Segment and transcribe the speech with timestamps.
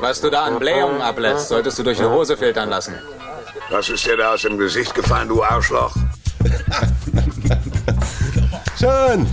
[0.00, 2.94] Was du da an Blähungen ablässt, solltest du durch eine Hose filtern lassen.
[3.70, 5.94] Was ist dir da aus dem Gesicht gefallen, du Arschloch?
[8.78, 9.26] Schön!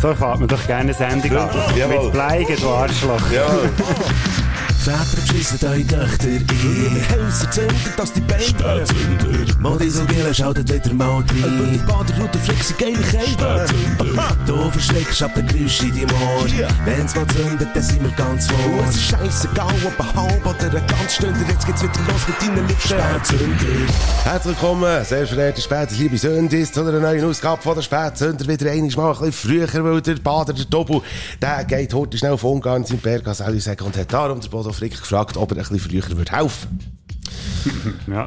[0.00, 1.50] So fährt man doch gerne Sendung an.
[1.74, 2.04] Jawohl.
[2.04, 3.20] Mit Bleigen, du Arschloch.
[3.32, 3.46] Ja.
[4.86, 6.46] Väter beschissen eure Töchter ein.
[7.10, 9.58] Häuser zünden, dass die Beine Spätzünder.
[9.58, 11.24] Modisogele schaltet wieder mal rein.
[11.26, 13.66] Über die Baderroute fliegt sie geile Kälte.
[14.46, 16.46] Du verschreckst ab den Geräusch in deinem Ohr.
[16.84, 18.84] Wenn's mal zündet, dann sind wir ganz vor.
[18.88, 21.40] Es ist scheissegal, ob ein halb oder ein ganz Stunde.
[21.48, 22.80] Jetzt geht's wieder los mit deinen Lippen.
[22.80, 23.92] Spätzünder.
[24.22, 28.46] Herzlich willkommen, sehr verehrte Spätzle, liebe Sündis, zu einer neuen Ausgabe von der Spätzünder.
[28.46, 31.00] Wieder einmal mal ein bisschen früher, weil der Bader, der Dobu,
[31.42, 35.00] der geht heute schnell von Ungarn in Berg als und hat darum der Bodo Frick
[35.00, 36.80] gefragt, ob er ein bisschen früher würde helfen
[38.06, 38.26] Ja.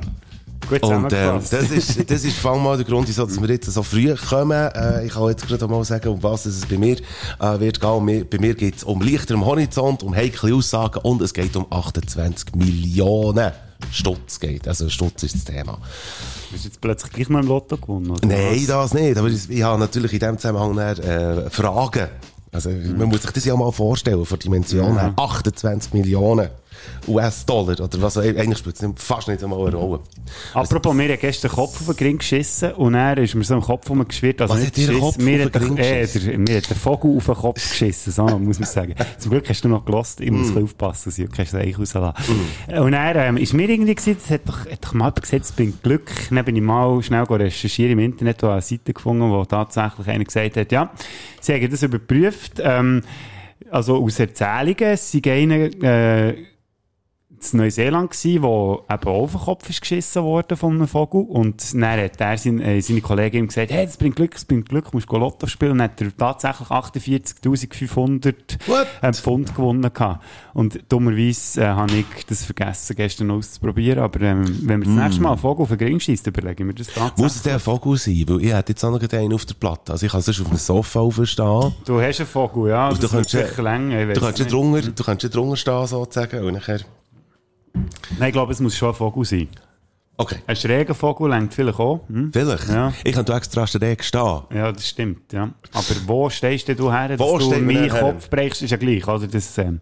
[0.69, 3.49] Gut Und ähm, das ist, das ist vor allem mal der Grund, wieso dass wir
[3.49, 4.51] jetzt so früh kommen.
[4.51, 6.97] Äh, ich kann jetzt gerade mal sagen, um was es bei mir
[7.39, 8.27] äh, wird gehen.
[8.29, 11.65] Bei mir geht es um Lichter am Horizont, um heikle Aussagen und es geht um
[11.71, 13.51] 28 Millionen
[13.91, 14.67] Stutz geht.
[14.67, 15.79] Also Stutz ist das Thema.
[16.51, 18.11] Bist du jetzt plötzlich gleich mal im Lotto gewonnen?
[18.11, 19.17] Oder Nein, das nicht.
[19.17, 22.09] Aber ich, ich habe natürlich in dem Zusammenhang dann, äh, Fragen.
[22.51, 25.13] Also, man muss sich das ja mal vorstellen, von Dimension her.
[25.15, 26.49] 28 Millionen
[27.07, 29.99] US-Dollar, oder was, auch eigentlich spielt es fast nicht einmal eine Rolle.
[30.53, 33.55] Apropos, mir hat gestern den Kopf auf den Ring geschissen und er ist mir so
[33.55, 34.41] im Kopf rumgeschwirrt.
[34.41, 36.57] Also Was nicht hat dir Kopf mir auf den hat Ring der- äh, der- Mir
[36.57, 38.93] hat der Vogel auf den Kopf geschissen, so muss man sagen.
[39.17, 40.63] Zum Glück hast du noch gelost, ich muss Mm.
[40.63, 42.13] aufpassen, dass ich kein Seich rauslassen.
[42.67, 45.51] Und er ähm, ist mir irgendwie gesagt, es hat doch, hat doch mal gesagt, es
[45.51, 46.11] bringt Glück.
[46.29, 50.23] Dann bin ich mal schnell recherchiert im Internet, wo eine Seite gefunden, wo tatsächlich einer
[50.25, 50.91] gesagt hat, ja,
[51.41, 53.01] sie haben das überprüft, ähm,
[53.71, 55.51] also aus Erzählungen, sie gehen,
[55.83, 56.35] äh,
[57.53, 61.25] in Neuseeland gsi, wo eben auf den Kopf ist geschissen worden von einem Vogel.
[61.27, 64.45] Und dann hat er sein, äh, seine Kollegin ihm gesagt, hey, das bringt Glück, das
[64.45, 65.73] bringt Glück, musst du Lotto spielen.
[65.73, 68.35] Und dann hat er tatsächlich 48.500
[68.67, 68.87] What?
[69.01, 70.23] äh, Pfund gewonnen gehabt.
[70.53, 73.99] Und dummerweise äh, habe ich das vergessen, gestern auszuprobieren.
[73.99, 76.73] Aber ähm, wenn wir das nächste Mal einen Vogel auf den Ring schießt, überlegen wir
[76.73, 77.17] das tatsächlich.
[77.17, 78.23] Muss es der Vogel sein?
[78.27, 79.91] Weil ich hätte jetzt auch noch einen auf der Platte.
[79.91, 81.73] Also ich kann sonst auf einem Sofa aufstehen.
[81.85, 82.89] Du hast einen Vogel, ja.
[82.89, 84.13] Und du kannst sicher länger.
[84.13, 84.51] Du kannst nicht.
[84.51, 86.43] drunter, du kannst ja drunter stehen, sozusagen.
[86.43, 86.79] Und nachher...
[88.17, 89.47] Nein, ich glaube, es muss schon ein Vogel sein.
[90.17, 90.35] Okay.
[90.47, 92.01] Ein schräger Vogel längt vielleicht auch.
[92.09, 92.31] Hm?
[92.33, 92.67] Vielleicht.
[92.67, 92.91] Ja.
[93.05, 94.41] Ich da extra schräg stehen.
[94.53, 95.49] Ja, das stimmt, ja.
[95.71, 98.01] Aber wo stehst denn du her, dass Wo du steht man meinen denn her?
[98.01, 99.27] Kopf brechst, ist ja gleich, oder?
[99.27, 99.79] Das, ähm,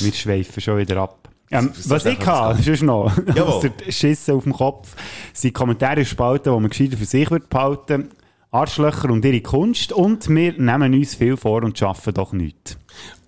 [0.00, 1.28] wir schweifen schon wieder ab.
[1.50, 3.42] Ähm, Das- das was ich habe, sonst noch, Jawohl.
[3.42, 4.94] aus der Schisse auf dem Kopf,
[5.32, 8.10] sind Kommentare spalten, die man gescheiter für sich wird behalten.
[8.52, 12.76] Arschlöcher und ihre Kunst und wir nehmen uns viel vor und schaffen doch nichts.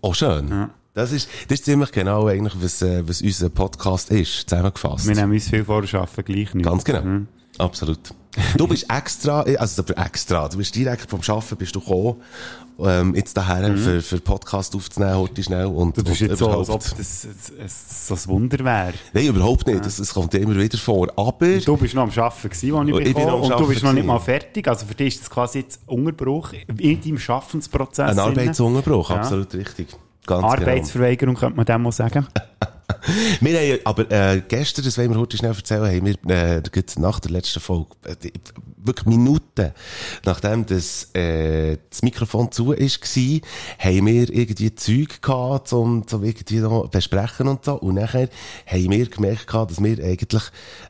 [0.03, 0.70] Oh, schön.
[0.94, 5.09] Das ist, das ist ziemlich genau eigentlich, was, äh, was unser Podcast ist, zusammengefasst.
[5.09, 6.69] Wir nehmen uns viel vor schaffen gleich nichts.
[6.71, 7.22] Ganz genau.
[7.59, 7.99] Absolut.
[8.56, 12.16] Du bist extra, also aber extra, du bist direkt vom Arbeiten bist du gekommen,
[12.81, 16.49] ähm, jetzt daher für, für Podcast aufzunehmen, heute schnell und, Du bist und jetzt so,
[16.49, 18.94] als ob überhaupt- das, das, das so ein Wunder wäre.
[19.12, 21.59] Nein, überhaupt nicht, das, das kommt immer wieder vor, aber...
[21.59, 23.82] Du bist noch am Arbeiten gewesen, als ich, Oh, Ich bin und du Arbeiten bist
[23.84, 24.66] noch nicht mal fertig.
[24.66, 28.11] Also für dich ist das quasi jetzt Unterbruch in deinem Schaffensprozess.
[28.11, 28.19] Ein.
[28.19, 29.16] Arbeitsunterbruch, Ja.
[29.16, 29.88] absolut richtig.
[30.26, 32.26] Ganz Arbeitsverweigerung könnte man dem mal sagen.
[32.32, 32.44] genau.
[33.40, 36.62] Wir haben, aber äh, gestern, das wollen wir heute schnell erzählen, haben wir äh,
[36.98, 38.30] nach der letzten Folge, äh,
[38.76, 39.72] wirklich Minuten,
[40.24, 43.40] nachdem das, äh, das Mikrofon zu ist, war,
[43.78, 47.74] haben wir irgendwie Zeug gehabt, zum, zum irgendwie noch besprechen und so.
[47.74, 48.28] Und nachher
[48.66, 50.42] haben wir gemerkt, gehabt, dass wir eigentlich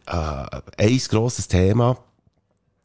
[0.06, 1.97] äh, ein grosses Thema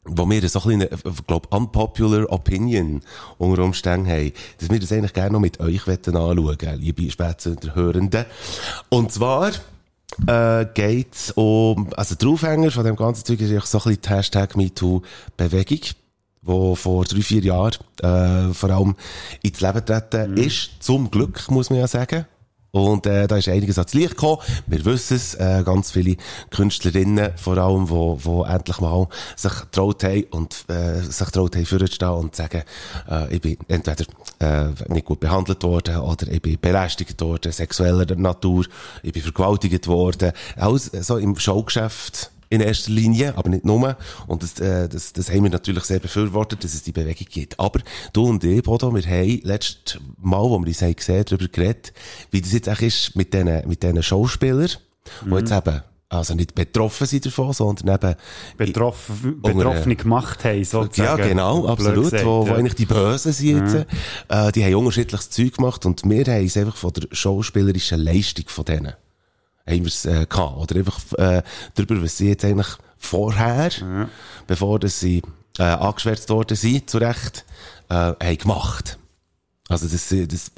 [0.04, 3.02] wo wir so ein bisschen, ich glaube, unpopular opinion
[3.38, 8.24] unter Umständen haben, dass wir das eigentlich gerne noch mit euch anschauen, liebe Spätzünder Hörenden.
[8.88, 9.52] Und zwar,
[10.26, 14.02] äh, geht's um, also der Aufhänger von dem ganzen Zeug ist eigentlich so ein bisschen
[14.02, 15.80] die Hashtag MeToo-Bewegung,
[16.42, 18.96] wo vor drei, vier Jahren, äh, vor allem
[19.42, 20.70] ins Leben getreten ist.
[20.80, 22.26] Zum Glück, muss man ja sagen.
[22.72, 24.38] Und äh, da ist einiges ans Licht gekommen.
[24.66, 26.16] Wir wissen es, äh, ganz viele
[26.50, 31.66] Künstlerinnen vor allem, wo, wo endlich mal sich traut haben und äh, sich traut haben,
[31.66, 32.62] vorzustehen und zu sagen,
[33.10, 34.04] äh, ich bin entweder
[34.38, 38.64] äh, nicht gut behandelt worden oder ich bin belästigt worden, sexueller Natur,
[39.02, 40.32] ich bin vergewaltigt worden.
[40.56, 43.96] Alles so im Showgeschäft in erster Linie, aber nicht nur.
[44.26, 47.58] Und das, äh, das, das haben wir natürlich sehr befürwortet, dass es die Bewegung gibt.
[47.58, 47.80] Aber
[48.12, 51.92] du und ich, Bodo, wir haben letztes Mal, wo wir uns haben gesehen, darüber geredet,
[52.32, 54.70] wie das jetzt eigentlich ist mit diesen, mit diesen Schauspielern,
[55.24, 55.82] die jetzt eben
[56.12, 58.16] also nicht betroffen sind davon, sondern eben
[58.56, 61.22] Betroffen, Betroffene gemacht haben, ja, sozusagen.
[61.28, 62.04] genau, Blöd absolut.
[62.04, 62.56] gesagt, wo, wo ja.
[62.56, 63.86] eigentlich die Bösen sind jetzt.
[64.28, 68.46] Äh, die haben unterschiedliches Zeug gemacht und wir haben es einfach von der schauspielerischen Leistung
[68.48, 68.94] von denen
[69.70, 70.58] haben wir es äh, gehabt.
[70.58, 71.42] Oder einfach äh,
[71.74, 72.68] darüber, was sie jetzt eigentlich
[72.98, 73.70] vorher,
[74.46, 75.22] bevor dass sie
[75.58, 77.44] äh, angeschwärzt worden sind, zu Recht,
[77.88, 78.98] äh, haben gemacht.
[79.70, 80.50] Also das, das,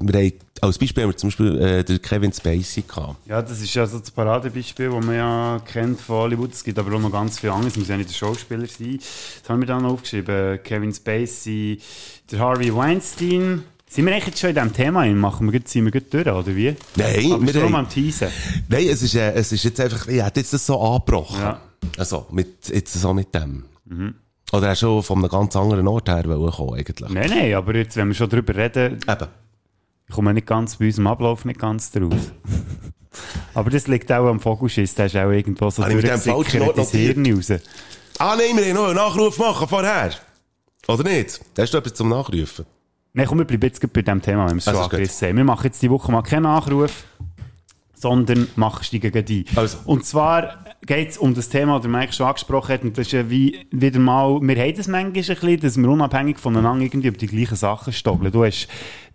[0.00, 3.16] wir haben, als Beispiel haben wir zum Beispiel äh, den Kevin Spacey gehabt.
[3.26, 6.52] Ja, das ist ja so das Paradebeispiel, das man ja kennt von Hollywood.
[6.52, 7.72] Es gibt aber auch noch ganz viel anderes.
[7.72, 9.00] Es muss ja nicht der Schauspieler sein.
[9.40, 10.62] Das haben wir dann aufgeschrieben.
[10.62, 11.80] Kevin Spacey,
[12.30, 13.64] der Harvey Weinstein.
[13.92, 15.02] Sind wir eigentlich jetzt schon in diesem Thema?
[15.02, 15.18] hin?
[15.18, 16.74] Machen wir, sind wir gut durch, oder wie?
[16.96, 18.28] Nein, aber wir haben- am Teasen.
[18.66, 21.42] Nein, es ist, äh, es ist jetzt einfach, ich hätte jetzt das so angebrochen.
[21.42, 21.60] Ja.
[21.98, 23.64] Also, mit, jetzt so mit dem.
[24.50, 27.10] Oder er schon von einem ganz anderen Ort her kommen, eigentlich.
[27.10, 29.28] Nein, nein, aber jetzt, wenn wir schon darüber reden, Eben.
[30.10, 32.32] kommen wir nicht ganz bei unserem Ablauf nicht ganz draus.
[33.54, 34.94] aber das liegt auch am Vogelschiss.
[34.94, 37.50] Der ist auch irgendwo so ich falschen durchgesickert ins Hirn raus.
[38.18, 40.12] Ah, nein, wir haben noch einen Nachruf machen vorher.
[40.88, 41.40] Oder nicht?
[41.58, 42.64] Hast du etwas zum Nachrufen?
[43.14, 45.36] Nein, komm, wir bleiben jetzt bei diesem Thema, wenn wir es Also schon angerissen haben.
[45.36, 47.04] Wir machen jetzt die Woche mal keinen Nachruf,
[47.94, 49.44] sondern machen steigen ein.
[49.54, 49.78] Also.
[49.84, 53.12] Und zwar geht es um das Thema, das Mike schon angesprochen hat, und das ist
[53.12, 57.08] ja wie wieder mal, wir haben das manchmal ein bisschen, dass wir unabhängig voneinander irgendwie
[57.08, 58.32] über die gleichen Sachen stogeln.
[58.32, 58.66] Du hast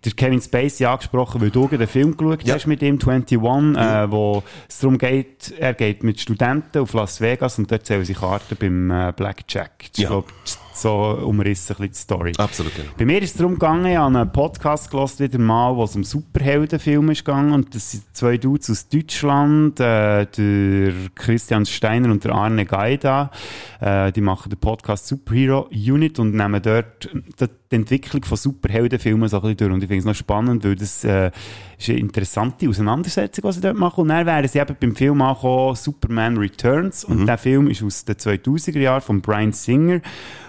[0.04, 2.54] der Kevin Spacey angesprochen, weil du den Film geschaut Ja.
[2.54, 7.20] hast mit ihm, 21, äh, wo es darum geht, er geht mit Studenten auf Las
[7.20, 9.86] Vegas und dort zählen sie Karten beim äh, Blackjack.
[9.90, 10.08] Ist, Ja.
[10.08, 10.32] glaub,
[10.82, 12.32] so umrissen ein bisschen die Story.
[12.36, 12.88] Absolut, genau.
[12.96, 15.96] Bei mir ist es darum gegangen, ich habe einen Podcast gehört, wieder mal, wo es
[15.96, 17.52] um Superheldenfilme ist gegangen.
[17.52, 23.30] Und das sind zwei Dudes aus Deutschland, äh, der Christian Steiner und der Arne Gaida.
[23.80, 27.08] Äh, die machen den Podcast Superhero Unit und nehmen dort
[27.70, 29.72] die Entwicklung von Superheldenfilmen so ein bisschen durch.
[29.72, 31.30] Und ich finde es noch spannend, weil das äh,
[31.78, 34.02] ist eine interessante Auseinandersetzung, was sie dort machen.
[34.02, 37.04] Und dann wären sie eben beim Film angekommen, Superman Returns.
[37.04, 40.00] Und der Film ist aus den 2000er Jahren von Brian Singer.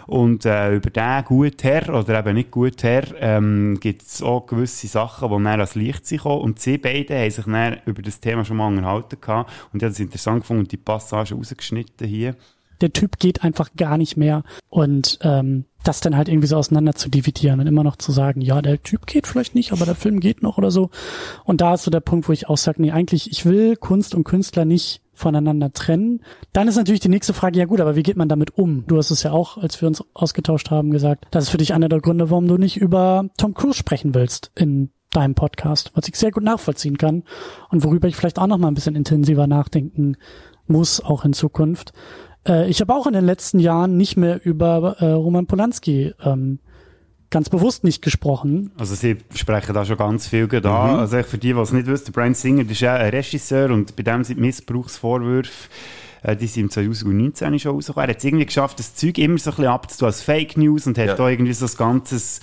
[0.07, 4.48] Und äh, über den guten Herr, oder eben nicht guten Herr, ähm, gibt es auch
[4.48, 6.42] gewisse Sachen, die dann ans Licht sind gekommen.
[6.42, 9.51] Und sie beide haben sich dann über das Thema schon mal unterhalten gehabt.
[9.71, 12.36] Und ich habe es interessant gefunden und die Passage rausgeschnitten hier.
[12.81, 14.44] Der Typ geht einfach gar nicht mehr.
[14.70, 18.42] Und ähm, das dann halt irgendwie so auseinander zu dividieren und immer noch zu sagen,
[18.42, 20.90] ja, der Typ geht vielleicht nicht, aber der Film geht noch oder so.
[21.46, 24.14] Und da ist so der Punkt, wo ich auch sage, nee, eigentlich, ich will Kunst
[24.14, 26.22] und Künstler nicht voneinander trennen.
[26.54, 28.86] Dann ist natürlich die nächste Frage, ja gut, aber wie geht man damit um?
[28.88, 31.74] Du hast es ja auch, als wir uns ausgetauscht haben, gesagt, das ist für dich
[31.74, 36.08] einer der Gründe, warum du nicht über Tom Cruise sprechen willst in deinem Podcast, was
[36.08, 37.24] ich sehr gut nachvollziehen kann
[37.70, 40.18] und worüber ich vielleicht auch noch mal ein bisschen intensiver nachdenken
[40.68, 41.94] muss, auch in Zukunft.
[42.50, 46.60] Äh, ich habe auch in den letzten Jahren nicht mehr über äh, Roman Polanski ähm,
[47.30, 48.72] ganz bewusst nicht gesprochen.
[48.78, 51.00] Also sie sprechen da schon ganz viel gerade an.
[51.00, 54.04] Also für die, die es nicht wissen, Brian Singer ist ja ein Regisseur und bei
[54.04, 55.69] dem sind Missbrauchsvorwürfe
[56.24, 58.10] äh, die sind im 2019 schon rausgekommen.
[58.10, 60.86] Er hat es irgendwie geschafft, das Zeug immer so ein bisschen abzutun als Fake News
[60.88, 61.16] und hat Ja.
[61.16, 62.42] da irgendwie so das ganzes,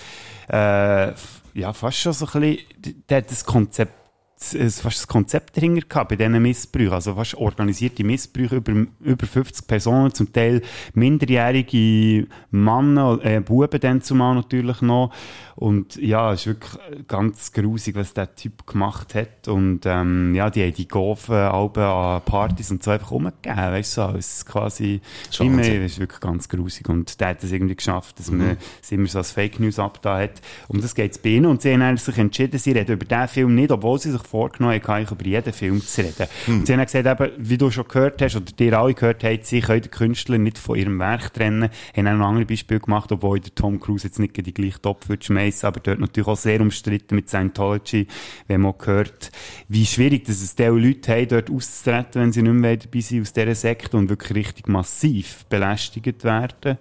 [0.49, 1.09] äh,
[1.55, 3.93] ja, fast schon so ein bisschen, der hat das Konzept
[4.39, 6.93] es fast das Konzept dahinter gehabt bei diesen Missbrüchen.
[6.93, 10.63] Also fast organisierte Missbrüche über, über 50 Personen, zum Teil
[10.95, 15.13] minderjährige Männer, äh, Buben dann zumal natürlich noch.
[15.57, 19.49] Und ja, es ist wirklich ganz grusig, was der Typ gemacht hat.
[19.49, 23.97] Und ähm, ja, die haben die Gofen Alben an Partys und so einfach umgegeben, weißt
[23.97, 25.01] du, so, als quasi
[25.41, 26.87] immer, das ist wirklich ganz grusig.
[26.91, 30.25] Und der hat es irgendwie geschafft, dass man es immer so als Fake News abgetan
[30.25, 30.43] hat.
[30.69, 31.47] Um das geht es bei ihnen.
[31.47, 34.81] Und sie haben sich entschieden, sie reden über diesen Film nicht, obwohl sie sich vorgenommen
[34.83, 36.27] haben, über jeden Film zu reden.
[36.47, 39.47] Und sie haben gesagt, eben, wie du schon gehört hast, oder dir alle gehört habt,
[39.47, 41.71] sie können den Künstler nicht von ihrem Werk trennen.
[41.97, 45.09] Haben auch noch andere Beispiele gemacht, obwohl der Tom Cruise jetzt nicht die gleiche Top
[45.09, 48.07] würde schmeißen, aber dort natürlich auch sehr umstritten mit Scientology,
[48.47, 49.31] wenn man gehört,
[49.69, 53.23] wie schwierig dass es diese Leute haben, dort auszutreten, wenn sie nicht mehr dabei sind
[53.23, 56.79] aus dieser Sekte und wirklich richtig massiv belästigt werden.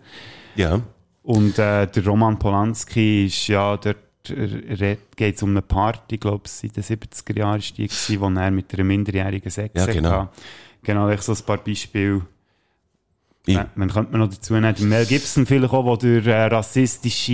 [0.56, 0.82] Ja.
[1.24, 4.05] Und äh, der Roman Polanski ist ja dort
[5.16, 8.28] geht es um eine Party, glaube ich, seit den 70er Jahren ist die gewesen, wo
[8.30, 10.12] er mit einer minderjährigen Sex Ja, genau.
[10.12, 10.30] hatte.
[10.84, 12.22] Genau, ich so ein paar Beispiele.
[13.48, 16.46] Ich, Ja, Man könnte man noch dazu nehmen, Mel Gibson vielleicht auch, der durch äh,
[16.46, 17.32] rassistische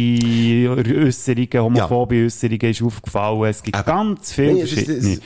[0.69, 3.43] Äußerungen, homophobe Äußerungen ist aufgefallen.
[3.45, 3.85] Es gibt Eben.
[3.85, 5.19] ganz viele Nee, verschiedene.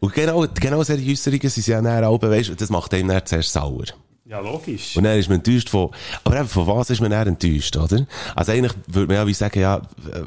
[0.00, 3.24] Und genau, genau solche Äußerungen sind ja dann auch, weißt, du, das macht einem dann
[3.24, 3.84] zuerst sauer.
[4.28, 4.94] Ja, logisch.
[4.94, 5.88] Und dann ist man enttäuscht von,
[6.22, 8.06] aber eben von was ist man dann enttäuscht, oder?
[8.36, 10.20] Also eigentlich würde man ja wie sagen, ja, äh,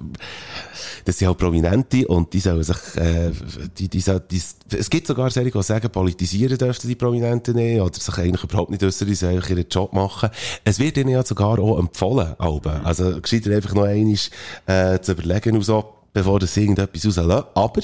[1.06, 3.30] das sind halt Prominente und die sollen sich, äh,
[3.78, 4.42] die, die, soll- die,
[4.72, 8.72] es gibt sogar solche, die sagen, politisieren dürften die Prominenten nicht oder sich eigentlich überhaupt
[8.72, 10.30] nicht äußern, die sollen einfach ihren Job machen.
[10.64, 12.84] Es wird ihnen ja sogar auch empfohlen, Alben.
[12.84, 14.18] Also gescheiter einfach noch einmal
[14.66, 17.46] äh, zu überlegen und so, bevor das irgendetwas rauslassen.
[17.54, 17.82] Aber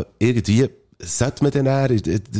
[0.00, 0.70] äh, irgendwie
[1.00, 1.88] sollte man dann eher,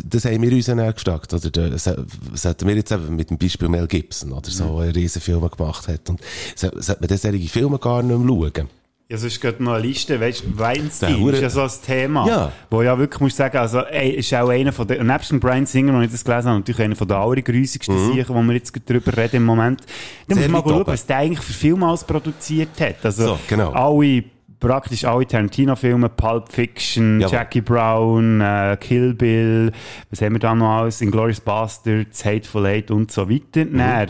[0.05, 3.39] das haben wir uns dann gefragt, oder da- so- sollten wir jetzt eben mit dem
[3.39, 6.21] Beispiel Mel Gibson oder so einen riesen Film gemacht hat und
[6.57, 8.69] so- sollte man solche Filme gar nicht mehr schauen?
[9.11, 12.29] Ja, sonst geht noch eine Liste, weißt du, Weinstein ist ja so ein Thema.
[12.29, 12.53] Ja.
[12.69, 15.41] Wo ja wirklich, muss ich sagen, also, ey, ist auch einer von den, nebst dem
[15.41, 18.13] Brian Singer, noch nicht das gelesen habe, natürlich einer von den allergrüßigsten mhm.
[18.13, 19.81] Sicher, wo wir jetzt gerade drüber reden im Moment.
[20.27, 22.97] Da muss man mal schauen, was der eigentlich für Filme alles produziert hat.
[23.03, 23.71] Also, So, genau.
[23.73, 24.25] alle,
[24.61, 27.33] praktisch alle Tarantino-Filme, Pulp Fiction, Jawohl.
[27.33, 29.73] Jackie Brown, äh, Kill Bill,
[30.11, 31.01] was haben wir da noch alles?
[31.01, 33.65] Inglourious Bastards, Hateful Eight und so weiter.
[33.65, 34.09] Dann,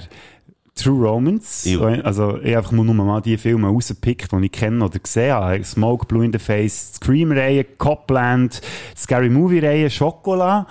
[0.78, 1.66] True Romance.
[1.66, 1.72] Mhm.
[1.72, 2.00] Ja.
[2.02, 5.64] Also, ich einfach nur mal die Filme rausgepickt, die ich kenne oder gesehen habe.
[5.64, 8.60] Smoke, Blue in the Face, Scream-Reihe, Copland,
[8.96, 10.66] Scary Movie-Reihe, Schokolade.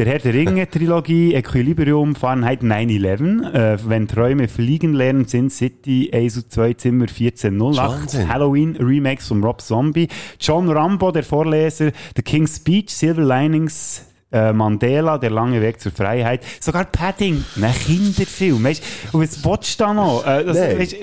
[0.00, 6.38] Der Herr der Ringe-Trilogie, Equilibrium, Fahrenheit 9-11, äh, Wenn Träume fliegen lernen, Sin City, 1
[6.38, 8.28] und 2 Zimmer 1408, Wahnsinn.
[8.32, 10.08] Halloween, Remakes von Rob Zombie,
[10.40, 15.92] John Rambo, der Vorleser, The King's Speech, Silver Linings, äh, Mandela, der lange Weg zur
[15.92, 20.24] Freiheit, sogar Padding, ein Kinderfilm, weißt und was willst du da noch?
[20.26, 20.78] Äh, das, Nein.
[20.78, 20.96] weißt,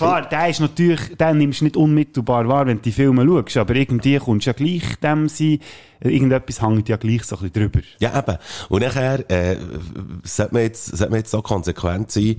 [0.00, 3.56] Klar, der ist natürlich, den nimmst du nicht unmittelbar wahr, wenn du die Filme schaust,
[3.56, 5.58] aber irgendwie kommst du ja gleich dem sein,
[6.00, 7.80] irgendetwas hängt ja gleich so ein bisschen drüber.
[7.98, 8.38] Ja, eben.
[8.68, 9.56] Und nachher, äh,
[10.24, 12.36] sollte man jetzt, sollte man jetzt so konsequent sein,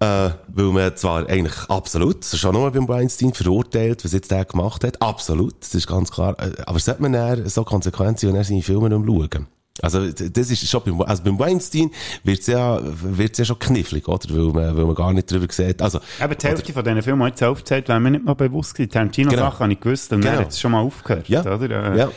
[0.00, 4.30] äh, weil man zwar eigentlich absolut, das ist schon nochmal beim Weinstein verurteilt, was jetzt
[4.30, 8.18] der gemacht hat, absolut, das ist ganz klar, äh, aber sollte man dann so konsequent
[8.18, 9.46] sein und dann seine Filme nicht mehr schauen?
[9.82, 11.90] Also, das ist schon beim, also beim Weinstein
[12.22, 14.28] wird's ja, wird's ja schon knifflig, oder?
[14.30, 17.22] Weil man, weil man gar nicht drüber sieht, also, Aber die Hälfte von diesen Filmen,
[17.22, 18.90] die ich jetzt aufgezählt wäre mir nicht mal bewusst gewesen.
[18.92, 19.58] Tarantino-Sachen Genau.
[19.58, 20.38] habe ich gewusst dann Genau.
[20.38, 21.40] hat es schon mal aufgehört, Ja.
[21.40, 21.92] oder?
[21.92, 22.08] Äh, Ja.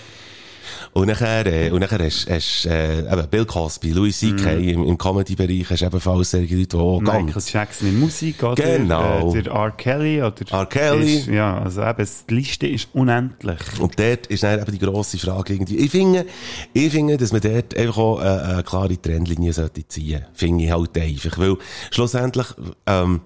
[0.97, 4.53] Und nachher, äh, und nachher hast, hast, äh, eben Bill Cosby, Louis C.K.
[4.53, 8.55] im, im Comedy-Bereich hast ebenfalls solche Leute, die auch Michael ganz, Jackson in Musik, oder?
[8.55, 9.31] Genau.
[9.31, 9.71] Äh, der R.
[9.77, 10.33] Kelly, oder?
[10.49, 10.65] R.
[10.65, 11.17] Kelly.
[11.17, 13.59] Ist, ja, also eben, die Liste ist unendlich.
[13.79, 15.77] Und dort ist dann eben die grosse Frage irgendwie.
[15.77, 16.25] Ich finde,
[16.73, 20.25] ich finde, dass man dort einfach auch äh, eine klare Trendlinie sollte ziehen.
[20.33, 21.37] Finde ich halt einfach.
[21.37, 21.57] Weil
[21.91, 22.47] schlussendlich,
[22.87, 23.21] ähm,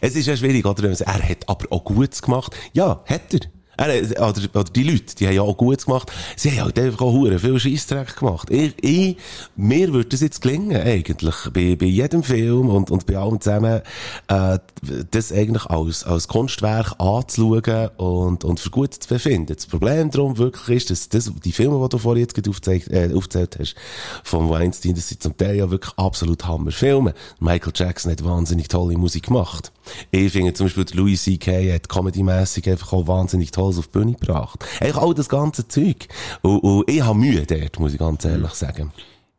[0.00, 0.88] es ist ja schwierig, oder?
[0.88, 2.56] Er hat aber auch Gutes gemacht.
[2.72, 3.40] Ja, hat er.
[3.78, 6.12] Er, oder, oder die Leute, die haben ja auch Gutes gemacht.
[6.36, 8.50] Sie haben halt einfach auch hure viel Scheissdreck gemacht.
[8.50, 9.16] Ich, ich,
[9.56, 11.34] mir würde das jetzt gelingen, eigentlich.
[11.52, 13.82] Bei, bei jedem Film und, und bei allem zusammen,
[14.26, 14.58] äh,
[15.10, 19.54] das eigentlich als, als Kunstwerk anzuschauen und, und für gut zu befinden.
[19.54, 22.88] Das Problem darum wirklich ist, dass das, die Filme, die du vorhin jetzt gerade aufgezeigt,
[22.88, 23.76] äh, aufgezählt hast,
[24.24, 27.14] von Weinstein, das sind zum Teil ja wirklich absolut Hammerfilme.
[27.38, 29.72] Michael Jackson hat wahnsinnig tolle Musik gemacht.
[30.10, 31.72] Ich finde zum Beispiel, Louis C.K.
[31.72, 34.64] hat comedymässig einfach auch wahnsinnig tolles auf die Bühne gebracht.
[34.80, 36.08] Eigentlich all das ganze Zeug.
[36.42, 38.92] Und, und ich habe Mühe dort, muss ich ganz ehrlich sagen.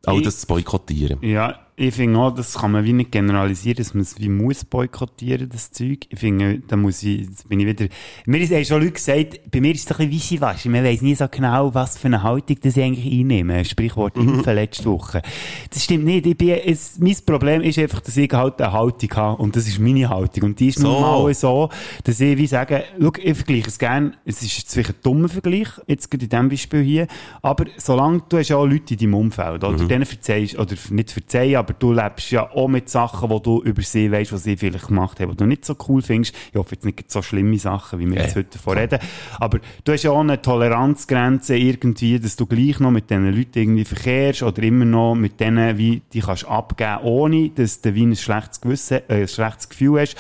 [0.06, 1.20] All Ich- das zu boykottieren.
[1.22, 4.66] Ja, ich finde auch, das kann man wie nicht generalisieren, dass man es wie muss
[4.66, 6.00] boykottieren, das Zeug.
[6.10, 7.88] Ich finde, da muss ich, jetzt bin ich wieder,
[8.26, 10.70] mir ist, haben schon Leute gesagt, bei mir ist es ein bisschen wischiwaschi.
[10.70, 13.64] Man weiss nie so genau, was für eine Haltung das ich eigentlich einnehme.
[13.64, 15.22] Sprichwort Impfen letzte Woche.
[15.70, 16.26] Das stimmt nicht.
[16.26, 19.42] Ich bin, es, mein Problem ist einfach, dass ich halt eine Haltung habe.
[19.42, 20.44] Und das ist meine Haltung.
[20.44, 20.92] Und die ist So.
[20.92, 21.70] nun mal so,
[22.04, 24.12] dass ich wie sage, schau, ich vergleiche es gerne.
[24.26, 27.08] Es ist jetzt vielleicht ein dummer Vergleich, jetzt gerade in diesem Beispiel hier.
[27.42, 29.78] Aber solange du hast ja auch Leute in deinem Umfeld, oder?
[29.86, 33.82] Denen verzeihst, oder nicht verzeihen, aber du lebst ja auch mit Sachen, die du über
[33.82, 36.36] sie weißt, was sie vielleicht gemacht haben, die du nicht so cool findest.
[36.52, 39.00] Ich hoffe jetzt nicht so schlimme Sachen, wie wir jetzt heute davon reden.
[39.40, 43.60] Aber du hast ja auch eine Toleranzgrenze irgendwie, dass du gleich noch mit diesen Leuten
[43.60, 48.06] irgendwie verkehrst oder immer noch mit denen, wie die kannst abgeben, ohne dass du wie
[48.06, 50.16] ein schlechtes Gewissen, äh, ein schlechtes Gefühl hast.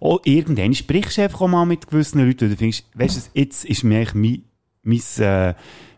[0.00, 3.64] Oh, irgendwann sprichst du einfach mal mit gewissen Leuten und du findest, weißt du, jetzt
[3.64, 4.42] ist mir eigentlich
[4.82, 5.54] mein, mein, äh,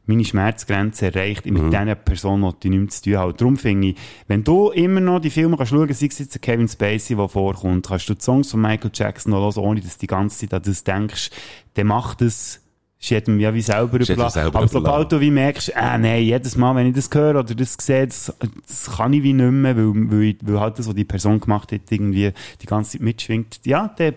[0.06, 3.36] meine Schmerzgrenze erreicht mit diesen Personen, die nichts zu tun haben.
[3.36, 3.96] Darum finde ich,
[4.28, 7.88] wenn du immer noch die Filme kannst schauen, sei es jetzt Kevin Spacey, der vorkommt,
[7.88, 10.54] kannst du die Songs von Michael Jackson noch hören, ohne dass du die ganze Zeit
[10.54, 11.30] an das denkst,
[11.74, 12.62] dann macht das
[13.06, 14.40] ist jedem ja wie selber überlassen.
[14.40, 17.76] Aber sobald du wie merkst, äh, nein, jedes Mal, wenn ich das höre oder das
[17.80, 18.32] sehe, das,
[18.66, 21.40] das kann ich wie nicht mehr, weil, weil, ich, weil halt das, was die Person
[21.40, 23.60] gemacht hat, irgendwie die ganze Zeit mitschwingt.
[23.64, 24.14] Ja, dann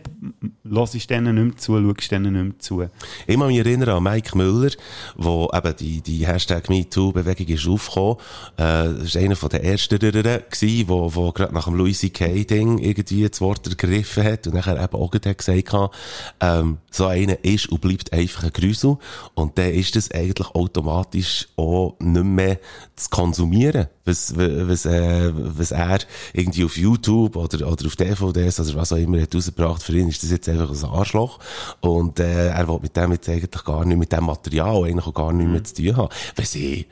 [0.67, 2.81] hörst du denen nicht mehr zu, schaust denen nicht mehr zu.
[3.27, 4.71] Ich kann mich erinnern an Mike Müller,
[5.15, 8.17] wo eben die, die Hashtag MeToo-Bewegung ist aufgekommen.
[8.57, 12.79] Äh, das war einer von den ersten gewesen, wo, wo gerade nach dem Louis C.K.-Ding
[12.79, 15.91] irgendwie das Wort ergriffen hat und nachher eben auch gesagt hat,
[16.39, 18.97] ähm, so einer ist und bleibt einfach ein Grüssel.
[19.33, 22.59] Und dann ist das eigentlich automatisch auch nicht mehr
[22.95, 25.99] zu konsumieren, was, was, äh, was er
[26.33, 29.83] irgendwie auf YouTube oder, oder auf DVDs oder was auch immer hat rausgebracht.
[29.83, 31.39] Für ihn ist das jetzt einfach ein Arschloch.
[31.81, 35.13] Und äh, er will mit dem jetzt eigentlich gar nicht, mit dem Material eigentlich auch
[35.13, 36.09] gar nicht mehr zu tun haben.
[36.35, 36.87] Weiss ich,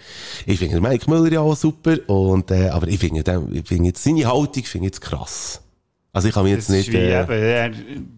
[0.45, 3.23] ich finde Mike Müller ja auch super, und, äh, aber ich finde,
[3.65, 5.61] finde jetzt seine Haltung finde jetzt krass.
[6.13, 6.87] Also ich kann mich jetzt Das nicht...
[6.87, 8.16] ist wie Äh, eben,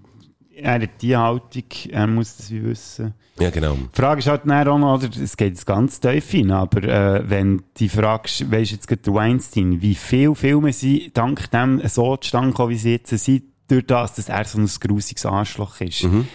[0.62, 3.14] er, hat die Haltung, er muss das wie wissen.
[3.40, 3.76] ja, genau.
[3.76, 6.84] Die Frage ist halt dann auch noch, oder, es geht jetzt ganz tief hin, aber
[6.84, 12.18] äh, wenn die fragst, weisst jetzt gerade Weinstein, wie viele Filme sind dank dem so
[12.18, 16.04] zustande gekommen, wie sie jetzt sind, durch das, dass er so ein grusiges Arschloch ist.
[16.04, 16.28] Mhm.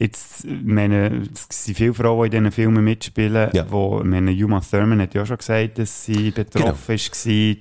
[0.00, 3.66] Jetzt, meine, es sind viele Frauen in diesen Filmen mitspielen, Ja.
[3.68, 7.32] wo, meine, Uma Thurman hat ja schon gesagt, dass sie betroffen ist, war.
[7.32, 7.58] Die,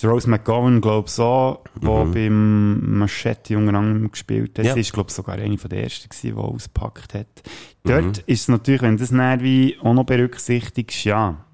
[0.00, 4.64] die Rose McGowan, glaube ich, so, die beim Machete unter anderem gespielt hat.
[4.64, 4.68] Mhm.
[4.68, 4.74] Ja.
[4.74, 7.26] Sie ist, glaube ich, sogar eine von der ersten gewesen, die ausgepackt hat.
[7.84, 7.88] Mhm.
[7.88, 11.44] Dort ist es natürlich, wenn du das dann wie auch noch berücksichtigst, ja.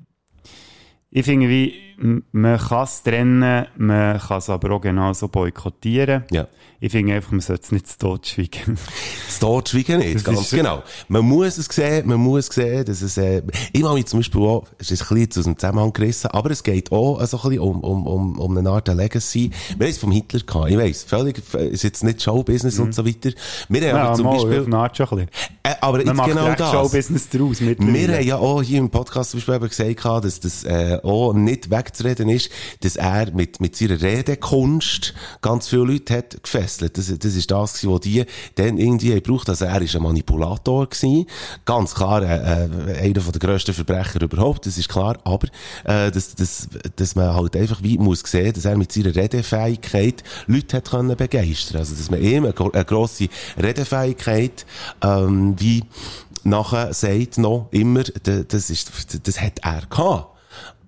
[1.11, 6.25] Ich finde, wie, man kann es trennen, man kann es aber auch genauso boykottieren.
[6.31, 6.47] Ja.
[6.81, 8.77] Ich finde einfach, man sollte es nicht zu Tod schweigen.
[9.27, 10.83] Das dort schweigen nicht, Das ganz genau.
[11.09, 14.41] Man muss es sehen, man muss sehen, dass es, äh, ich habe mich zum Beispiel
[14.43, 17.43] auch, es ist ein bisschen aus dem Zusammenhang gerissen, aber es geht auch so ein
[17.49, 19.51] bisschen um, um, um, um eine Art Legacy.
[19.77, 22.95] Wir haben es vom Hitler gehabt, ich weiss, völlig, äh, ist jetzt nicht Showbusiness und
[22.95, 23.31] so weiter.
[23.69, 25.31] Wir haben aber zum mal, Beispiel, auf eine Art schon ein bisschen.
[25.65, 26.71] äh, aber Man jetzt macht genau das.
[26.71, 27.77] Showbusiness daraus Wir
[28.15, 32.29] haben ja auch hier im Podcast zum Beispiel gesagt, dass das äh, auch nicht wegzureden
[32.29, 32.51] ist,
[32.81, 36.99] dass er mit, mit seiner Redekunst ganz viele Leute hat gefesselt.
[36.99, 38.25] Das, das ist das was die
[38.55, 39.49] dann irgendwie haben gebraucht.
[39.49, 41.27] Also er ist ein Manipulator gewesen.
[41.65, 45.19] Ganz klar, äh, äh, einer von der grössten Verbrecher überhaupt, das ist klar.
[45.25, 45.49] Aber,
[45.85, 50.23] äh, dass, dass, dass man halt einfach wie muss sehen, dass er mit seiner Redefähigkeit
[50.47, 51.79] Leute hat können begeistern.
[51.79, 53.29] Also, dass man ihm eine, eine grosse
[53.61, 54.67] Redefähigkeit,
[55.03, 55.85] ähm, wie
[56.45, 58.93] nachher sagt noch immer, das ist,
[59.27, 60.34] das hat er gehabt.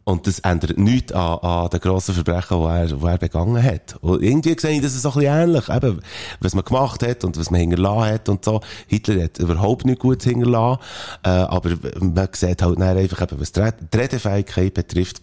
[0.08, 3.96] Und das ändert nichts an, an den grossen Verbrechen, die er, die er begangen hat.
[4.02, 5.68] Und irgendwie sehe ich das so ein bisschen ähnlich.
[5.68, 6.00] Eben,
[6.38, 8.60] was man gemacht hat und was man hinterlassen hat und so.
[8.86, 10.80] Hitler hat überhaupt nicht gut hinterlassen.
[11.24, 15.22] Äh, aber man sieht halt dann einfach, eben, was die Red- die Redefähigkeit betrifft,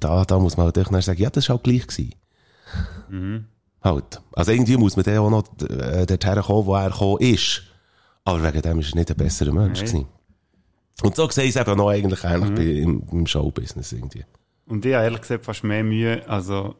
[0.00, 2.14] da, da muss man halt einfach sagen, ja, das war halt gleich gewesen.
[3.82, 4.20] Halt.
[4.32, 7.62] Also irgendwie muss man dann auch noch äh, dorthin kommen, wo er gekommen ist.
[8.26, 10.06] Aber wegen dem ist er nicht ein besserer Mensch gewesen.
[11.02, 14.24] Und so sehe ich es eben noch eigentlich ähnlich bei, im, im Showbusiness irgendwie.
[14.66, 16.74] Und ich habe ehrlich gesagt fast mehr Mühe, also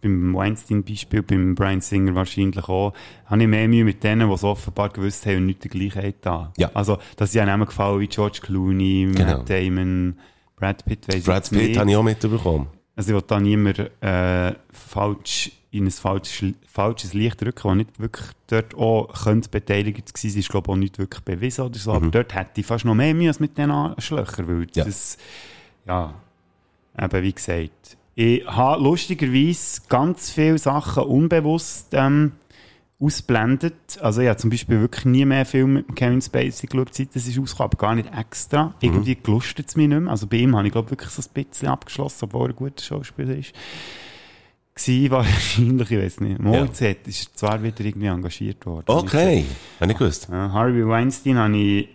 [0.00, 2.92] beim Weinstein-Beispiel, beim Brian Singer wahrscheinlich auch,
[3.26, 6.16] habe ich mehr Mühe mit denen, die es offenbar gewusst haben und nicht die Gleichheit
[6.22, 6.52] da.
[6.56, 6.70] Ja.
[6.74, 9.38] Also, dass sie einem gefallen wie George Clooney, Genau.
[9.38, 10.18] Matt Damon,
[10.56, 12.68] Brad Pitt, weiss Brad Pitt habe ich auch mitbekommen.
[12.96, 18.00] Also ich will da niemand äh, falsch in ein falsches, falsches Licht drücken, das nicht
[18.00, 21.78] wirklich dort auch könnte beteiligt gewesen sein, ist glaube ich auch nicht wirklich bewiesen oder
[21.78, 24.66] so, aber dort hätte ich fast noch mehr Mühe als mit den Arschlöchern, weil Mhm.
[24.74, 24.84] Ja.
[24.84, 25.18] das,
[25.86, 26.14] ja,
[26.98, 32.32] eben wie gesagt, ich habe lustigerweise ganz viele Sachen unbewusst ähm,
[33.00, 33.74] ausblendet.
[34.00, 37.26] Also ich habe zum Beispiel wirklich nie mehr Filme mit Kevin Spacey geschaut, seit das
[37.26, 38.66] ist rausgekommen, aber gar nicht extra.
[38.66, 38.72] Mhm.
[38.80, 40.10] Irgendwie gelustet es mich nicht mehr.
[40.10, 42.82] Also bei ihm habe ich glaube wirklich so ein bisschen abgeschlossen, obwohl er ein guter
[42.84, 43.52] Schauspieler ist.
[44.74, 46.40] Gsi wahrscheinlich, ich weiß nicht.
[46.40, 48.84] Moritz hat, ist zwar wieder irgendwie engagiert worden.
[48.86, 49.44] Okay,
[49.80, 50.28] habe ich gewusst.
[50.30, 51.88] Ja, Harvey Weinstein habe ich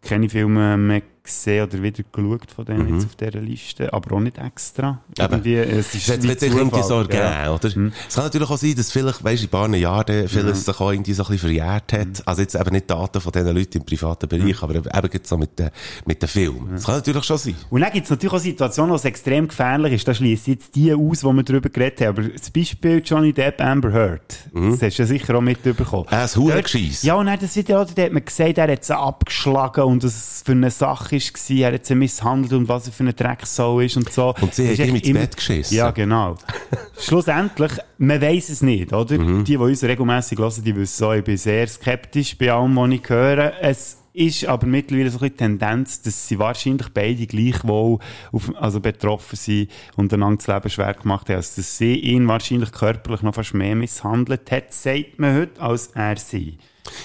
[0.00, 4.20] keine Filme mehr gesehen oder wieder geschaut von denen jetzt auf dieser Liste, aber auch
[4.20, 4.92] nicht extra.
[4.92, 5.24] Mhm.
[5.24, 5.32] Eben.
[5.32, 7.54] Irgendwie, es ist Das sich irgendwie so ergeben, ja.
[7.54, 7.68] oder?
[7.74, 7.92] Mhm.
[8.08, 10.80] Es kann natürlich auch sein, dass vielleicht, weisst du, in ein paar Jahren vieles sich
[10.80, 12.06] auch irgendwie so ein bisschen verjährt hat.
[12.06, 12.22] Mhm.
[12.24, 15.36] Also jetzt eben nicht Daten von diesen Leuten im privaten Bereich, aber eben eben so
[15.36, 15.70] mit den,
[16.06, 16.70] mit den Filmen.
[16.72, 17.54] Das kann natürlich schon sein.
[17.70, 20.08] Und dann gibt es natürlich auch Situationen, wo es extrem gefährlich ist.
[20.08, 22.18] Da schließt jetzt die aus, wo wir darüber geredet haben.
[22.18, 26.06] Aber das Beispiel Johnny Depp, Amber Heard, das hast du ja sicher auch mitbekommen.
[26.08, 27.02] Äh, das Hurengeschiss.
[27.02, 30.42] Ja, und dann das oder, da hat man gesagt, er hat sie abgeschlagen und es
[30.44, 33.96] für eine Sache war, er hat sie misshandelt und was er für eine Drecksau ist
[33.96, 34.34] und so.
[34.40, 35.76] Und sie Das hat ihm ins immer- Bett geschissen.
[35.76, 36.36] Ja, genau.
[36.98, 39.18] Schlussendlich, man weiß es nicht, oder?
[39.18, 39.44] Mhm.
[39.44, 42.90] Die, die uns regelmässig hören, die wissen auch, ich bin sehr skeptisch bei allem, was
[42.90, 43.52] ich höre.
[43.60, 47.98] Es ist aber mittlerweile so ein bisschen die Tendenz, dass sie wahrscheinlich beide gleichwohl
[48.30, 51.36] auf, also betroffen sind und einander das Leben schwer gemacht haben.
[51.36, 55.88] Also, dass sie ihn wahrscheinlich körperlich noch fast mehr misshandelt hat, sagt man heute, als
[55.94, 56.58] er sie.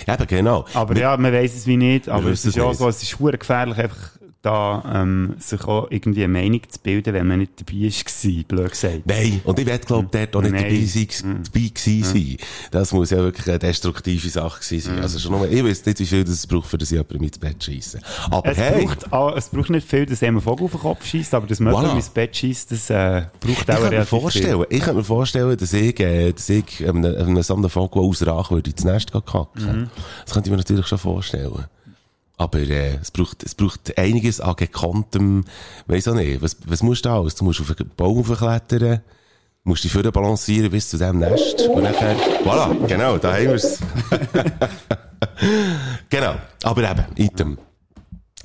[0.08, 0.66] Eben, genau.
[0.74, 2.10] Aber ja, man weiß es wie nicht.
[2.10, 4.17] Aber es ist ja so, es ist schwer gefährlich, einfach
[4.48, 8.72] da ähm, sich auch irgendwie eine Meinung zu bilden, wenn man nicht dabei war, blöd
[8.72, 9.02] gesagt.
[9.06, 10.64] Nein, und ich werde, glaube dort auch nicht Nein.
[10.64, 12.38] dabei, sein, dabei gewesen sein.
[12.72, 15.02] Das muss ja wirklich eine destruktive Sache gewesen sein.
[15.02, 17.64] Also schon nur, ich weiß nicht, wie viel das braucht, für das jemanden ins Bett
[17.64, 18.02] schiessen.
[18.32, 21.06] Aber Es, hey, braucht, auch- es braucht nicht viel, dass jemand Vogel auf den Kopf
[21.06, 21.96] schießt, aber dass man Voilà.
[21.96, 25.74] ins Bett schießt, das äh, braucht ich auch relativ vorstellen, ich kann mir vorstellen, dass
[25.74, 29.90] ich, äh, dass ich einem, einem Vogel aus Rache würde ins Nest kacken.
[30.26, 31.66] Das könnte ich mir natürlich schon vorstellen.
[32.38, 35.44] Aber äh, es, braucht, es braucht einiges an gekonntem,
[35.88, 37.36] weiss auch nicht, was, was musst du alles?
[37.36, 39.02] Du musst auf einen Baum klettern,
[39.64, 43.80] musst dich vorne balancieren bis zu diesem Nest und nachher, voilà, genau, da haben wir's.
[46.10, 47.58] genau, aber eben, Item.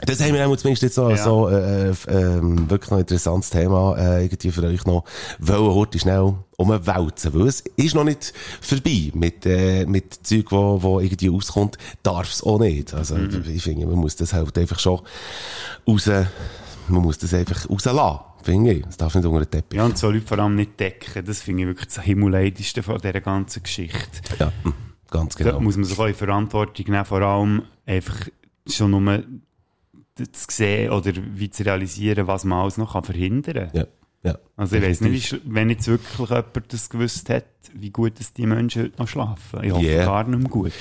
[0.07, 1.17] Das haben wir auch zumindest jetzt noch Ja.
[1.17, 5.05] so, äh, äh, ähm, wirklich noch ein interessantes Thema, äh, irgendwie für euch noch,
[5.39, 10.83] wollen heute schnell umwälzen, weil es ist noch nicht vorbei mit, äh, mit Zeug, wo,
[10.83, 12.93] wo irgendwie rauskommt, darf es auch nicht.
[12.95, 15.01] Also, ich finde, man muss das halt einfach schon
[15.89, 16.11] raus,
[16.89, 18.21] man muss das einfach rauslassen.
[18.43, 18.85] finde ich.
[18.85, 19.77] Das darf nicht unter den Teppich.
[19.79, 21.25] Ja, und so Leute vor allem nicht decken.
[21.25, 23.99] Das finde ich wirklich das Himmelleideste von dieser ganzen Geschichte.
[24.41, 24.75] Ja, hm,
[25.11, 25.61] ganz Da genau.
[25.61, 28.29] muss man sich auch in Verantwortung nehmen, vor allem einfach
[28.69, 29.23] schon nur
[30.17, 33.71] zu sehen oder wie zu realisieren, was man alles noch kann verhindern kann.
[33.73, 33.87] Ja,
[34.23, 34.39] ja.
[34.57, 37.45] Also ich weiss nicht, wenn jetzt wirklich jemand das gewusst hat,
[37.75, 39.65] wie gut dass die Menschen heute noch schlafen.
[39.65, 40.05] Ich hoffe Yeah.
[40.05, 40.73] gar nicht mehr gut.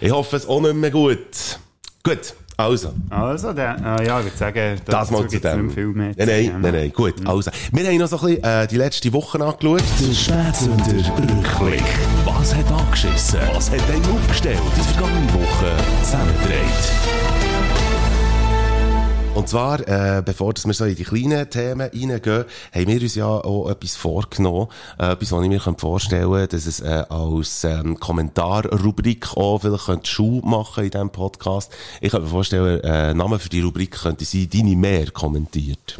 [0.00, 1.58] Ich hoffe es auch nicht mehr gut.
[2.02, 2.92] Gut, also.
[3.10, 5.66] Also, der, äh, ja, ich würde sagen, Das dazu mal zu dem.
[5.66, 7.26] nicht mehr viel mehr Nein, nein, nein, nein, gut.
[7.26, 9.82] Also, wir haben noch so ein bisschen äh, die letzte Woche angeschaut.
[10.00, 11.82] Der Spätsünder Rückblick.
[12.24, 13.40] Was hat angeschissen?
[13.52, 14.58] Was hat einen aufgestellt?
[14.76, 17.19] Die vergangene Woche zusammengedreht.
[19.34, 23.26] Und zwar, äh, bevor wir so in die kleinen Themen reingehen, haben wir uns ja
[23.26, 24.66] auch etwas vorgenommen.
[24.98, 29.86] Äh, etwas, was ich mir vorstellen könnte, dass es äh, als ähm, Kommentarrubrik auch vielleicht
[29.86, 31.72] könnte Schuh machen in diesem Podcast.
[32.00, 35.96] Ich könnte mir vorstellen, äh, Name für die Rubrik könnte sein, «Deine Mehr kommentiert».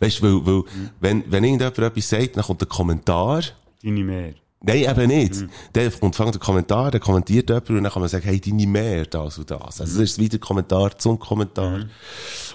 [0.00, 0.62] Weißt du, weil, weil
[1.00, 3.42] wenn, wenn irgendjemand etwas sagt, dann kommt ein Kommentar.
[3.82, 4.34] Deine mehr.
[4.64, 5.44] Nein, eben nicht.
[5.72, 8.66] Dann kommt fängt der Kommentar, dann kommentiert jemand und dann kann man sagen, hey, deine
[8.66, 9.80] mehr, das und das.
[9.80, 11.86] Also, das ist wieder Kommentar zum Kommentar.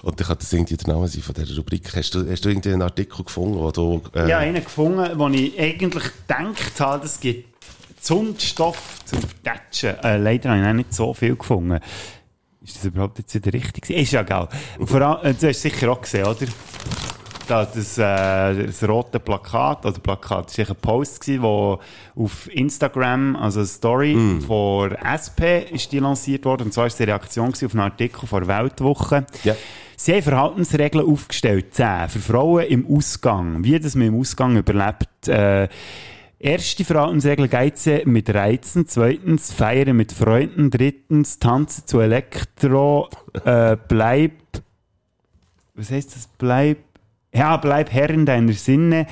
[0.02, 1.94] Und dann kann das irgendwie der Name sein von dieser Rubrik.
[1.94, 5.28] Hast du, hast du irgendwie einen Artikel gefunden, wo du, äh, habe einen gefunden, wo
[5.28, 7.48] ich eigentlich gedacht habe, es gibt
[8.00, 9.98] Zündstoff zum Vertatschen.
[10.02, 11.78] Äh, leider habe ich nicht so viel gefunden.
[12.62, 13.90] Ist das überhaupt jetzt wieder richtig?
[13.90, 14.48] Ist ja geil.
[14.80, 16.46] Vor allem, äh, du hast es sicher auch gesehen, oder?
[17.48, 21.78] Da, das, äh, das rote Plakat, oder Plakat, das war ein Post, gewesen, wo
[22.14, 27.04] auf Instagram, also eine Story von SP ist die lanciert worden, und zwar ist die
[27.04, 29.26] Reaktion gewesen auf einen Artikel von der Weltwoche.
[29.44, 29.56] Ja.
[29.96, 33.64] Sie haben Verhaltensregeln aufgestellt, 10, für Frauen im Ausgang.
[33.64, 35.26] Wie das man im Ausgang überlebt.
[35.26, 35.68] Äh,
[36.38, 43.08] erste Verhaltensregel Geize mit Reizen, zweitens Feiern mit Freunden, drittens Tanzen zu Elektro,
[43.44, 44.32] äh, bleib,
[45.74, 46.78] was heißt das, bleib,
[47.32, 49.06] ja, bleib Herr in deiner Sinne.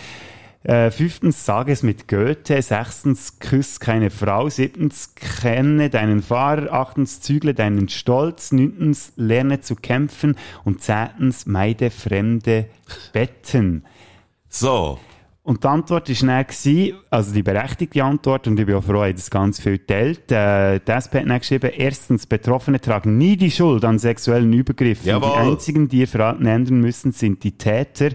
[0.62, 2.60] Äh, fünftens, sage es mit Goethe.
[2.60, 4.48] Sechstens, küss keine Frau.
[4.48, 6.72] Siebtens, kenne deinen Fahrer.
[6.72, 8.50] Achtens, zügle deinen Stolz.
[8.50, 10.34] Neuntens, lerne zu kämpfen.
[10.64, 12.66] Und zehntens, meide fremde
[13.12, 13.84] Betten.
[14.48, 14.98] so.
[15.46, 19.04] Und die Antwort war dann, gewesen, also die berechtigte Antwort, und ich bin auch froh,
[19.04, 20.32] dass das ganz viel teilt.
[20.32, 25.06] Äh, die SP hat dann geschrieben, erstens, Betroffene tragen nie die Schuld an sexuellen Übergriffen.
[25.06, 25.30] Jawohl.
[25.30, 28.10] Die einzigen, die ihr Verhalten ändern müssen, sind die Täter.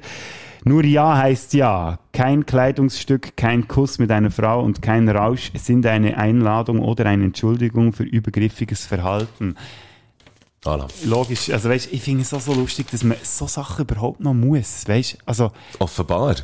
[0.66, 2.00] Nur Ja heißt Ja.
[2.12, 7.24] Kein Kleidungsstück, kein Kuss mit einer Frau und kein Rausch sind eine Einladung oder eine
[7.24, 9.56] Entschuldigung für übergriffiges Verhalten.
[10.66, 10.88] Voilà.
[11.06, 14.34] Logisch, also weißt, ich finde es auch so lustig, dass man so Sachen überhaupt noch
[14.34, 16.36] muss, weißt, also Offenbar.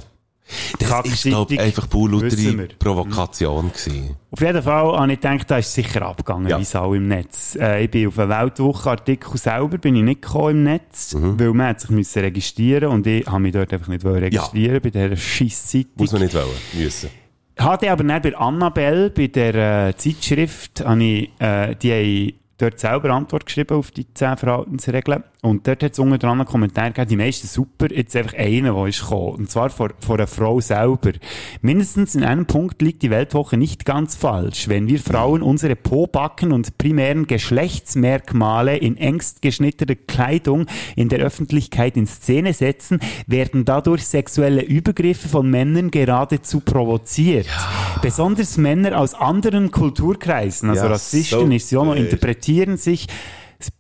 [0.80, 2.68] Das Kackseitig glaube ich, einfach pure wir.
[2.80, 4.16] Provokation gewesen.
[4.32, 6.60] Auf jeden Fall habe ich gedacht, da ist sicher abgegangen, Ja.
[6.60, 7.58] wie Sau im Netz.
[7.60, 11.40] Äh, ich bin auf einen Weltwoche-Artikel selber bin ich nicht gekommen im Netz, Mhm.
[11.40, 14.80] weil man hat sich müssen registrieren und ich habe mich dort einfach nicht wollen registrieren
[14.82, 15.92] bei dieser Scheiss-Zeitung.
[15.98, 17.10] Muss man nicht wollen, müssen.
[17.58, 22.80] Hatte aber dann bei Annabelle, bei der äh, Zeitschrift, habe ich, äh, die haben dort
[22.80, 25.24] selber Antwort geschrieben auf die 10 Verhaltensregeln.
[25.42, 28.74] Und dort hat es unter anderem einen Kommentar gegeben, die meisten super, jetzt einfach einer,
[28.74, 29.36] der ist gekommen.
[29.38, 31.12] Und zwar von, von einer Frau selber.
[31.62, 34.68] Mindestens in einem Punkt liegt die Weltwoche nicht ganz falsch.
[34.68, 40.66] Wenn wir Frauen unsere Pobacken und primären Geschlechtsmerkmale in engst geschnittener Kleidung
[40.96, 47.48] in der Öffentlichkeit in Szene setzen, werden dadurch sexuelle Übergriffe von Männern geradezu provoziert.
[48.02, 52.04] Besonders Männer aus anderen Kulturkreisen, also Ja, Rassisten, so Nisiono, fair.
[52.48, 53.08] Interpretieren sich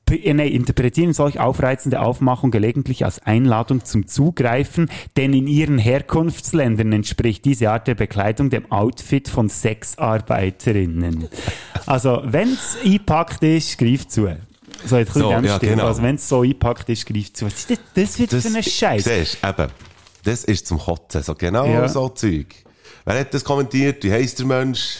[0.09, 6.91] äh, nee, interpretieren solch aufreizende Aufmachung gelegentlich als Einladung zum Zugreifen, denn in ihren Herkunftsländern
[6.93, 11.27] entspricht diese Art der Bekleidung dem Outfit von Sexarbeiterinnen.
[11.85, 14.27] Also, wenn's eingepackt ist, greif zu.
[14.85, 15.87] So, jetzt So, ja, genau.
[15.87, 17.45] Also, wenn's so eingepackt ist, greif zu.
[17.45, 19.03] Was ist das, das wieder für ein Scheiß?
[19.03, 19.67] Siehst, eben.
[20.23, 21.21] Das ist zum Kotzen.
[21.23, 21.87] So genau Ja.
[21.87, 22.47] so Zeug.
[23.05, 24.03] Wer hat das kommentiert?
[24.03, 24.97] Wie heisst der Mensch?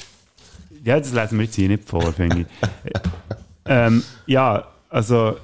[0.86, 2.48] Ja, das lesen wir jetzt hier nicht vor, finde ich.
[3.68, 5.38] ähm, ja, also,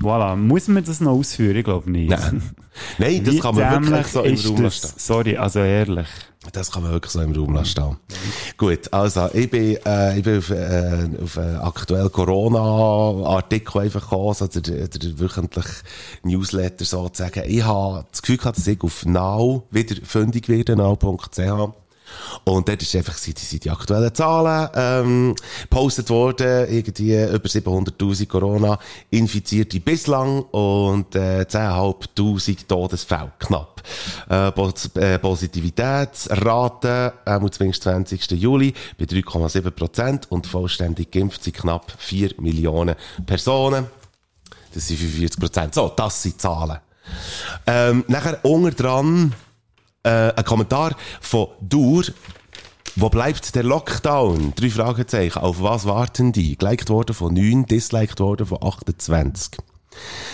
[0.00, 0.36] voilà.
[0.36, 1.56] Muss man das noch ausführen?
[1.56, 2.10] Ich glaube nicht.
[2.10, 2.42] Nein.
[2.98, 4.94] Nein, das kann man wirklich so im Raum lassen.
[4.98, 6.08] Sorry, also ehrlich.
[6.52, 7.96] Das kann man wirklich so im Raum lassen.
[8.56, 14.34] Gut, also ich bin, äh, ich bin auf, äh, auf einen aktuellen Corona-Artikel einfach gekommen,
[14.34, 15.82] so der, der wöchentliche
[16.22, 17.42] Newsletter sozusagen.
[17.46, 21.38] Ich habe das Gefühl gehabt, dass ich auf Now wieder fündig werde, now.ch.
[22.44, 28.26] Und dort ist einfach, sind, sind die aktuellen Zahlen, ähm, gepostet worden, irgendwie über 700.000
[28.26, 33.82] Corona-Infizierte bislang und, äh, 10.500 Todesfälle knapp.
[34.28, 38.30] Äh, Pos äh, Positivitätsrate, äh, zumindest 20.
[38.32, 43.86] Juli, bei 3,7 Prozent und vollständig geimpft sind knapp 4 Millionen Personen.
[44.74, 45.74] Das sind 45 Prozent.
[45.74, 46.78] So, das sind Zahlen.
[47.66, 49.32] Ähm, nachher unter dran
[50.06, 52.04] äh, ein Kommentar von Dur.
[52.94, 54.54] Wo bleibt der Lockdown?
[54.56, 55.38] Drei Fragezeichen.
[55.38, 56.56] Auf was warten die?
[56.56, 59.58] Geliked worden von 9, disliked worden von 28.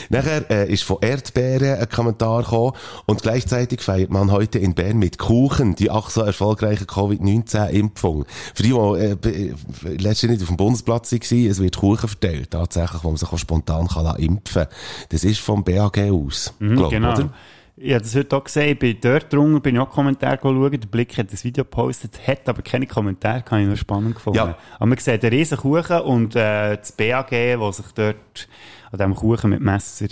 [0.08, 2.72] Nachher äh, ist von Erdbeeren ein Kommentar gekommen
[3.06, 8.26] und gleichzeitig feiert man heute in Bern mit Kuchen die ach so erfolgreiche Covid-19-Impfung.
[8.54, 9.52] Für die, die äh,
[9.88, 13.32] äh, letztens nicht auf dem Bundesplatz waren, es wird Kuchen verteilt, tatsächlich, wo man sich
[13.32, 14.66] auch spontan kann impfen
[15.08, 17.12] Das ist vom BAG aus, glaub, genau.
[17.12, 17.30] oder?
[17.76, 20.70] Ich habe das heute auch gesehen, ich bin dort drunter, bin ich auch Kommentare schauen,
[20.70, 24.36] der Blick hat das Video gepostet, hat aber keine Kommentare, kann ich noch spannend gefunden.
[24.36, 24.58] Ja.
[24.76, 28.48] Aber man sieht einen riesen Kuchen und äh, das BAG, das sich dort
[28.90, 30.08] an diesem Kuchen mit Messer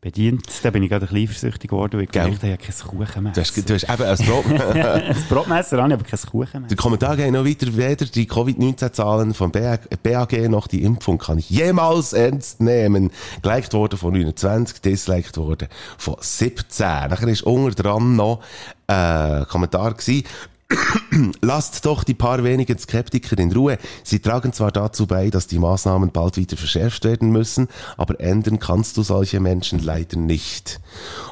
[0.00, 2.56] bedient, da bin ich gerade ein bisschen eifersüchtig geworden, weil ich gedacht habe, ich habe
[2.56, 3.34] kein Kuchenmesser.
[3.34, 6.68] Du hast, du hast eben als Brot, ein Brotmesser habe ich, aber kein Kuchenmesser.
[6.68, 7.76] Der Kommentar geht noch weiter.
[7.76, 13.10] Weder die Covid-19-Zahlen vom BAG BAG noch die Impfung kann ich jemals ernst nehmen.
[13.42, 16.86] Geliked worden von 29, disliked worden von 17.
[16.86, 18.40] Nachher ist unter dran noch
[18.86, 20.24] äh, Kommentar gewesen.
[21.40, 23.78] Lasst doch die paar wenigen Skeptiker in Ruhe.
[24.04, 28.58] Sie tragen zwar dazu bei, dass die Maßnahmen bald wieder verschärft werden müssen, aber ändern
[28.58, 30.78] kannst du solche Menschen leider nicht.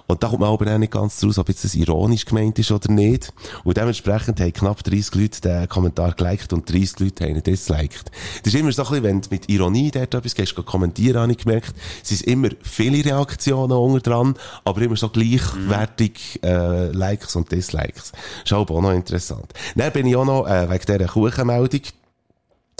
[0.06, 2.70] Und da kommt man aber auch nicht ganz raus, ob jetzt das ironisch gemeint ist
[2.70, 3.34] oder nicht.
[3.64, 8.10] Und dementsprechend haben knapp 30 Leute den Kommentar geliked und 30 Leute haben ihn disliked.
[8.42, 11.32] Das ist immer so ein bisschen, wenn du mit Ironie dort etwas gehst, kommentieren, habe
[11.32, 17.36] ich gemerkt, es sind immer viele Reaktionen unter dran, aber immer so gleichwertig äh, Likes
[17.36, 18.12] und Dislikes.
[18.44, 19.25] Ist aber auch noch interessant.
[19.74, 21.80] Dann bin ich auch noch äh, wegen dieser Kuchenmeldung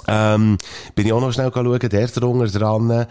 [0.09, 0.59] ähm,
[0.95, 3.07] bin ich auch noch schnell schauen, der drunter dran,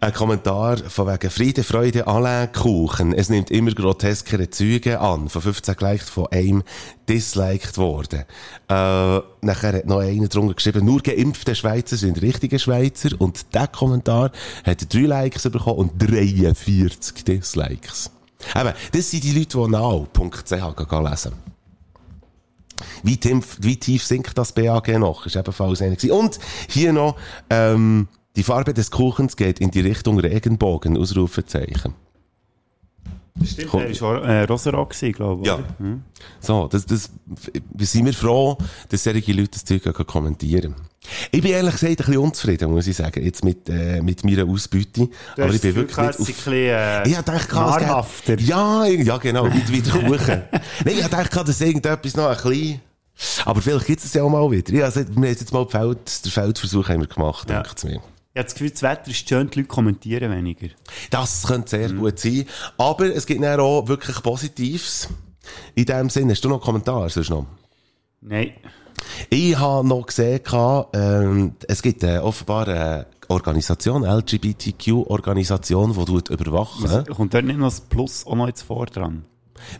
[0.00, 3.12] ein Kommentar von wegen Friede, Freude, Alain Kuchen.
[3.12, 5.28] Es nimmt immer groteskere Züge an.
[5.28, 6.62] Von 15 geliked, von einem
[7.08, 8.24] disliked worden.
[8.68, 13.10] Äh, nachher hat noch einer drunter geschrieben, nur geimpfte Schweizer sind richtige Schweizer.
[13.18, 14.30] Und der Kommentar
[14.64, 18.10] hat drei Likes bekommen und 43 Dislikes.
[18.56, 21.49] Eben, das sind die Leute, die now.ch lesen.
[23.02, 25.26] Wie tief, wie tief sinkt das BAG noch?
[25.26, 25.96] Ist ebenfalls einer.
[26.12, 26.38] Und
[26.68, 27.16] hier noch,
[27.48, 31.94] ähm, die Farbe des Kuchens geht in die Richtung Regenbogen, Ausrufezeichen.
[33.44, 35.48] Stimmt, der war äh, gewesen, glaube ich.
[35.48, 35.58] Ja.
[35.78, 36.02] Hm.
[36.40, 37.10] So, das, das,
[37.92, 40.74] sind wir froh, dass solche Leute das Zeug kommentieren.
[41.30, 44.44] Ich bin ehrlich gesagt ein bisschen unzufrieden, muss ich sagen, jetzt mit, äh, mit meiner
[44.44, 45.08] Ausbeute.
[45.36, 48.38] Du Aber ich bin wirklich nicht es ein bisschen, äh, ich gedacht, es nahrhafter.
[48.38, 50.42] Ja, ja, genau, wie, wie der Kuchen.
[50.84, 52.80] Nein, ich gedacht, dass irgendetwas noch ein bisschen...
[53.44, 54.72] Aber vielleicht gibt es ja auch mal wieder.
[54.72, 57.62] Ja, also, wir haben jetzt mal Feld, den Feldversuch haben wir gemacht, Ja.
[57.62, 58.00] denkt mir.
[58.32, 60.68] Ich habe das Gefühl, das Wetter ist schön, die Leute kommentieren weniger.
[61.10, 61.80] Das könnte Mhm.
[61.80, 62.44] sehr gut sein.
[62.78, 65.08] Aber es gibt dann auch wirklich Positives.
[65.74, 67.08] In dem Sinne, hast du noch einen Kommentar?
[67.10, 67.46] Sonst noch?
[68.20, 68.52] Nein.
[69.30, 70.40] Ich habe noch gesehen,
[70.92, 77.04] ähm, es gibt äh, offenbar eine Organisation, LGBTQ-Organisation, die überwachen.
[77.06, 79.24] Kommt dort nicht noch das Plus auch noch jetzt vor dran?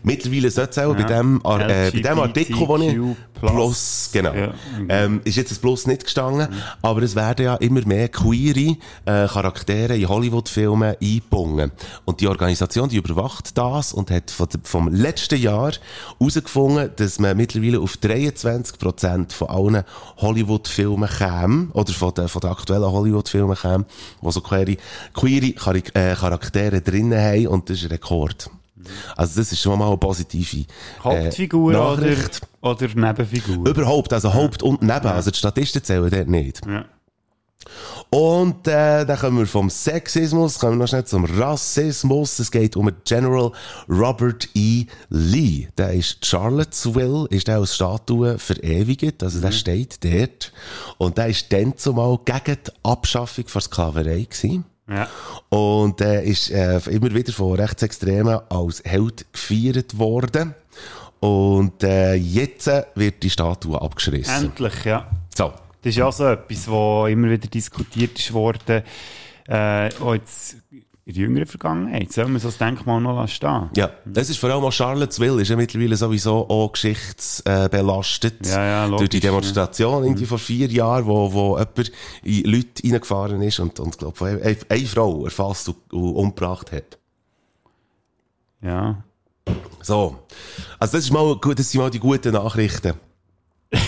[0.03, 1.03] Mittlerweile sollte es auch Ja.
[1.05, 2.97] bei dem, äh, bei dem Artikel, wo ich.
[3.41, 4.85] Plus, genau, Ja, okay.
[4.89, 6.47] ähm, ist jetzt das Plus nicht gestanden,
[6.83, 11.71] aber es werden ja immer mehr queere äh, Charaktere in Hollywood-Filmen eingebunden.
[12.05, 15.71] Und die Organisation, die überwacht das und hat von, vom letzten Jahr
[16.19, 19.83] herausgefunden, dass man mittlerweile auf 23% von allen
[20.17, 23.85] Hollywood-Filmen käme, oder von den, von den aktuellen Hollywood-Filmen käme,
[24.21, 24.77] wo so queere,
[25.15, 25.53] queere
[25.95, 28.51] äh, Charaktere drinnen haben, und das ist ein Rekord.
[29.15, 30.65] Also das ist schon mal eine positive äh,
[31.03, 32.41] Hauptfigur oder, Nachricht.
[32.61, 33.67] oder Nebenfigur?
[33.67, 36.61] Überhaupt, also Haupt und Neben, also die Statisten zählen dort nicht.
[36.65, 36.85] Ja.
[38.09, 42.39] Und äh, dann kommen wir vom Sexismus, kommen wir noch schnell zum Rassismus.
[42.39, 43.51] Es geht um General
[43.87, 44.85] Robert E.
[45.09, 45.69] Lee.
[45.77, 50.51] Der ist Charlottesville, ist der als Statue verewigt, also der steht dort.
[50.97, 54.65] Und der ist dann zumal gegen die Abschaffung von Sklaverei gewesen.
[54.91, 55.07] Ja.
[55.49, 60.53] Und er ist äh, immer wieder von Rechtsextremen als Held gefeiert worden.
[61.19, 64.45] Und äh, jetzt äh, wird die Statue abgeschrissen.
[64.45, 65.09] Endlich, ja.
[65.35, 65.53] So.
[65.83, 68.83] Das ist ja auch so etwas, was immer wieder diskutiert ist worden,
[69.47, 70.57] äh, jetzt
[71.05, 72.11] in der jüngeren Vergangenheit.
[72.13, 73.69] Soll man so das Denkmal noch lassen stehen?
[73.75, 78.45] Ja, das ist vor allem auch Charlottesville, ist ja mittlerweile sowieso auch geschichtsbelastet.
[78.47, 81.91] Ja, ja, logisch, Durch die Demonstration irgendwie vor vier Jahren, wo, wo jemand
[82.23, 86.97] in Leute reingefahren ist und, und glaub, eine, eine- Frau erfasst und, und umgebracht hat.
[88.61, 89.03] Ja.
[89.81, 90.19] So.
[90.77, 92.93] Also das ist mal, das sind mal die guten Nachrichten.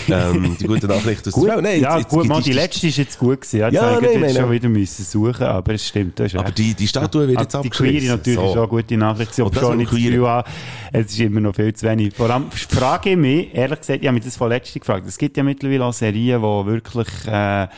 [0.08, 1.64] Ähm, die guten Nachrichten aus Gut, der Welt.
[1.64, 3.58] Nein, ja, jetzt- gut, jetzt- mal, jetzt- die letzte ist jetzt gut gewesen.
[3.60, 4.50] Ja, ich nein, jetzt nein, schon nein.
[4.52, 6.58] wieder müssen suchen, aber es stimmt, Aber recht.
[6.58, 7.98] die, die Statue wird Ah, jetzt die abgeschrissen.
[7.98, 8.44] Queere natürlich So.
[8.46, 9.40] ist auch eine gute Nachricht.
[9.40, 9.90] Aber schon nicht.
[9.90, 10.48] Gefühl habe,
[10.92, 12.14] es ist immer noch viel zu wenig.
[12.14, 15.06] Vor allem frage ich mich, ehrlich gesagt, ich habe mich das von letztem gefragt.
[15.06, 17.68] Es gibt ja mittlerweile auch Serien, die wirklich äh,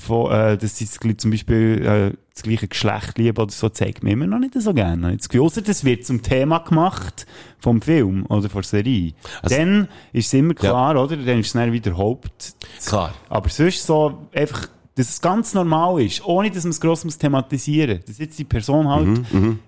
[0.00, 4.12] von, äh, dass gl- zum Beispiel, äh, das gleiche Geschlecht lieben oder so, zeigt man
[4.12, 5.10] immer noch nicht so gerne.
[5.10, 7.26] Jetzt, ausser das wird zum Thema gemacht
[7.58, 9.14] vom Film oder von der Serie.
[9.42, 11.16] Also- dann ist es immer klar, oder?
[11.16, 12.54] Dann ist es dann wieder Haupt,
[12.86, 13.12] Klar.
[13.28, 14.68] aber sonst so einfach,
[14.98, 18.06] dass es ganz normal ist, ohne dass man es gross muss thematisieren muss.
[18.06, 19.20] Dass jetzt die Person halt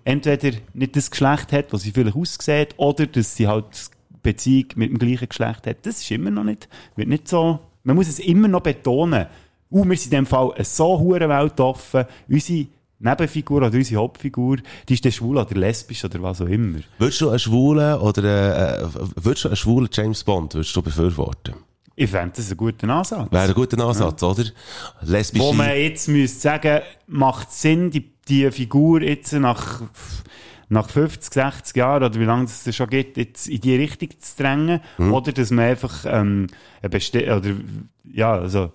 [0.03, 3.65] entweder nicht das Geschlecht hat, was sie vielleicht aussieht, oder dass sie halt
[4.25, 5.87] Beziehung mit dem gleichen Geschlecht hat.
[5.87, 9.27] Das ist immer noch nicht, wird nicht so, man muss es immer noch betonen.
[9.71, 12.67] Uh, wir sind in dem Fall so hure weltoffen, unsere
[12.99, 14.57] Nebenfigur oder unsere Hauptfigur,
[14.89, 16.81] die ist dann schwul oder lesbisch oder was auch immer.
[16.99, 20.83] Würdest du einen schwulen oder äh, äh, würdest du einen schwulen James Bond würdest du
[20.83, 21.55] befürworten?
[22.01, 23.31] Ich fände das einen guten Ansatz.
[23.31, 24.45] Wäre ein guter Ansatz, oder?
[25.03, 25.45] Lesbische.
[25.45, 29.83] Wo man jetzt müsste sagen, macht Sinn, die, die Figur jetzt nach,
[30.71, 34.09] nach 50, 60 Jahren oder wie lange es das schon gibt, jetzt in die Richtung
[34.19, 34.81] zu drängen?
[35.13, 36.47] Oder dass man einfach, ähm,
[36.81, 37.51] eine besti- oder,
[38.11, 38.73] ja, also,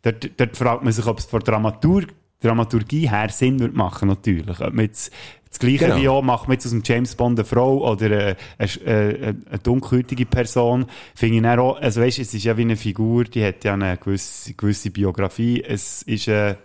[0.00, 2.04] dort, dort fragt man sich, ob es von Dramatur
[2.42, 4.60] Dramaturgie her Sinn würde machen, natürlich.
[4.60, 5.12] Ob man jetzt,
[5.48, 5.96] das Gleiche Genau.
[6.00, 9.36] wie auch, macht man jetzt aus dem James Bond eine Frau oder eine, eine, eine,
[9.50, 13.24] eine dunkelhäutige Person, finde ich dann auch, also weißt, es ist ja wie eine Figur,
[13.24, 15.62] die hat ja eine gewisse, gewisse Biografie.
[15.62, 16.56] Es ist äh,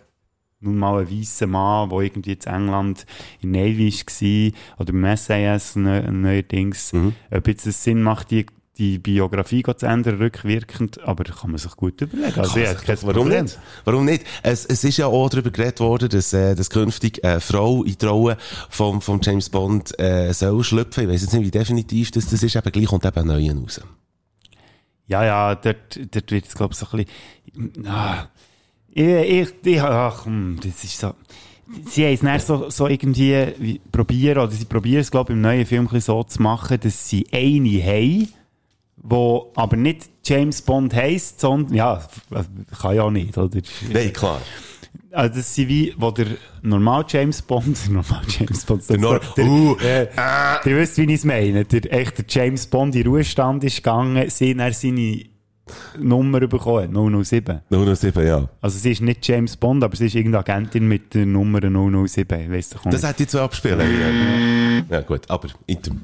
[0.59, 3.05] nun mal ein weißer Mann, der irgendwie in England
[3.41, 6.93] in Navy war oder im SAS neu, neuerdings.
[7.31, 8.45] Ob jetzt es Sinn macht, die,
[8.77, 12.39] die Biografie zu ändern, rückwirkend, aber kann man sich gut überlegen.
[12.39, 13.59] Also, kein Warum nicht?
[13.85, 14.25] Warum nicht?
[14.43, 17.97] Es, es ist ja auch darüber geredet worden, dass, äh, dass künftig eine Frau in
[17.97, 18.37] die Rolle
[18.69, 21.03] vom, vom James Bond äh, soll schlüpfen.
[21.03, 23.55] Ich weiss jetzt nicht, wie definitiv das, das ist, aber gleich kommt eben ein neuer
[23.55, 23.81] raus.
[25.07, 28.27] Ja, ja, dort, dort wird es, glaube ich, so ein bisschen, ah,
[28.89, 31.13] ich, ich, ich, ach, hm, das ist so,
[31.85, 35.35] sie haben es dann so, so irgendwie wie, probieren, oder sie probieren es, glaube ich,
[35.37, 38.27] im neuen Film so zu machen, dass sie eine haben,
[39.09, 42.01] wo aber nicht James Bond heisst, sondern, ja,
[42.81, 43.59] kann ja auch nicht, oder?
[43.91, 44.41] Nein, klar.
[45.11, 46.27] Also das sind wie, wo der
[46.61, 50.07] normal James Bond, der normal James Bond, der, Nor- der, Uh, äh,
[50.69, 54.53] ihr wisst, wie ich es meine, der echte James Bond in Ruhestand ist gegangen, sie
[54.59, 55.23] hat seine
[55.97, 57.61] Nummer bekommen, 007.
[57.69, 58.47] 007, ja.
[58.61, 62.41] Also sie ist nicht James Bond, aber sie ist irgendeine Agentin mit der Nummer 007,
[62.41, 63.79] ich weiss doch Das hätte ich zu abspielen.
[64.89, 64.97] Ja.
[64.97, 66.01] ja, gut, aber item.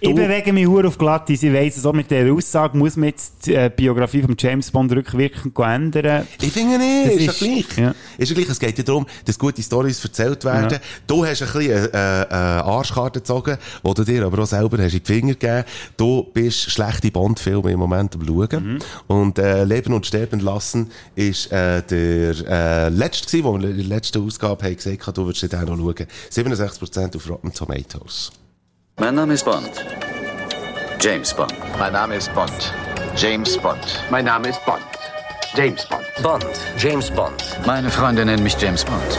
[0.00, 3.46] Ich bewege mich hure auf Glattis, ich weiss auch mit dieser Aussage, muss man jetzt
[3.46, 6.26] die äh, Biografie von James Bond rückwirkend ändern.
[6.40, 7.78] Ich finde nicht, Das ist, ist- ja gleich.
[7.78, 7.94] ja.
[8.18, 8.48] Ist ja gleich.
[8.48, 10.70] Es geht ja darum, dass gute Stories erzählt werden.
[10.72, 10.78] Ja.
[11.06, 14.94] Du hast ein bisschen äh, eine Arschkarte gezogen, die du dir aber auch selber hast
[14.94, 15.64] in die Finger gegeben.
[15.96, 18.72] Du bist schlechte Bond-Filme im Moment am Schauen.
[18.74, 18.78] Mhm.
[19.06, 23.76] Und äh, Leben und Sterben lassen ist äh, der äh, letzte gewesen, wo wir in
[23.76, 26.06] der letzten Ausgabe haben gesagt haben, du würdest den auch noch schauen.
[26.32, 28.32] 67% auf Rotten Tomatoes.
[28.98, 29.84] Mein Name ist Bond.
[31.00, 31.52] James Bond.
[31.78, 32.72] Mein Name ist Bond.
[33.14, 34.02] James Bond.
[34.10, 34.80] Mein Name ist Bond.
[35.54, 36.06] James Bond.
[36.22, 36.46] Bond,
[36.78, 37.44] James Bond.
[37.66, 39.18] Meine Freunde nennen mich James Bond.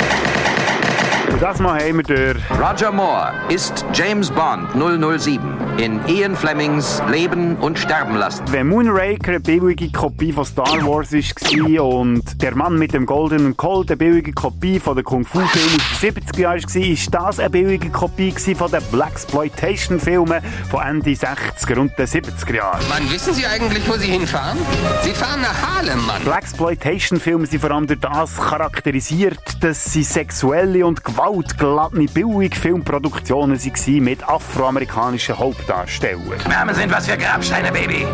[1.40, 5.40] Das Mal haben wir den Roger Moore ist James Bond 007
[5.78, 8.44] in Ian Flemings Leben und Sterben lassen.
[8.50, 13.56] Wenn Moonraker eine billige Kopie von Star Wars war und der Mann mit dem goldenen
[13.56, 17.50] Colt eine billige Kopie von den Kung-Fu-Filmen aus den 70er Jahren war, ist das eine
[17.52, 22.90] billige Kopie von den Blaxploitation-Filmen von Ende 60er und den 70er Jahren.
[22.90, 24.58] Mann, wissen Sie eigentlich, wo Sie hinfahren?
[25.04, 26.24] Sie fahren nach Harlem, Mann.
[26.24, 34.28] Blaxploitation-Filme sind vor allem durch das charakterisiert, dass sie sexuelle und gewaltgeladene Billig-Filmproduktionen waren mit
[34.28, 36.40] afroamerikanischen Hauptdarstellern.
[36.46, 38.08] Wärme sind was für Grabsteine, Baby.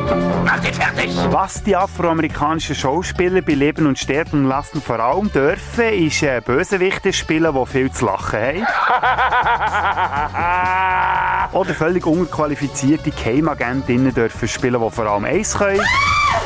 [0.43, 1.11] Mach dich fertig.
[1.29, 7.13] Was die afroamerikanischen Schauspieler bei Leben und Sterben lassen vor allem dürfen, ist äh, Bösewichte
[7.13, 11.53] spielen, die viel zu lachen haben.
[11.53, 15.81] Oder völlig unqualifizierte Geheimagentinnen dürfen spielen, die vor allem eins können.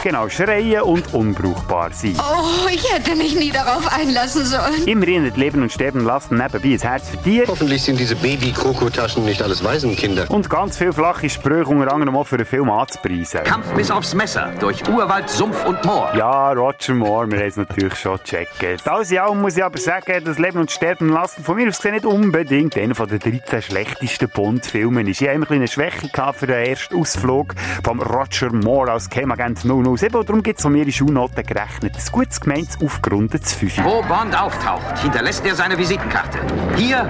[0.03, 2.15] Genau, schreien und unbrauchbar sein.
[2.17, 4.85] Oh, ich hätte mich nie darauf einlassen sollen.
[4.85, 9.25] Immerhin hat Leben und Sterben lassen nebenbei ein Herz für Tiere Hoffentlich sind diese Baby-Krokotaschen
[9.25, 10.29] nicht alles Waisenkinder.
[10.29, 13.43] und ganz viele flache Sprüche unter anderem auch für den Film anzupreisen.
[13.43, 16.11] Kampf bis aufs Messer durch Urwald, Sumpf und Moor.
[16.15, 18.87] Ja, Roger Moore, wir haben es natürlich schon gecheckt.
[18.87, 21.77] Alles in allem muss ich aber sagen, das Leben und Sterben lassen von mir aus
[21.77, 25.21] gesehen nicht unbedingt einer von den 13 schlechtesten Bond-Filmen ist.
[25.21, 27.53] Ich habe immer eine Schwäche gehabt für den ersten Ausflug
[27.83, 31.95] vom Roger Moore als Geheimagent 007 und darum gibt es von mir in Schulnoten gerechnet.
[31.95, 33.83] Ein gutes gemeintes, aufgerundetes Fünfe.
[33.83, 36.39] Wo Bond auftaucht, hinterlässt er seine Visitenkarte.
[36.77, 37.09] Hier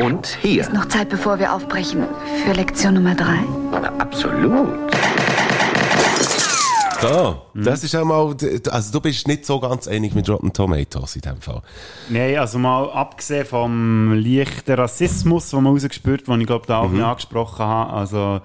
[0.00, 0.62] Und hier.
[0.62, 2.04] Ist noch Zeit, bevor wir aufbrechen
[2.44, 3.38] für Lektion Nummer drei?
[3.98, 4.68] Absolut.
[7.00, 8.34] So, das ist auch mal,
[8.70, 11.60] also du bist nicht so ganz einig mit Rotten Tomatoes in dem Fall.
[12.08, 16.88] Nein, also mal abgesehen vom leichten Rassismus, den man rausgespürt, den ich glaube da auch
[16.88, 16.96] Mhm.
[16.98, 18.40] nicht angesprochen habe, also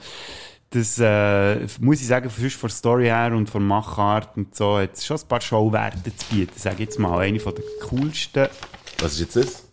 [0.70, 4.94] das äh, muss ich sagen, sonst von Story her und von Machart und so, hat
[4.94, 7.20] es schon ein paar Showwerte zu bieten, sage ich jetzt mal.
[7.20, 8.48] Eine von der coolsten.
[9.00, 9.67] Was ist jetzt das?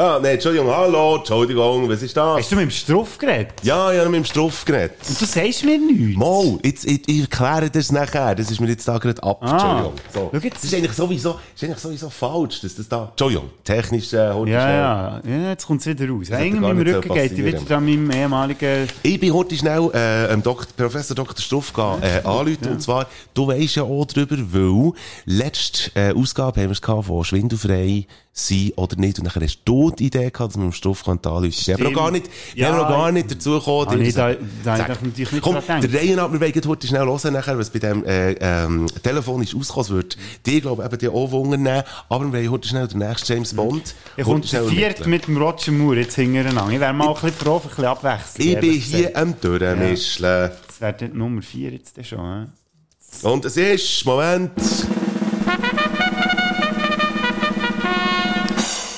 [0.00, 2.38] Ah, nein, Entschuldigung, hallo, Entschuldigung, was ist das?
[2.38, 3.54] Hast du mit dem Struff geredet?
[3.64, 4.92] Ja, ja, mit dem Struff geredet.
[5.08, 6.16] Und du sagst mir nichts?
[6.16, 9.50] Mal, jetzt, ich, ich erkläre das nachher, das ist mir jetzt da gerade ab, Ah.
[9.50, 9.92] Entschuldigung.
[10.14, 10.30] So.
[10.32, 10.54] Schau jetzt.
[10.58, 14.50] Das ist eigentlich sowieso, ist eigentlich sowieso falsch, dass das da, Entschuldigung, technisch, äh, heute
[14.52, 15.34] Ja, schnell.
[15.34, 16.28] ja, ja, jetzt kommt es wieder raus.
[16.28, 17.72] im nicht so Rücken geht ich passieren.
[17.72, 18.88] an meinem ehemaligen...
[19.02, 21.38] Ich bin heute schnell äh, ähm, Dok Professor Dr.
[21.40, 22.68] Struff gehen, äh, anrufen.
[22.70, 24.92] Und zwar, du weisst ja auch drüber, weil
[25.24, 28.06] letzte äh, Ausgabe haben wir es gehabt, von schwindelfrei
[28.38, 29.18] sein oder nicht.
[29.18, 31.50] Und dann hast du die Idee gehabt, dass man mit dem Struff kann anrufen kann.
[31.50, 33.88] Ich habe noch gar nicht, ich Ja, noch gar nicht dazu gekommen.
[33.90, 34.34] Ah, nee, da-
[34.64, 35.94] da sag, natürlich nicht Komm, der gedacht.
[36.02, 39.54] Reihe ab, wir wollen heute schnell hören nachher, was bei dem äh, ähm, Telefon ist
[39.54, 39.88] rausgekommen.
[39.96, 40.16] Wird
[40.46, 41.82] dir, glaube ich, eben die auch nehmen.
[42.08, 43.94] Aber wir wollen heute schnell den nächsten James Bond.
[44.16, 46.72] Ich komme zu viert mit dem Roger Moore jetzt hintereinander.
[46.72, 48.46] Ich wäre mal ein bisschen froh für ein bisschen Abwechslung.
[48.46, 50.50] Ich bin hier am Durchmischeln.
[50.66, 52.46] Das wäre die Nummer 4 jetzt schon.
[53.22, 53.26] He?
[53.26, 54.52] Und es ist, Moment.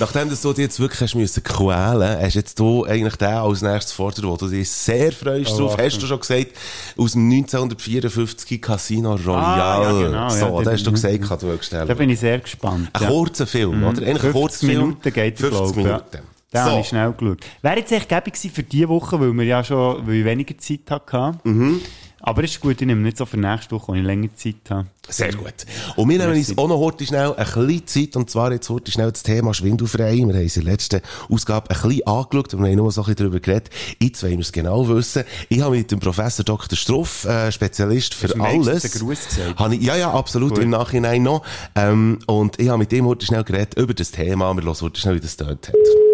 [0.00, 3.60] Nachdem dass du dich jetzt wirklich hast müssen quälen, hast jetzt du eigentlich den als
[3.62, 5.76] nächstes fordern, wo du dich sehr freust Oh, drauf.
[5.78, 6.48] Hast du schon gesagt,
[6.96, 9.36] aus dem 1954 Casino Royale.
[9.36, 11.86] Ah, ja, genau, so, ja, da hast du gesagt, du stellen.
[11.88, 12.88] Da bin ich sehr gespannt.
[12.92, 13.08] Ein ja.
[13.08, 13.84] kurzer Film, Mhm.
[13.86, 14.02] oder?
[14.02, 14.78] Eigentlich ein 50 kurzer Film.
[14.80, 16.04] Minuten geht 50 glaub ich, Minuten.
[16.14, 16.20] Ja.
[16.52, 16.70] Da So.
[16.72, 17.38] habe ich schnell geschaut.
[17.62, 20.80] Wäre jetzt echt gewesen für diese Woche, weil wir ja schon weil ich weniger Zeit
[20.90, 21.38] hatte.
[21.44, 21.80] Mhm.
[22.22, 24.86] Aber ist gut, ich nehme nicht so für nächste Woche, wo ich länger Zeit habe.
[25.08, 25.54] Sehr gut.
[25.96, 28.92] Und wir nehmen uns auch noch heute schnell ein bisschen Zeit, und zwar jetzt heute
[28.92, 30.16] schnell das Thema Schwindelfrei.
[30.16, 33.00] Wir haben es in der letzten Ausgabe ein bisschen angeschaut und wir haben nur so
[33.00, 33.70] ein bisschen darüber geredet.
[34.00, 35.24] Jetzt wollen wir es genau wissen.
[35.48, 36.76] Ich habe mit dem Professor Dr.
[36.76, 38.98] Struff, äh, Spezialist für alles.
[38.98, 39.58] Gruß gesagt?
[39.58, 40.62] Habe ich, ja, ja, absolut, Gut.
[40.62, 41.42] im Nachhinein noch.
[41.74, 44.54] Ähm, und ich habe mit ihm heute schnell geredet über das Thema.
[44.54, 46.09] Wir hören heute schnell, wie das dort hat.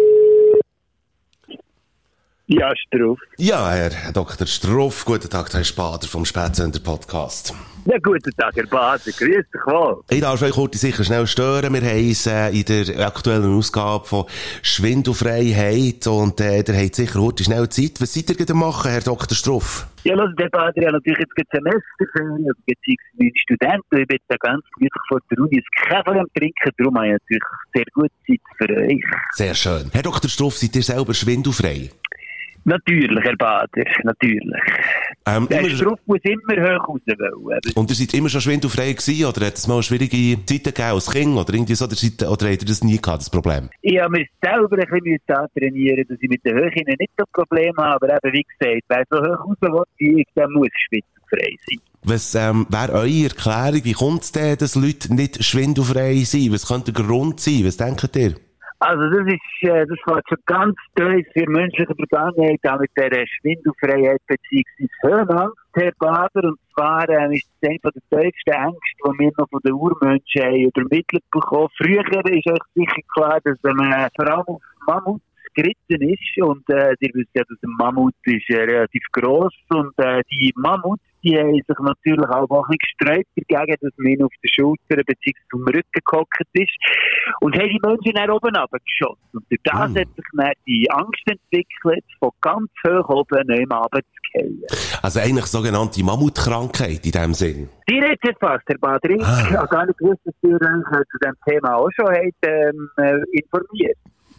[2.49, 3.19] Ja, Struff.
[3.37, 4.47] Ja, Herr Dr.
[4.47, 7.53] Struff, guten Tag, Herr Spader vom Spätsender Podcast.
[7.83, 9.03] Ja, guten Tag, Herr Bader.
[9.03, 10.01] Grüß dich wohl.
[10.09, 11.73] Ich darf euch heute sicher schnell stören.
[11.73, 14.25] Wir haben es äh, in der aktuellen Ausgabe von
[14.61, 17.99] Schwindelfreiheit und äh, ihr habt sicher heute schnell Zeit.
[17.99, 19.35] Was seid ihr gerade machen, Herr Dr.
[19.35, 19.85] Struff?
[20.05, 23.97] Ja, los, der Bader, ja natürlich jetzt gerade Semesterferien, also beziehungsweise Studenten.
[23.99, 27.11] Ich bin da ganz gemütlich vor der Uni ein Kaffee am Trinken, darum habe ich
[27.11, 27.43] natürlich
[27.73, 29.03] sehr gute Zeit für euch.
[29.33, 29.89] Sehr schön.
[29.91, 30.29] Herr Dr.
[30.29, 31.89] Struff, seid ihr selber schwindelfrei?
[32.69, 34.61] Natürlich, Herr Bader, natürlich.
[35.25, 37.59] Ähm, Der Struff muss immer hoch raus wollen.
[37.75, 41.09] Und ihr seid immer schon schwindelfrei gewesen, oder hat es mal schwierige Zeiten gegeben als
[41.09, 43.69] Kind, oder irgendwie so, oder, seid- oder habt ihr das nie gehabt, das Problem?
[43.81, 45.19] Ich habe mir selber ein bisschen
[45.55, 49.03] trainieren, dass ich mit den Höhen nicht so Probleme habe, aber eben, wie gesagt, wer
[49.09, 51.79] so hoch raus will, wie ich, der muss schwindelfrei sein.
[52.03, 53.83] Was ähm, wäre eure Erklärung?
[53.85, 56.51] Wie kommt es denn, dass Leute nicht schwindelfrei sind?
[56.53, 57.65] Was könnte der Grund sein?
[57.65, 58.35] Was denkt ihr?
[58.79, 63.25] Also das ist, äh, das war schon ganz tief für menschliche Vergangenheit, auch mit der
[63.25, 66.49] Schwindelfreiheit beziehungsweise Höhenangst, Herr Bader.
[66.49, 70.43] Und zwar ähm, ist das eine der tiefsten Ängste, die wir noch von den Urmenschen
[70.43, 71.69] haben übermittelt bekommen.
[71.75, 75.21] Früher ist euch sicher klar, dass man vor allem auf Mammut
[75.55, 79.91] geritten ist und äh, ihr wisst ja, dass ein Mammut ist äh, relativ gross und
[79.97, 84.31] äh, die Mammuts, die haben sich natürlich auch ein bisschen gesträubt dagegen, dass man auf
[84.43, 85.33] den Schultern bzw.
[85.51, 86.75] zum Rücken gehockt ist
[87.41, 89.29] und haben die Menschen dann oben runtergeschossen.
[89.33, 93.77] Und durch das hat sich dann die Angst entwickelt, von ganz hoch oben nicht mehr
[93.77, 94.63] runterzufallen.
[95.01, 97.69] Also eigentlich sogenannte Mammutkrankheit in dem Sinn.
[97.89, 99.09] Die redet jetzt fast, Herr Bader.
[99.09, 99.57] Ich Ah.
[99.59, 100.59] habe gar nicht gewusst, dass ihr euch
[101.11, 103.97] zu diesem Thema auch schon habt, ähm, äh, informiert.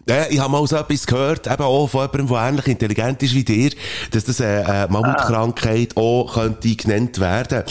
[0.08, 3.34] Ja, ich habe mal so etwas gehört, eben auch von jemandem, der ähnlich intelligent ist
[3.34, 3.70] wie dir,
[4.10, 7.64] dass das eine, eine Mammutkrankheit auch könnte genannt werden.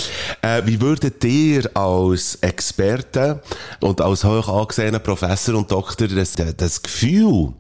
[0.44, 3.42] Äh, wie würdet ihr als Experte
[3.82, 7.54] und als hoch angesehener Professor und Doktor das, das Gefühl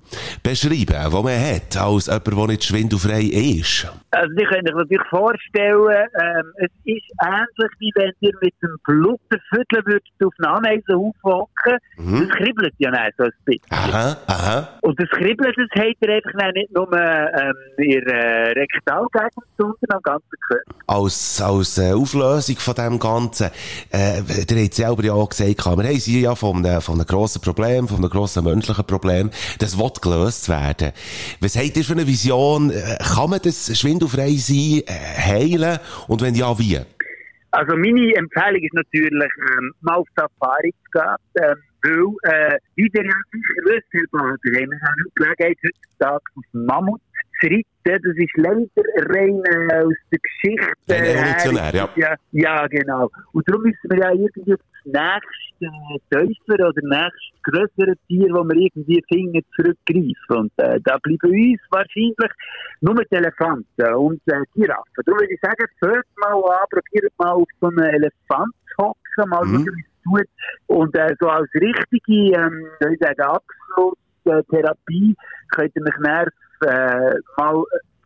[0.43, 3.91] beschreiben, das man hat, als jemand, der nicht schwindelfrei ist?
[4.11, 8.77] Also, Sie können sich natürlich vorstellen, ähm, es ist ähnlich, wie wenn ihr mit dem
[8.85, 11.77] würdet auf einen Ameisenhaufen hocken.
[11.97, 12.27] Mhm.
[12.27, 13.71] Das kribbelt ja nicht so ein bisschen.
[13.71, 14.66] Aha, aha.
[14.81, 20.01] Und das Kribbeln, das habt ihr einfach nicht nur ähm, in der Rektalgegend, sondern am
[20.01, 20.71] ganzen Körper.
[20.87, 23.49] als, als äh, Auflösung von dem Ganzen,
[23.91, 27.05] äh, der hat selber ja auch gesagt, wir haben sie ja von einem, von einem
[27.05, 30.93] grossen Problem, von einem grossen menschlichen Problem, das will gelöst werden.
[31.41, 32.71] Was habt ihr für eine Vision?
[32.71, 35.79] Äh, Kann man das schwindelfrei sein, äh, heilen?
[36.07, 36.79] Und wenn ja, wie?
[37.51, 41.43] Also meine Empfehlung ist natürlich, ähm, mal auf Safari zu gehen.
[41.43, 41.55] Ähm,
[42.23, 44.31] Äh, wisst, Herr Bader,
[44.81, 47.01] haben wir auch Gelegenheit, heutzutage auf Mammut
[47.39, 47.63] zu reiten.
[47.83, 48.67] Das ist leider
[49.15, 50.73] rein äh, aus der Geschichte.
[50.89, 51.89] Rein evolutionär, ja.
[51.95, 52.15] ja.
[52.31, 53.09] Ja, genau.
[53.31, 55.21] Und darum müssen wir ja irgendwie auf das
[55.61, 60.15] nächste Täufer oder nächste grössere Tier, das wir irgendwie finden, zurückgreifen.
[60.29, 62.15] Und äh, da bleiben uns wahrscheinlich
[62.81, 65.03] nur die Elefanten und äh, Giraffen.
[65.05, 69.29] Darum würde ich sagen, fährt mal an, probiert mal auf so einen Elefant zu hocken,
[69.29, 69.53] mal Mhm.
[69.53, 70.27] schauen, wie es tut.
[70.67, 73.39] Und äh, so als richtige, ähm, ich sagen,
[74.25, 75.15] Abschlusstherapie
[75.51, 76.29] könnt ihr mich nerv
[76.61, 77.63] äh, mal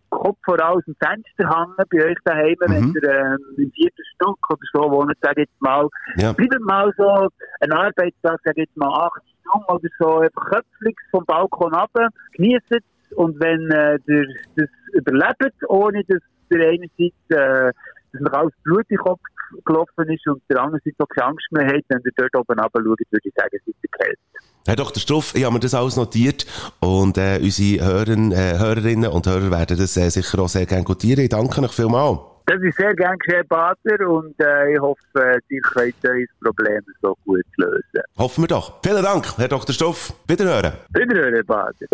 [0.10, 4.38] Kopf voraus aus dem Fenster hängen bei euch daheim, wenn ihr ähm, im vierten Stock
[4.49, 5.88] oder so wohnt, sag jetzt mal.
[6.18, 6.34] Ja.
[6.34, 7.30] Bleibt mal so
[7.62, 12.10] ein Arbeitstag, sag ich jetzt mal acht Stunden oder so, einfach köpflich vom Balkon runter,
[12.34, 12.84] genießt es
[13.16, 14.28] und wenn äh, ihr
[14.58, 16.22] das überlebt, ohne dass
[16.52, 17.72] der einerseits äh,
[18.12, 19.22] dass noch alles Blut den Kopf
[19.66, 22.60] gelaufen ist und der andere Seite auch keine Angst mehr hat, wenn ihr dort oben
[22.60, 24.20] runter schaut, würde ich sagen, seid ihr geheilt.
[24.68, 25.02] Herr Dr.
[25.02, 26.45] Struff, ich habe mir das alles notiert
[26.80, 30.84] und äh, unsere Hörer, äh, Hörerinnen und Hörer werden das äh, sicher auch sehr gerne
[30.84, 31.24] gutieren.
[31.24, 32.20] Ich danke euch vielmals.
[32.45, 36.82] Das ist sehr gern geschehen, Bader, und äh, ich hoffe, äh, ihr könnt euer Problem
[37.02, 38.04] so gut lösen.
[38.18, 38.82] Hoffen wir doch.
[38.84, 39.74] Vielen Dank, Herr Dr.
[39.74, 40.14] Struff.
[40.28, 40.74] Wiederhören.
[40.93, 41.88] Wiederhören, Bader.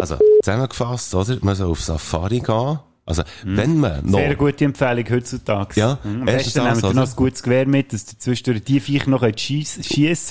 [0.00, 1.36] Also, zusammengefasst, oder?
[1.42, 2.78] Man soll auf Safari gehen.
[3.10, 4.18] Also, wenn man noch...
[4.18, 5.78] Sehr gute Empfehlung heutzutage.
[5.78, 6.22] Ja, Mhm.
[6.22, 9.10] Am erstens besten nehmt ihr noch ein gutes Gewehr mit, dass ihr zwischendurch die Viecher
[9.10, 9.82] noch schiessen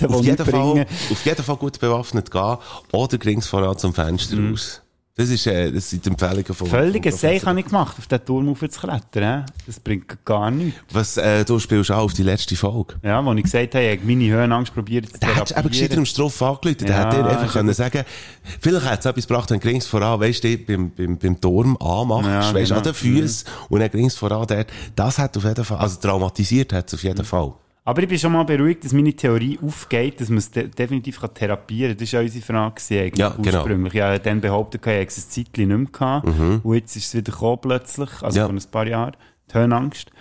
[0.10, 2.58] auf die jeden, nicht Fall, auf jeden Fall gut bewaffnet gehen
[2.92, 4.82] oder grings voran zum Fenster raus.
[5.16, 6.66] Das, ist, äh, das sind Empfehlungen von...
[6.68, 9.46] Völliges von Seich habe ich gemacht, auf den Turm aufzuklettern.
[9.66, 10.80] Das bringt gar nichts.
[10.94, 12.96] Was, äh, du spielst auch auf die letzte Folge.
[13.04, 15.98] Ja, wo ich gesagt habe, ich habe meine Höhenangst probiert zu Der hättest eben gescheiter
[15.98, 16.78] im Struff angerufen.
[16.86, 18.04] Der Ja, hätte dir einfach können sagen
[18.62, 22.30] vielleicht hätte es etwas gebracht, wenn grings voran, weißt du, beim, beim, beim Turm anmachst,
[22.30, 22.82] Ja, weißt du, an genau.
[22.82, 24.68] den Füßen und dann grings voran dort.
[24.96, 27.08] Das hat auf jeden Fall, also traumatisiert hat es auf Mhm.
[27.10, 27.54] jeden Fall.
[27.90, 31.20] Aber ich bin schon mal beruhigt, dass meine Theorie aufgeht, dass man es de definitiv
[31.20, 32.06] kann therapieren kann.
[32.06, 33.58] Das war ja unsere Frage gewesen, eigentlich Ja, genau.
[33.58, 33.94] ursprünglich.
[33.96, 36.28] Ich habe dann behauptet, ich habe es ein Zeitchen nicht mehr gehabt.
[36.28, 36.60] Mhm.
[36.64, 38.46] Und jetzt ist es wieder gekommen plötzlich, also Ja.
[38.46, 39.16] vor ein paar Jahren,
[39.50, 40.12] die Höhenangst.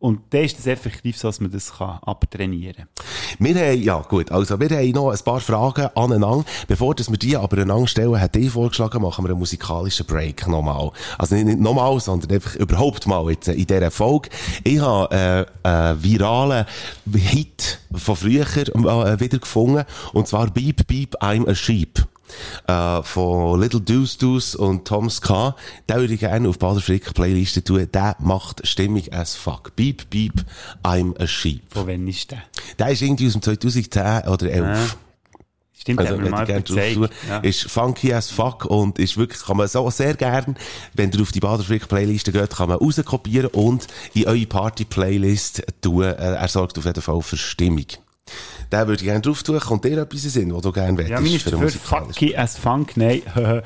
[0.00, 2.86] Und dann ist es effektiv so, dass man das kann abtrainieren kann.
[3.40, 6.44] Wir haben, ja gut, also wir haben noch ein paar Fragen aneinander.
[6.68, 10.46] Bevor dass wir die aber aneinander stellen, hätte ich vorgeschlagen, machen wir einen musikalischen Break
[10.46, 10.92] nochmal.
[11.18, 14.28] Also nicht, nochmal, sondern einfach überhaupt mal jetzt äh, in dieser Folge.
[14.62, 16.64] Ich habe äh, einen viralen
[17.12, 22.06] Hit von früher äh, wieder gefunden, und zwar Beep Beep I'm a Sheep.
[22.66, 25.56] Äh, von Little Deuce Deuce und Tom Ska.
[25.88, 27.88] Den würde ich gerne auf Bader Frick Playliste tun.
[27.92, 29.74] Der macht Stimmung as fuck.
[29.76, 30.44] Beep Beep
[30.82, 31.62] I'm a Sheep.
[31.72, 32.42] Von wann ist der?
[32.78, 34.64] Der ist irgendwie aus dem 2010 oder 11.
[34.64, 34.86] Ja.
[35.80, 36.98] Stimmt, Also, haben mal gezeigt.
[37.28, 37.38] Ja.
[37.38, 40.56] ist funky as fuck und ist wirklich, kann man so sehr gern,
[40.94, 46.02] wenn ihr auf die Baderfrick Playliste geht, kann man rauskopieren und in eure Party-Playlist tun.
[46.02, 47.86] Äh, Er sorgt auf jeden Fall für Stimmung.
[48.72, 49.58] Den würde ich gerne drauf tun.
[49.60, 52.96] Kommt dir etwas in Sinn, was du gerne Ja, meine dafür musikalischen- Funky as Funk,
[52.96, 53.22] nein.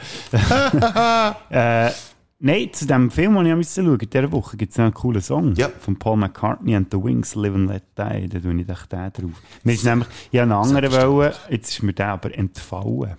[1.51, 1.91] äh,
[2.39, 5.21] nein, zu dem Film, den ich schauen musste, in dieser Woche gibt es einen coolen
[5.23, 8.29] Song von Paul McCartney and the Wings, Live and Let Die.
[8.29, 9.43] Da tue ich den drauf.
[9.65, 13.17] Mir ist nämlich, ich habe einen anderen wollen, jetzt ist mir der aber entfallen.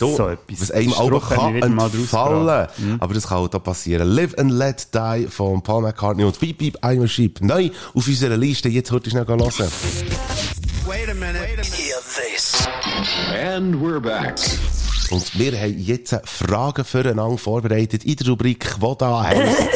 [0.00, 0.62] So, so etwas.
[0.62, 2.68] was einem hat kann entfallen.
[2.78, 2.96] Mhm.
[3.00, 4.08] Aber das kann auch da passieren.
[4.08, 7.42] Live and Let Die von Paul McCartney und Beep Beep I'm a Sheep.
[7.42, 8.70] Neu auf unserer Liste.
[8.70, 9.40] Jetzt heute schnell hören.
[9.40, 9.50] Wait
[11.10, 11.62] a minute.
[11.70, 12.66] Hear this.
[13.30, 14.36] And we're back.
[15.10, 19.68] Und wir haben jetzt Fragen füreinander vorbereitet in der Rubrik, die da heisst.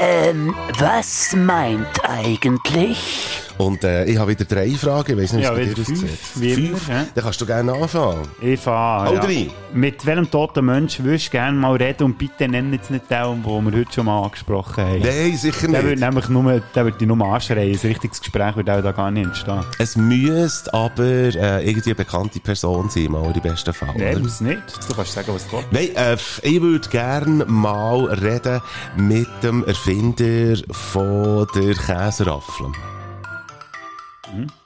[0.00, 3.47] Ähm, was meint eigentlich?
[3.58, 5.12] Und äh, ich habe wieder drei Fragen.
[5.12, 6.18] Ich weiss nicht, Ja, wie es bei dir fünf, aussieht.
[6.36, 7.06] wie immer, ja.
[7.14, 8.22] Dann kannst du gerne anfangen.
[8.40, 9.14] Ich fahre.
[9.14, 9.20] Ja.
[9.20, 9.50] rein.
[9.74, 13.42] Mit welchem toten Mensch würdest du gerne mal reden und bitte nenn jetzt nicht den,
[13.42, 15.00] den wir heute schon mal angesprochen haben?
[15.00, 15.82] Nein, sicher Der nicht.
[15.82, 17.58] würde nämlich nur, der würde dich nur anschreien.
[17.74, 19.60] Ein richtiges Gespräch würde auch da gar nicht entstehen.
[19.78, 23.94] Es müsste aber äh, irgendwie eine bekannte Person sein, mal in besten Fall.
[23.96, 24.62] Nein, muss nicht.
[24.88, 25.72] Du kannst sagen, was du willst.
[25.72, 28.60] Nein, äh, ich würde gerne mal reden
[28.96, 32.66] mit dem Erfinder von der Käseraffel.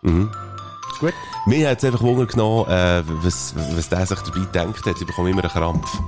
[0.02, 0.30] Mhm.
[0.90, 1.14] Ist gut.
[1.46, 5.00] Mir hat es einfach Wunder genommen, äh, was, was der sich dabei gedacht hat.
[5.00, 5.98] Ich bekomme immer einen Krampf.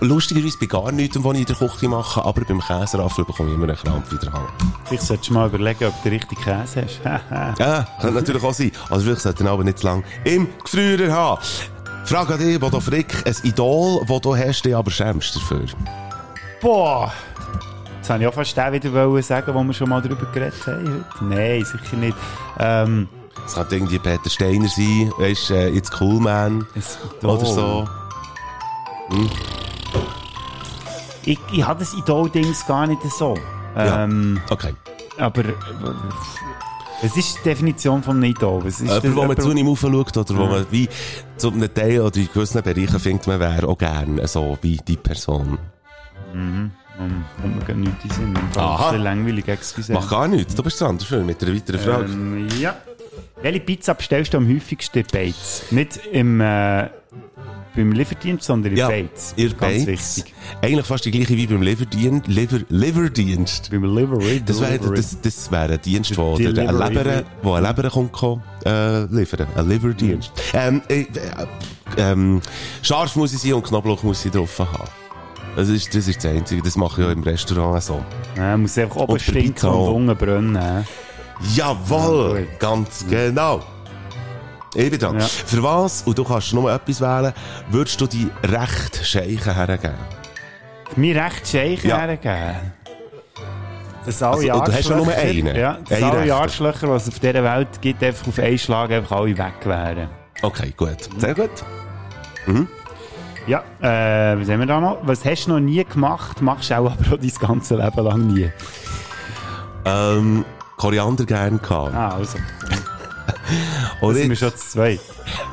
[0.00, 3.54] Lustigerweise bei gar nichts, was ich in der Küche mache, aber beim Käseraffel bekomme ich
[3.54, 4.48] immer einen Krampf wieder Hand.
[4.84, 7.00] Vielleicht solltest du mal überlegen, ob du richtig Käse hast.
[7.58, 8.72] Ja, könnte natürlich auch sein.
[8.88, 11.42] Also vielleicht sollte er aber nicht zu lange im Gefrierer haben.
[12.04, 15.66] Frage an dich, Bodo Frick, ein Idol, das du hast, dich aber schämst dafür.
[16.60, 17.12] Boah!
[18.10, 21.04] Jetzt wollte ich auch fast den wieder sagen, wo wir schon mal darüber geredet haben
[21.20, 21.24] heute.
[21.24, 22.16] Nein, sicher nicht.
[22.58, 23.08] Ähm,
[23.46, 26.66] Es könnte irgendwie Peter Steiner sein, weißt du, äh, It's Cool Man.
[27.22, 27.88] Oder so.
[29.10, 29.30] Hm.
[31.24, 33.36] ich, ich habe das Idol-Dings gar nicht so.
[33.76, 34.74] Ja, Ähm, okay.
[35.18, 35.52] Aber äh,
[37.02, 38.64] Was ist die Definition von Idol?
[38.64, 39.14] Was ist Jemand, das?
[39.16, 40.48] wo man zu ihm aufschaut oder wo Ja.
[40.50, 40.88] man wie
[41.36, 44.96] zu einem Teil oder in gewissen Bereichen findet, man wäre auch gerne so wie die
[44.96, 45.58] Person.
[46.34, 46.70] Mhm.
[47.00, 48.38] Um, kommt mir gar nicht in Sinn.
[48.56, 48.90] Aha.
[48.90, 49.92] ein langweilig, excuse.
[49.92, 50.54] Mach gar nichts.
[50.54, 52.12] Du bist dran, dafür, mit einer weiteren Frage.
[52.12, 52.76] Ähm, ja.
[53.42, 55.62] Welche Pizza bestellst du am häufigsten in Beiz?
[55.70, 56.90] Nicht im, äh,
[57.74, 59.32] beim Lieferdienst, sondern in Ja, Beiz.
[59.36, 59.86] ihr Ganz Beiz.
[59.86, 60.34] wichtig.
[60.60, 62.26] Eigentlich fast die gleiche wie beim Lieferdienst.
[62.26, 63.70] Liver, Liverdienst.
[63.70, 64.42] Beim Delivery.
[64.44, 66.94] Das wäre das, das wär ein Dienst, wo Der ein.
[66.94, 69.46] Leber, wo ein Leber kommt, kommt äh, liefern.
[69.54, 70.32] Ein Liverdienst.
[70.52, 71.06] Ähm, äh, äh,
[71.96, 72.40] ähm,
[72.82, 74.99] scharf muss ich sein und Knoblauch muss ich drauf haben.
[75.56, 76.62] Das ist, das ist das Einzige.
[76.62, 78.02] Das mache ich auch im Restaurant so.
[78.36, 80.84] Ja, muss einfach oben Und stinken und unten brennen.
[81.54, 82.46] Jawohl!
[82.50, 83.60] Ja, ganz genau.
[84.74, 85.18] Ich bin dran.
[85.18, 85.26] Ja.
[85.26, 87.32] Für was, und du kannst nur etwas wählen,
[87.70, 89.94] würdest du die recht Scheichen hergeben?
[90.96, 91.98] Mir recht Scheichen Ja.
[91.98, 92.72] hergeben.
[94.06, 95.56] Das alle Also, du hast ja nur einen.
[95.56, 96.34] Ja, dass alle.
[96.34, 100.08] Arschlöcher, die es auf dieser Welt gibt, einfach auf einen Schlag einfach alle weg wären.
[100.42, 101.08] Okay, gut.
[101.18, 101.50] Sehr gut.
[102.46, 102.68] Mhm.
[103.46, 104.98] Ja, äh, was haben wir da noch?
[105.02, 108.26] Was hast du noch nie gemacht, machst du auch aber auch dein ganze Leben lang
[108.26, 108.50] nie.
[109.84, 110.44] Ähm,
[110.76, 111.94] Koriander gern gehabt.
[111.94, 112.38] Ah, also.
[114.00, 115.00] Und Das sind wir schon zu zweit.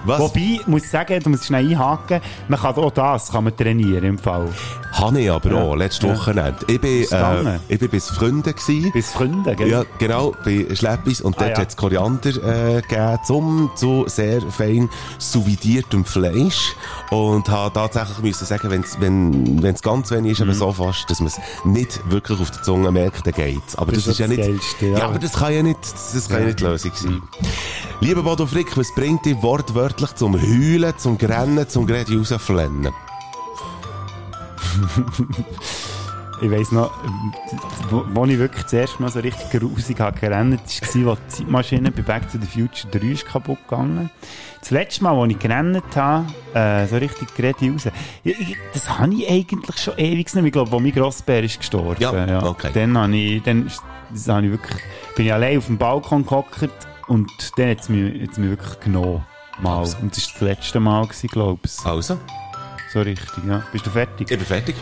[0.05, 0.19] Was?
[0.19, 4.03] Wobei, muss ich sagen, du musst schnell einhaken, man kann auch das kann man trainieren
[4.03, 4.47] im Fall.
[4.93, 5.61] Habe ich aber Ja.
[5.63, 6.15] auch, letztes Ja.
[6.15, 6.57] Wochenende.
[6.67, 8.91] Ich bin, äh, ich bin bis Freunden gewesen.
[8.93, 9.69] Bis Freunde, gell?
[9.69, 11.21] Ja, genau, bei Schleppis.
[11.21, 11.57] Und Ah, dort ja.
[11.61, 14.89] hat es Koriander äh, gegeben, zum, zu sehr fein
[15.19, 16.73] souvidiertem Fleisch.
[17.11, 20.55] Und habe tatsächlich müssen sagen, wenn's, wenn es ganz wenig ist, aber Mhm.
[20.57, 23.75] so fast, dass man es nicht wirklich auf der Zunge merkt, dann geht's.
[23.75, 24.41] Aber Das das, ist ja nicht...
[24.41, 25.03] Geilste, ja.
[25.05, 27.21] aber das kann ja nicht, das, kann ja nicht die Lösung sein.
[27.99, 32.93] Lieber Bodo Frick, was bringt dich wortwörtlich zum Heulen, zum Grennen, zum gerade rausflennen?
[36.39, 36.91] Ich weiss noch,
[37.89, 41.37] wo, wo ich wirklich das erste Mal so richtig grusig habe gerannt, war, als die
[41.37, 44.11] Zeitmaschine bei Back to the Future 3 ist kaputt gegangen.
[44.59, 47.87] Das letzte Mal, als ich gerannt habe, äh, so richtig gerade raus,
[48.23, 50.45] ich, ich, das habe ich eigentlich schon ewig nicht.
[50.45, 51.99] Ich glaube, wo mein Grossbär ist gestorben.
[51.99, 52.69] Ja, okay.
[52.71, 53.71] Dann habe ich, dann,
[54.27, 54.77] habe ich wirklich,
[55.15, 56.69] bin ich allein auf dem Balkon gehockt
[57.07, 59.25] und dann hat es mich, hat's mich wirklich genommen.
[59.59, 59.79] Mal.
[59.79, 59.97] Also.
[60.01, 61.85] Und das war das letzte Mal, glaube ich.
[61.85, 62.17] Also?
[62.93, 63.63] So richtig, ja.
[63.71, 64.31] Bist du fertig?
[64.31, 64.75] Ich bin fertig.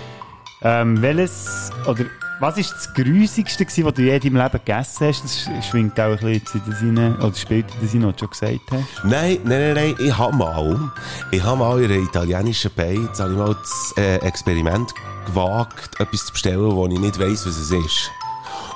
[0.62, 2.06] Ähm, welches, oder
[2.40, 5.24] was ist das Grusigste gewesen, was du je in deinem Leben gegessen hast?
[5.24, 8.14] Das sch- schwingt auch ein bisschen in das rein, oder spielt in das rein, was
[8.16, 9.04] du schon gesagt hast.
[9.06, 10.92] Nein, nein, nein, nein, ich habe mal,
[11.32, 14.94] ich habe mal in einer italienischen Beiz, habe ich mal das äh, Experiment
[15.26, 18.12] gewagt, etwas zu bestellen, wo ich nicht weiss, was es ist.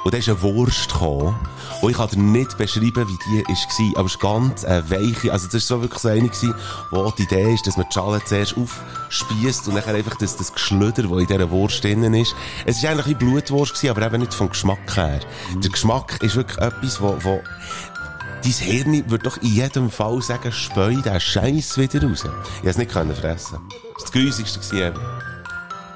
[0.03, 1.35] Und dann ist eine Wurst gekommen.
[1.81, 3.99] Und ich kann dir nicht beschreiben, wie die war.
[3.99, 6.55] Aber es ist ganz eine weiche, also das war so wirklich so eine gewesen,
[6.91, 10.53] wo die Idee ist, dass man die Schale zuerst aufspießt und dann einfach das, das
[10.53, 12.35] Geschlüder, das in dieser Wurst drinnen ist.
[12.65, 15.19] Es war eigentlich ein Blutwurst gewesen, aber eben nicht vom Geschmack her.
[15.55, 17.41] Der Geschmack ist wirklich etwas, wo, wo
[18.41, 22.23] Dein Hirn wird doch in jedem Fall sagen, speu den Scheiß wieder raus.
[22.61, 23.59] Ich es nicht können fressen.
[23.67, 24.59] Das war das Grusigste.
[24.59, 24.93] gewesen.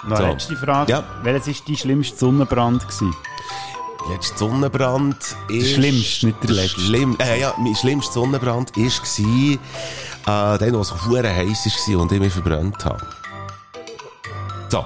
[0.05, 0.23] Noch So.
[0.25, 0.91] letzte Frage.
[0.91, 1.03] Ja.
[1.23, 2.81] Welches war dein schlimmster Sonnenbrand?
[2.81, 3.15] Gewesen?
[4.09, 5.17] Letzter Sonnenbrand
[5.49, 5.71] ist...
[5.75, 6.81] schlimmste, nicht der letzte.
[6.81, 12.19] Schlimm, äh, ja, mein schlimmster Sonnenbrand war, äh, der, es hure heiß war und ich
[12.19, 13.05] mich verbrannt habe.
[14.69, 14.83] So,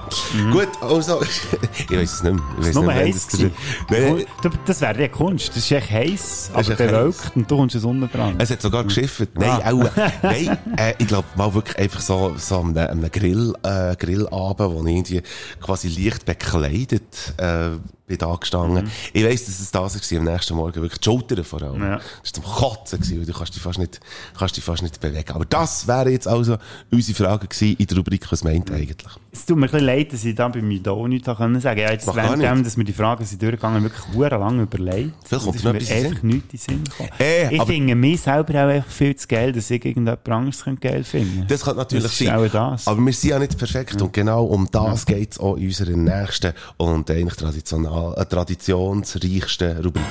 [0.51, 1.21] gut, also,
[1.89, 2.43] ich weiß es nicht mehr.
[2.59, 3.27] Ich weiss nur heiß.
[3.29, 3.39] das-
[4.43, 5.47] Du, das wäre ja Kunst.
[5.49, 8.41] Das ist echt heiß, aber bewölkt und du kommst einen Sonnenbrand.
[8.41, 9.29] Es hat sogar geschifft.
[9.35, 9.71] Nein, Ah.
[9.71, 9.89] auch,
[10.23, 14.71] nein, äh, ich glaube, mal wirklich einfach so, so an einem, einem Grill, äh, Grillabend,
[14.75, 15.21] wo ich irgendwie
[15.61, 17.69] quasi leicht bekleidet, äh,
[18.07, 18.85] bin da gestanden.
[18.85, 18.91] Mhm.
[19.11, 21.81] Ich weiss, dass es das war am nächsten Morgen, wirklich die Schultern vor allem.
[21.81, 21.97] Ja.
[22.23, 23.99] Das war zum Kotzen gewesen, du kannst dich fast nicht,
[24.37, 25.33] kannst dich fast nicht bewegen.
[25.33, 26.57] Aber das wäre jetzt also
[26.89, 29.11] unsere Frage gewesen in der Rubrik, was meint eigentlich?
[29.33, 31.37] Es tut mir ein bisschen leid, dass ich da bei mir da auch nichts sagen
[31.37, 31.59] konnte.
[31.59, 35.13] Ich habe jetzt während dem, dass mir die Fragen sind durchgegangen, wirklich hure lang überlegt.
[35.25, 37.09] Vielleicht kommt es mir einfach nichts in den Sinn gekommen.
[37.19, 41.03] Äh, ich finde mich selber auch einfach viel zu geil, dass ich irgendjemand anderes geil
[41.03, 42.35] finden Das kann natürlich das sein.
[42.35, 42.87] auch das.
[42.87, 44.01] Aber wir sind ja nicht perfekt.
[44.01, 50.03] Und genau um das geht's auch in unserer nächsten und eigentlich traditional, äh, traditionsreichsten Rubrik.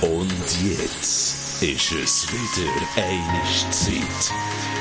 [0.00, 4.32] Und jetzt ist es wieder eine Zeit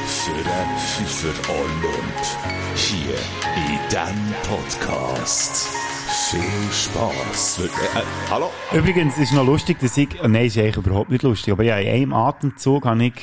[0.05, 2.21] für einen Pfiffer Olymp.
[2.75, 3.15] Hier
[3.55, 5.90] in diesem Podcast.
[6.11, 6.41] Viel
[6.71, 7.59] Spass.
[7.59, 8.49] Äh, äh, hallo?
[8.73, 11.77] Übrigens ist noch lustig, dass ich, oh nein, ist eigentlich überhaupt nicht lustig, aber ja,
[11.77, 13.13] in einem Atemzug habe ich,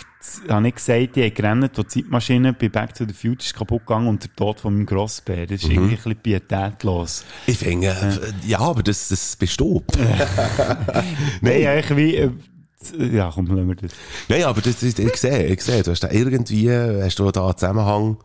[0.49, 3.87] habe ich gesagt, ich habe gerannt, die Zeitmaschine bei Back to the Future ist kaputt
[3.87, 5.47] gegangen und der Tod von meinem Grossbär.
[5.47, 5.73] Das ist Mhm.
[5.75, 7.25] irgendwie ein bisschen pietätlos.
[7.47, 9.83] Ich finde, äh, ja, aber das, das bist du.
[11.43, 12.31] Nein, eigentlich wie, äh,
[13.13, 13.91] Ja, komm, lassen wir das.
[14.29, 17.47] Nein, aber das, ist- ich sehe, ich sehe, du hast da irgendwie, hast du da
[17.47, 18.19] einen Zusammenhang,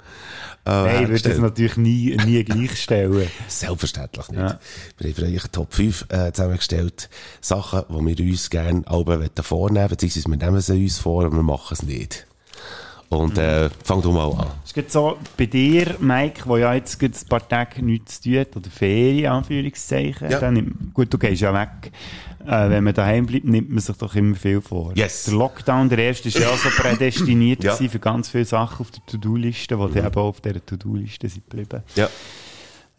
[0.66, 3.28] äh, Nein, ich würde das natürlich nie, nie gleichstellen.
[3.48, 4.40] Selbstverständlich nicht.
[4.40, 4.60] Ja.
[5.00, 7.10] Wir haben eine Top 5 äh, zusammengestellt.
[7.42, 11.36] Sachen, die wir uns gerne alle vornehmen wollen, beziehungsweise wir nehmen sie uns vor, aber
[11.36, 12.28] wir machen es nicht.
[13.18, 14.48] Und äh, fang du mal an.
[14.66, 18.40] Es geht so bei dir, Mike, wo ja jetzt ein paar Tage nichts zu tun
[18.40, 20.30] hat, oder Ferien, Anführungszeichen.
[20.30, 20.40] Ja.
[20.40, 21.92] Dann gut, du gehst ja weg.
[22.46, 24.92] Äh, wenn man daheim bleibt, nimmt man sich doch immer viel vor.
[24.96, 25.26] Yes.
[25.26, 27.76] Der Lockdown, der erste, ist ja auch so prädestiniert Ja.
[27.76, 31.84] für ganz viele Sachen auf der To-Do-Liste, die eben auch auf dieser To-Do-Liste sind geblieben.
[31.96, 32.10] Ja.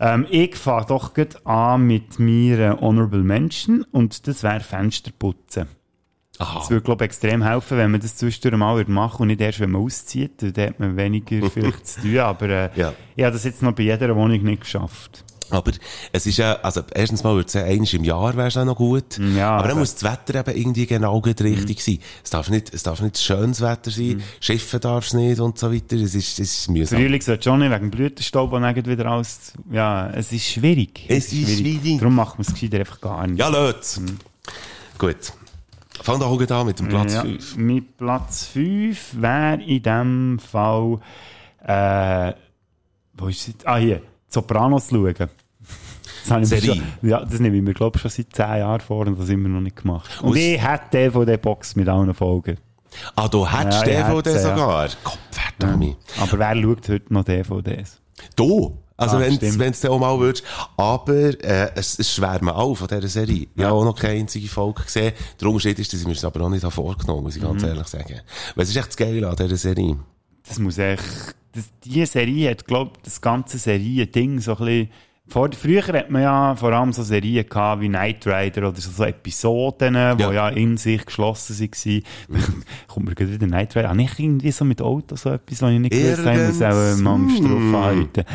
[0.01, 5.67] Ähm, ich fange doch gerade an mit meiner Honorable Mention und das wäre Fensterputzen.
[6.39, 9.41] Das würde, glaube ich, extrem helfen, wenn man das zwischendurch mal würde machen und nicht
[9.41, 10.33] erst, wenn man auszieht.
[10.41, 12.19] Dann hat man weniger vielleicht zu tun.
[12.19, 12.93] Aber äh, Ja.
[13.15, 15.25] ich habe das jetzt noch bei jeder Wohnung nicht geschafft.
[15.51, 15.71] Aber
[16.11, 18.65] es ist ja, also erstens mal würde ich sagen, einmal im Jahr wäre es auch
[18.65, 19.19] noch gut.
[19.37, 21.99] Ja, aber dann muss das Wetter eben irgendwie genau richtig sein.
[22.25, 25.71] Es darf nicht, es darf nicht schönes Wetter sein, Schiffen darf es nicht und so
[25.73, 25.97] weiter.
[25.97, 26.99] Es ist, es ist mühsam.
[26.99, 29.53] Frühling sollte schon nicht wegen Blütenstaub und dann wieder alles.
[29.71, 31.05] Ja, es ist schwierig.
[31.09, 31.99] Es ist schwierig.
[31.99, 33.39] Darum macht man es gescheiter einfach gar nicht.
[33.39, 33.87] Ja, Leute.
[34.99, 35.33] Gut.
[36.03, 37.57] Fang doch auch an mit dem Platz ja, 5.
[37.57, 40.99] Mit Platz 5 wäre in dem Fall.
[41.65, 42.33] Äh,
[43.17, 43.55] wo ist es?
[43.67, 44.03] Ah, hier.
[44.29, 45.15] Sopranos schauen.
[45.17, 46.75] Das habe Serie?
[47.01, 49.29] Schon, ja, das nehme ich mir, glaube ich, schon seit 10 Jahren vor und das
[49.29, 50.11] immer noch nicht gemacht.
[50.23, 52.57] Und Aus- ich hätte von Box mit allen Folgen.
[53.17, 54.39] Ah, du hättest Ja, DVD hätte, ja.
[54.39, 54.89] sogar.
[55.05, 55.97] Gott, verdammt.
[56.21, 58.01] Aber wer schaut heute noch DVDs?
[58.37, 58.79] Du?
[58.97, 60.45] Also, Ah, wenn es dann auch mal würdest.
[60.77, 63.49] Aber, äh, es, es schwärmt mir auch von dieser Serie.
[63.55, 65.13] Ich habe auch noch keine einzige Folge gesehen.
[65.41, 67.69] Der Unterschied ist, dass ich mir das aber auch nicht vorgenommen muss ich ganz Mhm.
[67.69, 68.21] ehrlich sagen.
[68.55, 69.97] Weil es ist echt das Geile an dieser Serie.
[70.47, 71.03] Das muss echt,
[71.53, 74.89] das, die Serie hat, glaube ich, das ganze Serie-Ding so ein bisschen,
[75.27, 78.91] vor, früher hat man ja vor allem so Serien gehabt wie Knight Rider oder so,
[78.91, 80.49] so Episoden, die ja.
[80.51, 82.03] in sich geschlossen waren.
[82.89, 83.89] Kommt mir gerade wieder Knight Rider.
[83.89, 86.67] Ah, nicht irgendwie so mit Auto so etwas, was ich nicht gewusst habe, muss auch
[86.73, 88.27] Irgends- ein Monster Hm.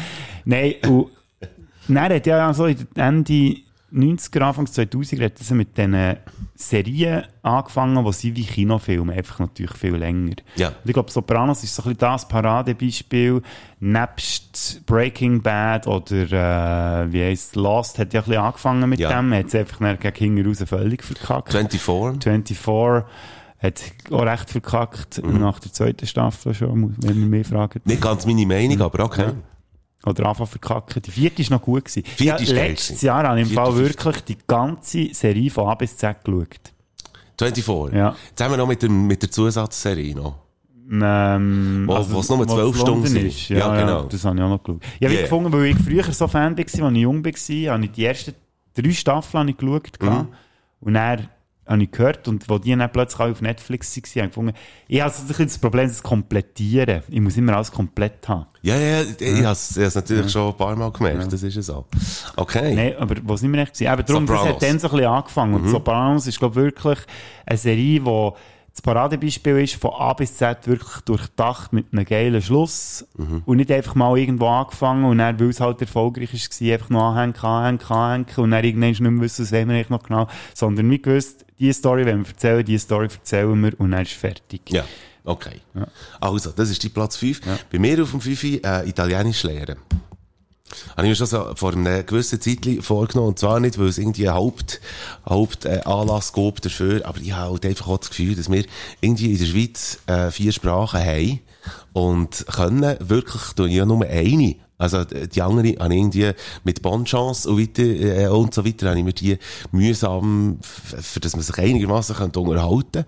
[0.49, 1.07] Nein, und
[1.87, 3.55] dann hat ja so Ende
[3.91, 6.15] 90er, Anfang 2000er hat das mit diesen
[6.55, 10.35] Serien angefangen, die sind wie Kinofilme, einfach natürlich viel länger.
[10.57, 10.67] Ja.
[10.67, 13.41] Und ich glaube, Sopranos ist so ein bisschen das Paradebeispiel.
[13.79, 19.09] Nebst Breaking Bad oder, äh, wie heisst Lost, hat ja ein bisschen angefangen mit Ja.
[19.19, 21.51] dem, hat es einfach gegen hinten raus völlig verkackt.
[21.51, 21.81] 24.
[21.81, 22.59] 24
[23.61, 23.81] hat
[24.11, 25.39] auch recht verkackt, Mhm.
[25.39, 27.85] nach der zweiten Staffel schon, wenn ihr mich fragt.
[27.87, 29.31] Nicht ganz meine Meinung, aber okay.
[30.05, 31.01] Oder einfach verkacken.
[31.01, 32.03] Die vierte ist noch gut gewesen.
[32.05, 33.01] Vierte ja, letztes.
[33.01, 36.71] Jahr habe ich im Fall wirklich die ganze Serie von A bis Z geschaut.
[37.37, 37.95] 24.
[37.97, 38.15] Ja.
[38.35, 40.35] Zusammen noch mit, dem, mit der Zusatzserie noch.
[40.91, 43.25] Ähm, Wo- wo's nur 12 wo's Stunden sind.
[43.27, 43.49] ist.
[43.49, 44.03] Ja, Ja, ja, genau.
[44.03, 44.81] das habe ich auch noch geschaut.
[44.99, 45.21] Ich habe Yeah.
[45.23, 48.33] gefunden, weil ich früher so Fan war, als ich jung war, habe ich die ersten
[48.73, 50.01] drei Staffeln habe ich geschaut.
[50.01, 50.27] Mhm.
[50.81, 51.27] Und dann
[51.69, 54.53] habe ich gehört, und wo die dann plötzlich auf Netflix waren, habe ich gefunden,
[54.87, 57.03] ich habe so ein das Problem, das Komplettieren.
[57.07, 58.47] Ich muss immer alles komplett haben.
[58.61, 61.61] Ja, ja, ich, ich habe es natürlich schon ein paar Mal gemerkt, das ist ja
[61.61, 61.85] so.
[62.35, 62.73] Okay.
[62.75, 63.79] Nein, aber wo sind wir echt?
[63.79, 64.47] Eben darum, das Sopranos.
[64.55, 65.53] hat dann so ein bisschen angefangen.
[65.53, 65.69] Und Mhm.
[65.71, 66.99] Sopranos ist, glaube ich, wirklich
[67.45, 68.31] eine Serie, die
[68.79, 73.05] das Paradebeispiel ist, von A bis Z wirklich durchdacht mit einem geilen Schluss.
[73.17, 73.43] Mhm.
[73.45, 77.15] Und nicht einfach mal irgendwo angefangen und dann, weil es halt erfolgreich war, einfach noch
[77.15, 80.27] anhängen, anhängen, anhängen und dann irgendwann nicht mehr wissen, was wir eigentlich noch genau.
[80.53, 84.11] Sondern wir gewusst, diese Story wollen wir erzählen, diese Story erzählen wir und dann ist
[84.11, 84.61] es fertig.
[84.69, 84.85] Ja,
[85.25, 85.59] okay.
[86.21, 87.41] Also, das ist die Platz 5.
[87.71, 89.77] Bei mir auf dem 5 äh, Italienisch lernen.
[90.95, 93.29] Habe ich mir schon so vor einer gewissen Zeit vorgenommen.
[93.29, 94.81] Und zwar nicht, weil es irgendwie ein Haupt,
[95.25, 95.81] Haupt, äh,
[96.33, 97.05] gab dafür.
[97.05, 98.63] Aber ich habe halt einfach auch das Gefühl, dass wir
[99.01, 101.39] irgendwie in der Schweiz, äh, vier Sprachen haben.
[101.93, 103.41] Und können wirklich,
[103.71, 104.55] ich ja nur eine.
[104.77, 106.31] Also, die andere habe ich irgendwie
[106.63, 109.37] mit Bonchance und weiter, äh, und so weiter, habe ich mir die
[109.73, 113.03] mühsam, für dass man sich einigermaßen könnte unterhalten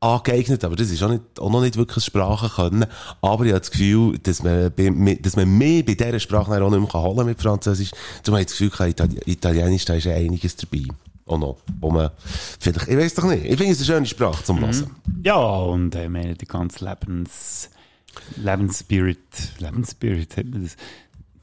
[0.00, 2.86] angeeignet, aber das ist auch, nicht, auch noch nicht wirklich Sprachen können.
[3.20, 6.70] Aber ich habe das Gefühl, dass man, bei, dass man mehr bei dieser Sprache auch
[6.70, 7.90] nicht mehr holen kann mit Französisch.
[8.22, 10.84] Darum habe ich das Gefühl, Itali Italienisch, da ist ja einiges dabei.
[11.26, 11.56] Auch noch.
[11.80, 12.10] Wo man,
[12.60, 13.44] vielleicht, ich weiß doch nicht.
[13.44, 14.90] Ich finde es eine schöne Sprache zum Hören.
[15.22, 17.68] Ja, und äh, ich meine, die ganze Lebens,
[18.36, 19.18] Lebensspirit,
[19.58, 20.76] Lebensspirit, hat man das.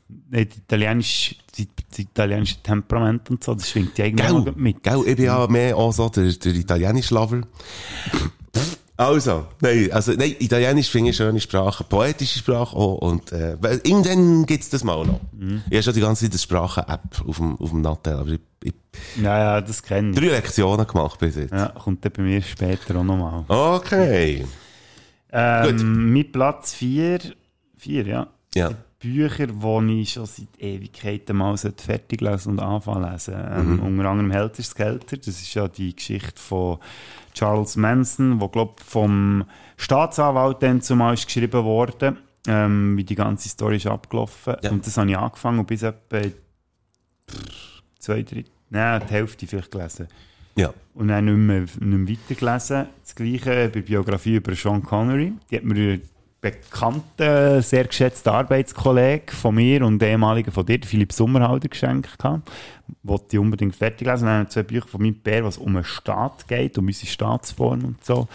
[0.08, 4.54] Die italienische, die, die italienische Temperament und so, das schwingt ja irgendwie Gell?
[4.56, 4.84] mit.
[4.84, 5.04] Gell?
[5.06, 7.42] Ich bin ja mehr auch so der, der italienische Lover.
[8.98, 13.58] Also, nein, also, nein, Italienisch finde ich eine schöne Sprache, poetische Sprache auch, und, äh,
[13.84, 15.20] irgendwann gibt's das mal noch.
[15.70, 18.40] Ich habe schon die ganze Zeit eine Sprachen-App auf dem, auf dem Nattel, aber ich,
[18.64, 18.74] ich,
[19.22, 20.16] Ja, ja, das kenne ich.
[20.16, 21.52] drei Lektionen gemacht bis jetzt.
[21.52, 23.44] Ja, kommt dann bei mir später auch nochmal.
[23.50, 24.46] Okay.
[25.32, 27.20] Ähm, mit Platz 4,
[27.78, 28.28] 4, ja.
[28.56, 28.72] Ja.
[29.00, 33.36] Bücher, die ich schon seit Ewigkeiten mal sollte fertig lesen und anfangen lesen.
[33.36, 33.80] Ähm, Mhm.
[33.82, 35.18] Unter anderem Helter Skelter.
[35.18, 36.78] Das ist ja die Geschichte von
[37.36, 39.44] Charles Manson, wo glaub vom
[39.78, 42.18] Staatsanwalt dann zumal ist geschrieben worden,
[42.48, 44.56] ähm, wie die ganze Story ist abgelaufen.
[44.72, 46.22] Und das habe ich angefangen und bis etwa
[48.00, 50.08] zwei, drei, nein, die Hälfte vielleicht gelesen.
[50.56, 50.74] Ja.
[50.94, 52.88] Und dann nicht mehr, nicht mehr weitergelesen.
[53.04, 55.34] Das Gleiche bei der Biografie über Sean Connery.
[55.52, 56.00] Die hat mir
[56.46, 62.52] ein bekannter, sehr geschätzter Arbeitskollege von mir und ehemaliger von dir, Philipp Sommerhalder, geschenkt gehabt.
[63.04, 64.26] Wollte ich unbedingt fertig lesen.
[64.26, 67.08] Dann habe ich zwei Bücher von meinem Bär, was um den Staat geht, um unsere
[67.08, 68.28] Staatsform und so,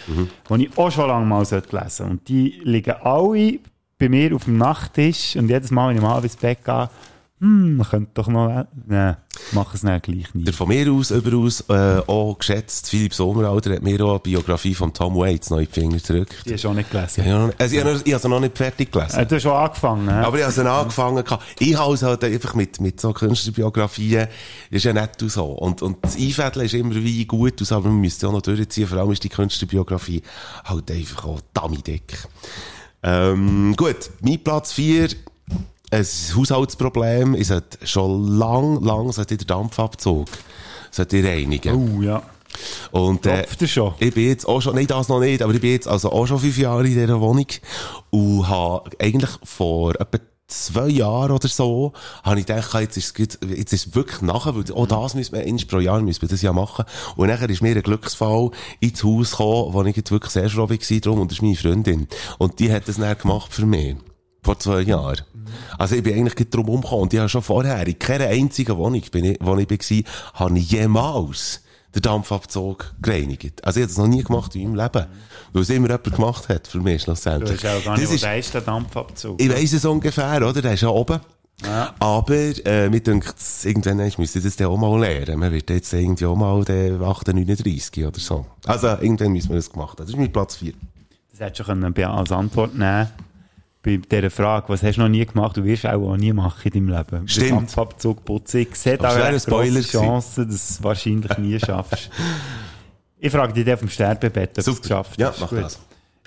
[0.50, 3.58] die ich auch schon lange mal sollte lesen Und die liegen alle
[3.98, 6.88] bei mir auf dem Nachttisch und jedes Mal, wenn ich mal ins Bett gehe,
[7.40, 9.16] hm, man könnte doch noch, nein,
[9.52, 10.46] mach es nicht gleich nicht.
[10.46, 14.74] Der von mir aus überaus äh, auch geschätzt Philipp Sommeralter hat mir auch eine Biografie
[14.74, 16.42] von Tom Waits noch in die Finger gedrückt.
[16.44, 17.24] Die hast du auch nicht gelesen.
[17.26, 19.18] Ja, also ich habe noch- ich habe sie noch nicht fertig gelesen.
[19.18, 20.14] Äh, du hast schon angefangen, hä?
[20.24, 21.24] Aber ich habe sie angefangen.
[21.24, 21.44] gehabt.
[21.58, 24.26] Ich habe es halt einfach mit, mit so Künstlerbiografien,
[24.70, 25.46] ist ja nett und so.
[25.46, 28.86] Und, und das Einfädeln ist immer wie gut aus, aber man müsste auch noch durchziehen.
[28.86, 30.22] Vor allem ist die Künstlerbiografie
[30.64, 32.18] halt einfach auch dummy dick.
[33.02, 35.08] Ähm, gut, mein Platz 4,
[35.90, 37.34] ein Haushaltsproblem.
[37.34, 40.28] Ich sollte schon lang, lang sollte den Dampfabzug
[40.90, 41.98] sollte ich reinigen.
[41.98, 42.22] Oh, ja.
[42.90, 43.94] Und, äh, schon?
[44.00, 46.26] ich bin jetzt auch schon, nein, das noch nicht, aber ich bin jetzt also auch
[46.26, 47.46] schon fünf Jahre in dieser Wohnung
[48.10, 50.18] und habe eigentlich vor etwa
[50.48, 51.92] zwei Jahren oder so,
[52.24, 55.14] habe ich gedacht, jetzt ist es, gut, jetzt ist es wirklich nachher, weil auch das
[55.14, 56.84] müssen wir, eins pro Jahr müssen wir das ja machen.
[57.14, 60.68] Und nachher ist mir ein Glücksfall ins Haus gekommen, wo ich jetzt wirklich sehr froh
[60.68, 62.08] war drum, und das ist meine Freundin.
[62.38, 63.94] Und die hat das dann gemacht für mich.
[64.42, 65.20] Vor zwei Jahren.
[65.78, 68.76] Also ich bin eigentlich gerade drum umgekommen und ich habe schon vorher in keiner einzigen
[68.76, 71.62] Wohnung, bin ich, wo ich war, habe ich jemals
[71.94, 73.64] den Dampfabzug gereinigt.
[73.64, 75.06] Also ich habe das noch nie gemacht in meinem Leben.
[75.52, 77.64] Weil es immer jemand gemacht hat, für mich Du schlussendlich.
[77.64, 79.42] hast auch gar nicht, Das ist- der ist, der Dampfabzug.
[79.42, 80.62] ich weiss es ungefähr, oder?
[80.62, 81.18] Der ist ja oben.
[81.64, 81.92] Ja.
[81.98, 82.34] Aber,
[82.64, 83.34] äh, mir denkt,
[83.64, 85.40] irgendwann ich müsste das dann auch mal lernen.
[85.40, 88.46] Man wird jetzt irgendwie auch mal den 38 oder so.
[88.66, 90.06] Also, irgendwann müssen wir das gemacht haben.
[90.06, 90.72] Das ist mein Platz 4.
[91.32, 93.08] Das hättest du können be- als Antwort nehmen
[93.82, 96.70] bei dieser Frage, was hast du noch nie gemacht, du wirst auch, auch nie machen
[96.72, 97.28] in deinem Leben.
[97.28, 97.50] Stimmt.
[97.52, 98.60] Dampfabzug putzen.
[98.60, 102.10] Ich sehe da eine grosse Chance, dass du es wahrscheinlich nie schaffst.
[103.18, 105.40] Ich frage dich auf dem Sterbebett, ob du es geschafft Ja, hast.
[105.40, 105.58] mach Gut.
[105.62, 105.80] das.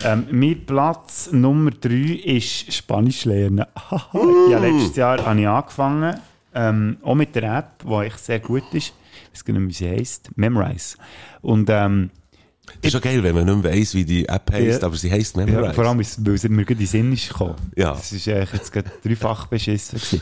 [0.04, 1.90] Ähm, mein Platz Nummer 3
[2.26, 3.66] ist Spanisch lernen.
[4.50, 6.20] ja, letztes Jahr habe ich angefangen,
[6.56, 8.94] ähm, auch mit der App, die echt sehr gut ist.
[9.34, 10.30] Ich weiß nicht, wie sie heisst.
[10.36, 10.98] Memrise.
[11.42, 12.10] Und, ähm,
[12.66, 14.88] Das ist schon geil, wenn man nicht mehr weiss, wie die App heisst, Ja.
[14.88, 15.68] aber sie heisst Memorize.
[15.68, 17.56] Ja, vor allem, weil es mir in den Sinn ist gekommen.
[17.76, 17.92] Ja.
[17.92, 20.00] Das ist eigentlich jetzt gerade dreifach beschissen.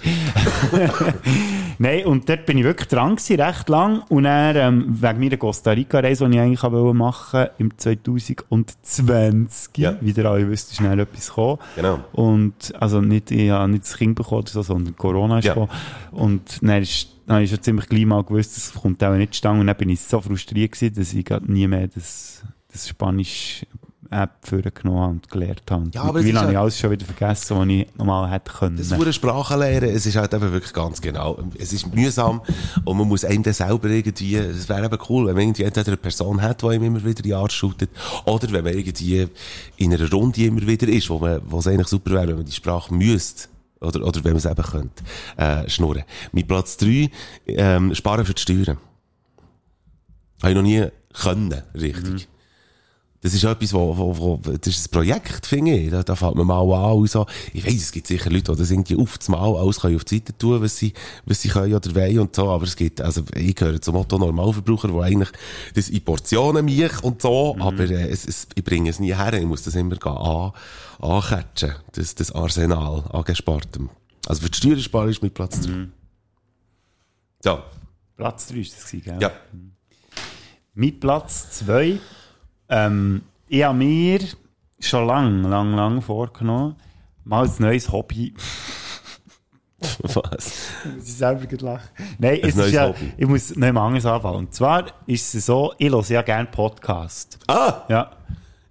[1.80, 4.02] Nein, und dort bin ich wirklich dran gewesen, recht lang.
[4.10, 9.70] Und dann, ähm, wegen meiner Costa Rica-Reise, die ich eigentlich wollte machen im 2020,
[10.02, 11.58] wie ihr alle wisst, ist schnell etwas gekommen.
[11.76, 12.00] Genau.
[12.14, 15.54] Und, also nicht, ich habe nicht das Kind bekommen, so, sondern Corona ist Ja.
[15.54, 15.72] gekommen.
[16.12, 19.34] Und dann ist, dann habe ich schon ziemlich gleich mal gewusst, das kommt auch nicht
[19.34, 19.62] zustande.
[19.62, 23.66] Und dann bin ich so frustriert gewesen, dass ich nie mehr das, das Spanisch
[24.14, 25.90] App vorgenommen habe und gelernt habe.
[25.94, 28.76] Ja, aber Mittlerweile habe ich ja- alles schon wieder vergessen, was ich normal hätte können.
[28.76, 31.40] Das wurde Sprache lernen, es ist halt eben wirklich ganz genau.
[31.58, 32.42] Es ist mühsam
[32.84, 35.88] und man muss einem dann selber irgendwie, es wäre eben cool, wenn man irgendwie entweder
[35.88, 37.90] eine Person hat, die ihm immer wieder in die Arsch shootet,
[38.26, 39.28] oder wenn man irgendwie
[39.78, 42.46] in einer Runde immer wieder ist, wo man, wo es eigentlich super wäre, wenn man
[42.46, 43.48] die Sprache müsste.
[43.82, 45.04] Oder, oder wenn man es eben könnte,
[45.38, 46.04] äh, schnurren.
[46.32, 47.10] Mein Platz 3,
[47.48, 48.78] ähm, sparen für die Steuern.
[50.42, 52.30] Habe ich noch nie können, richtig.
[53.24, 55.92] Das ist etwas, wo, wo, wo, das ist ein Projekt, finde ich.
[55.92, 57.28] Da, da fängt man mal an und so.
[57.54, 60.06] Ich weiss, es gibt sicher Leute, die das irgendwie auf das Mal alles können auf
[60.06, 60.92] die Seite tun, was sie,
[61.26, 62.50] was sie können oder wollen und so.
[62.50, 65.30] Aber es gibt, also, ich gehöre zum Motto Normalverbraucher, wo eigentlich
[65.76, 69.34] das in Portionen mich und so, aber, äh, es, es, ich bringe es nie her.
[69.34, 70.52] Ich muss das immer gehen, an,
[71.00, 71.76] ancatchen.
[71.92, 73.92] Das, das Arsenal an Gespartem.
[74.26, 75.88] Also für die Steuersparer ist mit Platz 3.
[77.44, 77.60] So.
[78.18, 79.18] Platz 3 ist das gewesen, gell?
[79.22, 79.32] Ja.
[80.74, 82.00] Mein Platz 2,
[82.72, 84.20] ähm, ich habe mir
[84.80, 86.76] schon lang, lang, lang vorgenommen,
[87.24, 88.34] mal ein neues Hobby.
[90.04, 90.70] Was?
[91.00, 91.90] Ich selber gerade lachen.
[92.18, 93.14] Nein, Ein es ist ja, Hobby.
[93.18, 94.38] ich muss nicht mehr anders anfangen.
[94.38, 97.40] Und zwar ist es so, ich höre ja gerne Podcast.
[97.48, 97.82] Ah!
[97.90, 98.12] Ja.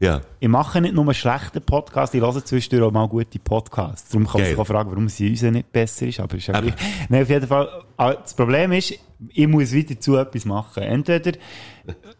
[0.00, 0.22] Ja.
[0.38, 4.08] Ich mache nicht nur einen schlechten Podcast, ich höre zwischendurch auch mal gute Podcasts.
[4.10, 6.58] Darum kann man sich auch fragen, warum sie uns nicht besser ist, aber ist ja
[6.58, 6.74] gleich.
[7.10, 7.68] Nein, auf jeden Fall.
[7.98, 8.94] ah, Das Problem ist,
[9.28, 10.82] ich muss wieder zu etwas machen.
[10.84, 11.32] Entweder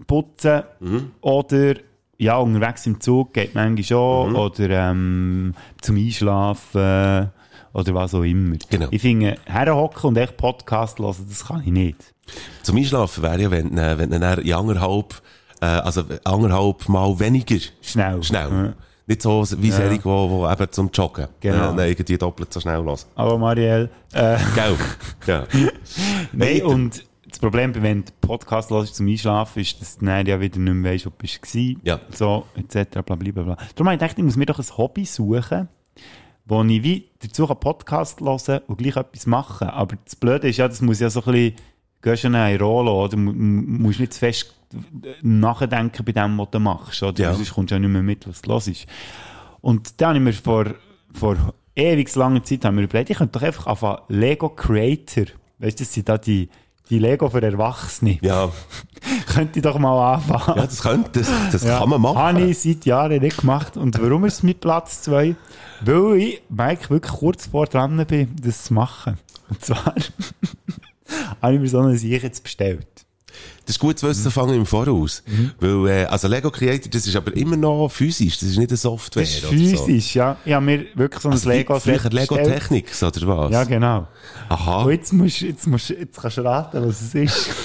[0.07, 1.11] putzen Mhm.
[1.23, 1.75] oder
[2.19, 4.37] ja, unterwegs im Zug geht manchmal schon Mhm.
[4.37, 7.31] oder ähm, zum Einschlafen
[7.73, 8.57] oder was auch immer.
[8.69, 8.89] Genau.
[8.91, 12.15] Ich finde, herhocken und echt Podcast hören, das kann ich nicht.
[12.63, 15.23] Zum Einschlafen wäre ja, wenn, äh, wenn du dann in anderthalb,
[15.61, 18.23] äh, also anderthalb Mal weniger Schnell.
[18.23, 18.73] schnell Ja.
[19.07, 19.75] Nicht so wie Ja.
[19.77, 21.27] Serie, wo, wo eben zum Joggen.
[21.41, 21.73] Genau.
[21.73, 23.07] Äh, nein, irgendwie doppelt so schnell los.
[23.17, 24.77] Aber Marielle, äh, Gell?
[25.27, 25.47] Ja.
[26.33, 30.41] Nein, und das Problem, wenn du Podcast hörst zum Einschlafen, ist, dass du dann ja
[30.41, 31.81] wieder nicht mehr weißt, wo du gewesen.
[31.83, 31.99] Ja.
[32.13, 32.91] So, etc.
[33.05, 33.57] Bla, bla, bla, bla.
[33.75, 35.69] Darum habe ich gedacht, ich muss mir doch ein Hobby suchen,
[36.47, 39.69] wo ich wie dazu kann Podcast hören und gleich etwas machen.
[39.69, 41.55] Aber das Blöde ist ja, das muss ja so ein bisschen,
[42.03, 43.11] du gehst ja in Rollo, oder?
[43.11, 44.55] Du mu- mu- musst nicht zu fest
[45.23, 47.23] nachdenken bei dem, was du machst, oder?
[47.23, 47.35] Ja.
[47.35, 48.87] Sonst kommst du ja nicht mehr mit, was du hörst.
[49.61, 50.67] Und dann habe ich mir vor,
[51.13, 51.37] vor
[51.75, 55.25] ewig langer Zeit haben wir überlegt, ich könnte doch einfach anfangen, Lego Creator,
[55.59, 56.49] weißt du, das sind da die,
[56.89, 58.19] die Lego für Erwachsene.
[58.23, 58.51] Ja.
[59.27, 60.59] könnte ich doch mal anfangen.
[60.59, 62.19] Ja, das könnte, das, das kann man machen.
[62.19, 63.77] Habe ich seit Jahren nicht gemacht.
[63.77, 65.37] Und warum ist es mit Platz 2?
[65.83, 69.19] Weil ich, Mike, wirklich kurz vor dran bin, das zu machen.
[69.49, 69.95] Und zwar
[71.43, 73.00] habe ich mir so eine Sicher jetzt bestellt.
[73.71, 75.23] Das ist gut zu wissen, fangen im Voraus.
[75.29, 75.53] Mhm.
[75.61, 78.77] Weil, äh, also Lego Creator, das ist aber immer noch physisch, das ist nicht eine
[78.77, 79.23] Software.
[79.23, 79.87] Das ist oder so.
[79.87, 80.37] physisch, ja.
[80.45, 83.53] Ich habe mir wirklich so ein Also Lego früher Lego Technics, oder was?
[83.53, 84.09] Ja, genau.
[84.49, 84.83] Aha.
[84.83, 87.51] Und jetzt musst, jetzt musst, jetzt kannst du raten, was es ist.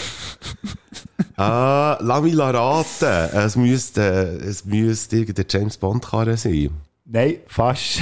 [1.37, 3.35] Ah, lass mich raten.
[3.35, 6.69] Es müsste, äh, es müsste irgendein James Bond Karre sein.
[7.03, 8.01] Nein, fast.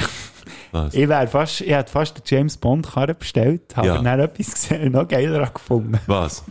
[0.72, 0.94] Was?
[0.94, 4.02] Ich fast, ich hätte fast den James Bond Karre bestellt, habe Ja.
[4.02, 6.00] dann etwas gesehen, noch geiler gefunden.
[6.06, 6.44] Was?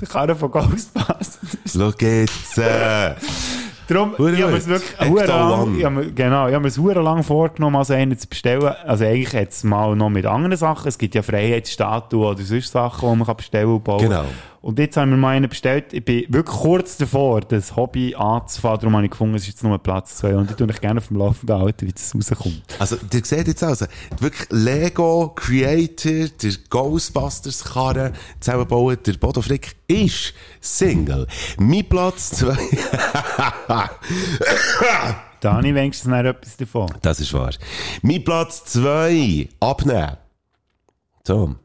[0.00, 1.38] Der Karre von Ghostbusters.
[1.66, 2.58] Schau jetzt.
[2.58, 3.14] Äh.
[3.88, 7.76] Darum, Hure ich habe es wirklich lang, ich habe genau, ich habe es lang vorgenommen,
[7.76, 8.74] also einen zu bestellen.
[8.86, 10.88] Also eigentlich jetzt mal noch mit anderen Sachen.
[10.88, 14.00] Es gibt ja Freiheitsstatuen oder sonst Sachen, die man kann bestellen und bauen.
[14.00, 14.24] Genau.
[14.62, 15.92] Und jetzt haben wir mal einen bestellt.
[15.92, 18.78] Ich bin wirklich kurz davor, das Hobby anzufangen.
[18.78, 20.36] Darum habe ich gefunden, es ist jetzt nur Platz 2.
[20.36, 22.62] Und ich tue mich gerne auf dem Laufenden halten, wie das rauskommt.
[22.78, 23.86] Also, ihr seht jetzt also,
[24.20, 31.26] wirklich Lego Creator, der Ghostbusters Karre zusammenbauen, der Bodo Frick ist Single.
[31.58, 32.56] Mein Platz 2.
[35.40, 36.86] Da habe ich wenigstens noch etwas davon.
[37.02, 37.50] Das ist wahr.
[38.02, 39.48] Mein Platz 2.
[39.58, 40.18] Abnehmen.
[41.26, 41.56] So.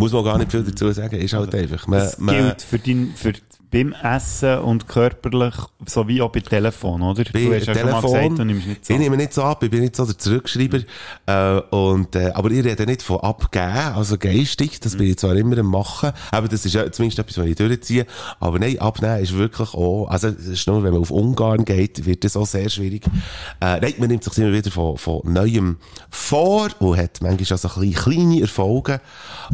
[0.00, 1.86] Muss man gar nicht viel dazu sagen, ist halt einfach.
[1.86, 3.32] Man, Das man, gilt für dein, für
[3.70, 5.54] beim Essen und körperlich,
[5.86, 7.24] sowie auch bei Telefon, oder?
[7.32, 8.92] Bei du hast ja schon mal gesagt, du nimmst nicht so.
[8.92, 10.80] Ich nehme nicht so ab, ich bin nicht so der Zurückschreiber.
[11.26, 15.36] Äh, und, äh, aber ich rede nicht von abgeben, also geistig, das bin ich zwar
[15.36, 18.06] immer am machen, aber das ist ja zumindest etwas, was ich durchziehe.
[18.40, 22.04] Aber nein, abnehmen ist wirklich auch, also es ist nur, wenn man auf Ungarn geht,
[22.06, 23.06] wird das auch sehr schwierig.
[23.60, 25.76] Äh, nein, man nimmt sich immer wieder von, von Neuem
[26.10, 29.00] vor und hat manchmal auch so kleine Erfolge,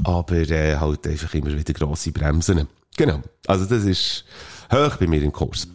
[0.04, 2.66] aber äh, halt einfach immer wieder grosse Bremsen.
[2.96, 3.20] Genau.
[3.46, 4.24] Also das ist
[4.72, 5.68] hoch bei mir im Kurs.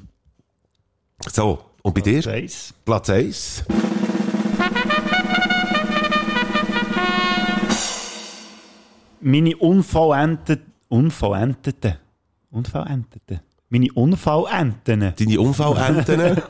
[1.32, 2.26] So, und bei dir?
[2.28, 2.74] Eins.
[2.84, 3.63] Platz 1.
[9.24, 11.97] Meine unvollendeten, unvollendeten,
[12.49, 13.41] unvollendeten,
[13.72, 15.13] meine Unfallenten.
[15.17, 16.19] Deine Unfallenten?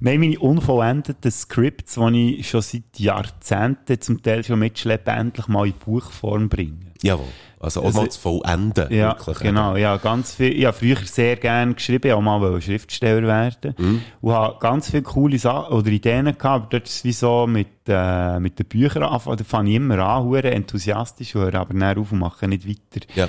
[0.00, 5.66] Nein, meine unvollendeten Scripts, die ich schon seit Jahrzehnten zum Teil schon mitschleppe, endlich mal
[5.66, 6.90] in Buchform bringen.
[7.02, 7.26] Jawohl.
[7.60, 8.92] Also auch Also- mal zu vollenden.
[8.92, 9.76] Ja, wirklich, genau.
[9.76, 10.52] Ja, ganz viel.
[10.52, 13.74] Ich habe früher sehr gerne geschrieben, ich wollte auch mal Schriftsteller werden.
[13.78, 14.02] Mhm.
[14.20, 17.46] Und habe ganz viele coole Sachen oder Ideen gehabt, aber dort ist es wie so
[17.46, 19.36] mit, äh, mit den Büchern anfangen.
[19.36, 23.06] Da fange ich immer an, enthusiastisch, höre aber dann auf und mache nicht weiter.
[23.14, 23.28] Ja.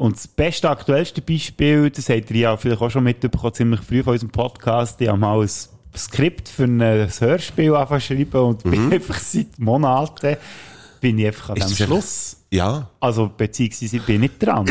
[0.00, 4.02] Und das beste, aktuellste Beispiel, das habt ihr ja vielleicht auch schon mitbekommen, ziemlich früh
[4.02, 5.50] von unserem Podcast, ich habe mal ein
[5.94, 10.38] Skript für ein Hörspiel angefangen schreiben und bin einfach seit Monaten
[11.02, 11.60] bin ich einfach an Mhm.
[11.66, 12.38] Dem Schluss.
[12.50, 12.88] Ja.
[12.98, 14.64] Also, beziehungsweise ich bin nicht dran.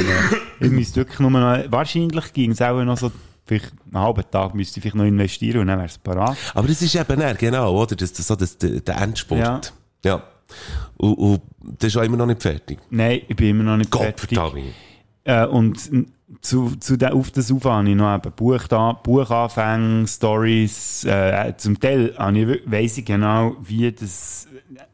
[0.60, 3.12] ich müsste wirklich nur noch, wahrscheinlich ging es auch noch so,
[3.46, 6.38] vielleicht einen halben Tag müsste ich vielleicht noch investieren und dann wäre es parat.
[6.56, 7.96] Aber das ist eben eher, genau, oder?
[7.96, 9.40] Das, das, so das, der, Endspurt.
[9.40, 9.62] Ja.
[10.04, 10.24] Ja.
[10.98, 12.80] Und, und das ist auch immer noch nicht fertig.
[12.90, 14.30] Nein, ich bin immer noch nicht Gott fertig.
[14.40, 14.64] verdammt.
[15.24, 15.90] Äh, und
[16.42, 21.54] zu, zu der, auf das auf habe ich noch eben Buch da, Buchanfänge, Stories, äh,
[21.58, 24.48] zum Teil ich, weiss ich genau, wie das,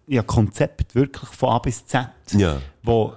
[0.07, 2.07] ja, Konzept wirklich von A bis Z.
[2.37, 2.57] Ja.
[2.83, 3.13] Wo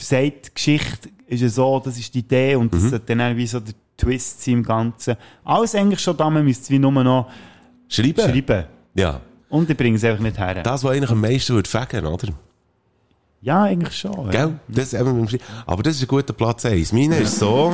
[0.00, 2.78] sagt, die Geschichte ist ja so, das ist die Idee und Mhm.
[2.80, 5.16] das sollte dann auch wie so der Twist im Ganzen.
[5.44, 7.30] Alles eigentlich schon da, man müsste wie nur noch
[7.88, 8.20] Schreiben?
[8.20, 8.64] schreiben.
[8.94, 9.20] Ja.
[9.50, 10.62] Und ich bringe es einfach nicht her.
[10.62, 12.28] Das, was eigentlich am meisten würde fegen, oder?
[13.40, 14.26] Ja, eigentlich schon.
[14.26, 14.30] Ja.
[14.30, 14.60] Gell?
[14.68, 15.44] Das, eben, beim Schreiben.
[15.66, 16.92] aber das ist ein guter Platz 1.
[16.92, 17.72] Meine ist so.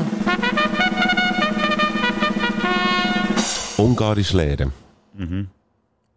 [3.77, 4.73] Ungarisch lernen.
[5.15, 5.49] Mhm.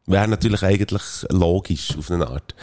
[0.06, 2.56] Wäre natürlich eigentlich logisch auf eine Art.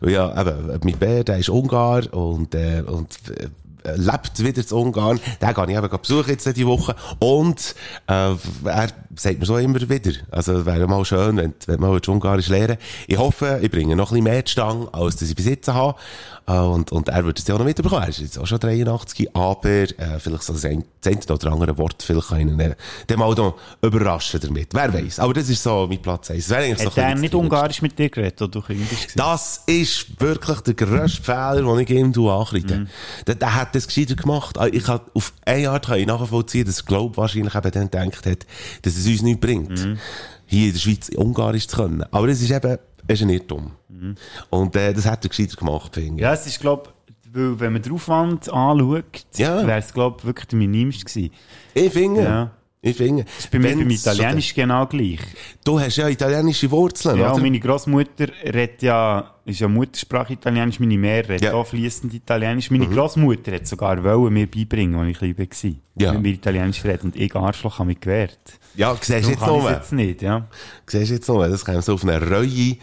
[0.00, 3.48] Weil ja, eben, mein Bär, der ist Ungar und, äh, und äh,
[3.96, 5.20] lebt wieder zu Ungarn.
[5.40, 6.94] Den gehe ich eben besuchen jetzt diese Woche.
[7.18, 7.74] Und
[8.06, 8.34] äh,
[8.64, 12.78] er sagt mir so immer wieder, also wäre mal schön, wenn, wenn man Ungarisch lernen
[13.06, 15.98] Ich hoffe, ich bringe noch ein bisschen mehr Stange, als dass ich bis jetzt habe.
[16.46, 18.02] Äh, und, und er würde es ja auch noch mitbekommen.
[18.02, 20.84] Er ist jetzt auch schon 83, aber äh, vielleicht so ein-
[21.30, 22.74] oder andere Wort, vielleicht kann ich ihn äh,
[23.06, 24.68] dann mal noch überraschen damit.
[24.72, 25.18] Wer weiß.
[25.20, 26.46] Aber das ist so mein Platz 1.
[26.46, 29.12] Das wäre eigentlich so Hat er nicht Ungarisch mit dir geredet, oder du Kind bist?
[29.18, 32.78] das ist wirklich der grösste Fehler, den ich ihm ankreide.
[32.78, 32.88] Mhm.
[33.26, 34.58] Der, der hat das gescheiter gemacht.
[34.58, 38.26] Also Ich kann, auf eine Art kann ich nachvollziehen, dass Globe wahrscheinlich eben dann gedacht
[38.26, 38.46] hat,
[38.82, 39.98] dass es uns nichts bringt, Mhm.
[40.46, 42.04] hier in der Schweiz Ungarisch zu können.
[42.10, 43.72] Aber das ist eben, es ist ein Irrtum.
[43.88, 44.14] Mhm.
[44.50, 46.22] Und äh, das hat er gescheiter gemacht, finde ich.
[46.22, 46.90] Ja, es ist, glaube
[47.32, 51.32] weil, wenn man den Aufwand anschaut, wäre es, glaube ich, wirklich der minimste gewesen.
[51.74, 52.22] Ich finde.
[52.22, 52.50] Ja.
[52.84, 53.22] Ich finde.
[53.22, 55.20] Das ist bei mir beim Wenn's so Italienisch genau gleich.
[55.64, 57.36] Du hast ja italienische Wurzeln, Ja, oder?
[57.36, 61.52] und meine Großmutter redet ja, ist ja Muttersprache Italienisch, meine Mehr redet Ja.
[61.54, 62.72] auch fließend Italienisch.
[62.72, 62.92] Meine Mhm.
[62.94, 66.02] Großmutter hat sogar wollen mir beibringen, als ich klein war.
[66.02, 66.12] Ja.
[66.14, 67.02] Mit mir Italienisch reden.
[67.06, 68.58] Und ich Arschloch habe mich gewehrt.
[68.74, 70.48] Ja, siehst du jetzt noch jetzt nicht, ja.
[70.86, 72.78] Siehst jetzt noch, das kommt so auf eine reue,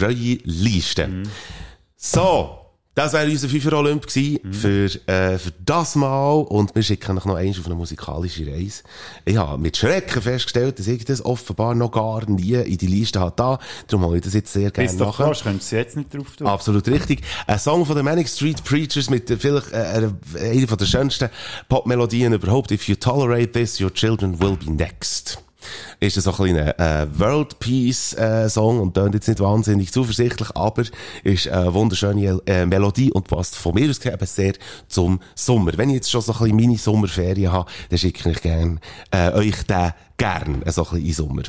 [0.00, 1.06] reue Liste.
[1.06, 1.22] Mhm.
[1.96, 2.58] So.
[2.96, 4.52] Das wäre unser FIFA Olymp gewesen Mhm.
[4.52, 6.32] für, äh, für das Mal.
[6.42, 8.82] Und wir schicken noch eins auf eine musikalische Reise.
[9.24, 13.18] Ich habe mit Schrecken festgestellt, dass ich das offenbar noch gar nie in die Liste
[13.18, 13.58] habe da.
[13.88, 15.34] Darum habe ich das jetzt sehr gerne Bist doch nachher.
[15.34, 16.46] froh, könntest du jetzt nicht drauf tun.
[16.46, 17.22] Absolut richtig.
[17.48, 21.30] Ein Song von den Manic Street Preachers mit äh, vielleicht äh, einer der schönsten
[21.68, 22.70] Popmelodien überhaupt.
[22.70, 25.43] If you tolerate this, your children will be next.
[26.00, 29.92] Ist das so ein kleiner äh, World Peace äh, Song und tönt jetzt nicht wahnsinnig
[29.92, 30.84] zuversichtlich, aber
[31.22, 34.54] ist eine wunderschöne äh, Melodie und passt von mir aus eben sehr
[34.88, 35.72] zum Sommer.
[35.76, 39.32] Wenn ich jetzt schon so ein bisschen meine Sommerferien habe, dann schicke ich gern, äh,
[39.32, 41.42] euch den gern äh, so ein bisschen in den Sommer.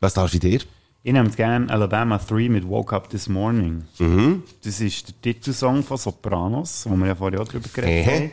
[0.00, 0.60] Was darf ich dir?
[1.02, 3.84] Ich nehme gerne Alabama 3 mit Woke Up This Morning.
[3.98, 4.42] Mhm.
[4.62, 8.30] Das ist der Titelsong von Sopranos, wo wir ja vorher auch drüber geredet haben.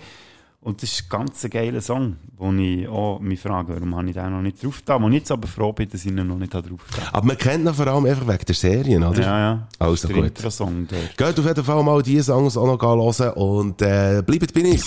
[0.67, 4.15] Und das ist ein ganz geiler Song, wo ich auch mich frage, warum habe ich
[4.15, 5.01] den noch nicht drauf da.
[5.01, 7.03] Wo ich jetzt aber froh bin, dass ich ihn noch nicht drauf da.
[7.13, 9.21] Aber man kennt ihn vor allem einfach wegen der Serien, oder?
[9.21, 9.67] Ja, ja.
[9.79, 10.25] Also der gut.
[10.25, 11.15] Intro-Song dort.
[11.15, 14.83] Geht auf jeden Fall mal die Songs auch noch hören und äh, bleibt bei uns.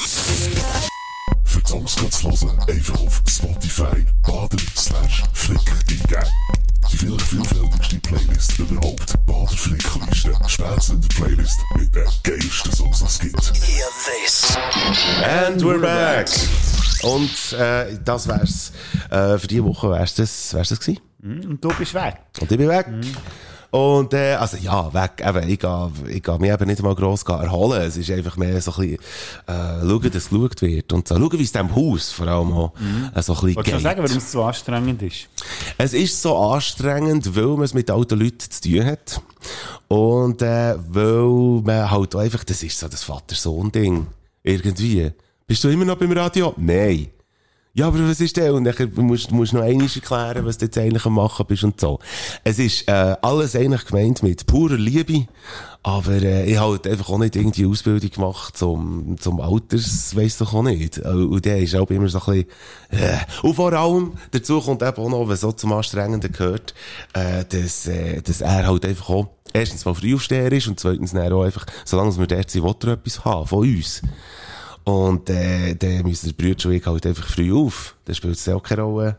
[1.45, 6.70] Für die Songs zu hören, einfach auf Spotify baden slash flick eingeben.
[7.01, 9.15] Vielfältigste Playlist überhaupt.
[9.57, 10.35] Flickliste.
[10.47, 13.53] Spätzle Playlist mit den geilsten Songs, es gibt.
[15.25, 16.29] And we're back.
[17.03, 18.73] Und äh, das wär's.
[19.11, 21.01] Äh, für diese Woche wär's das, wär's das gewesen.
[21.23, 22.17] Mhm, Und du bist weg.
[22.39, 22.87] Und ich bin weg.
[23.71, 27.23] Und, äh, also, ja, weg, eben, ich gehe, ich gehe mich eben nicht mal gross
[27.23, 27.83] erholen.
[27.83, 28.99] Es ist einfach mehr so ein bisschen,
[29.47, 30.93] äh, schauen, dass geschaut wird.
[30.93, 32.73] Und so, schauen, wie es dem Haus vor allem auch,
[33.15, 33.75] äh, so ein bisschen Wolltest du geht.
[33.75, 35.29] noch sagen, warum es so anstrengend ist?
[35.79, 39.23] Es ist so anstrengend, weil man es mit alten Leuten zu tun hat.
[39.87, 44.07] Und, äh, weil man halt auch einfach, das ist so das Vater-Sohn-Ding.
[44.43, 45.13] Irgendwie.
[45.47, 46.55] Bist du immer noch beim Radio?
[46.57, 47.09] Nein.
[47.73, 48.51] Ja, aber was ist denn?
[48.53, 51.81] Und dann musst du noch einmal erklären, was du jetzt eigentlich am machen bist und
[51.81, 52.01] so.
[52.43, 55.29] Es ist, äh, alles eigentlich gemeint mit purer Liebe.
[55.83, 60.39] Aber, äh, ich habe halt einfach auch nicht irgendwie Ausbildung gemacht zum, zum Alters, weiss
[60.39, 60.99] doch auch nicht.
[60.99, 62.45] Äh, Und der ist auch immer so ein
[62.91, 63.19] bisschen, äh.
[63.43, 66.75] Und vor allem, dazu kommt eben auch noch, was so zum Anstrengenden gehört,
[67.13, 71.33] äh, dass, äh, dass er halt einfach auch, erstens mal Frühaufsteher ist und zweitens dann
[71.33, 74.03] auch einfach, solange wir dort sind, will er etwas haben von uns.
[74.85, 77.97] Und äh, dann müssen die Brüder und halt einfach früh auf.
[78.05, 79.17] Dann spielt es auch keine Rolle,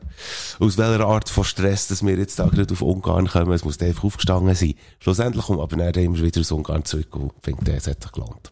[0.59, 3.51] aus welcher Art von Stress, dass wir jetzt da gerade auf Ungarn kommen.
[3.53, 4.73] Es muss dann einfach aufgestanden sein.
[4.99, 8.49] Schlussendlich kommt aber dann immer wieder aus Ungarn zurück und findet, es hat sich gelohnt.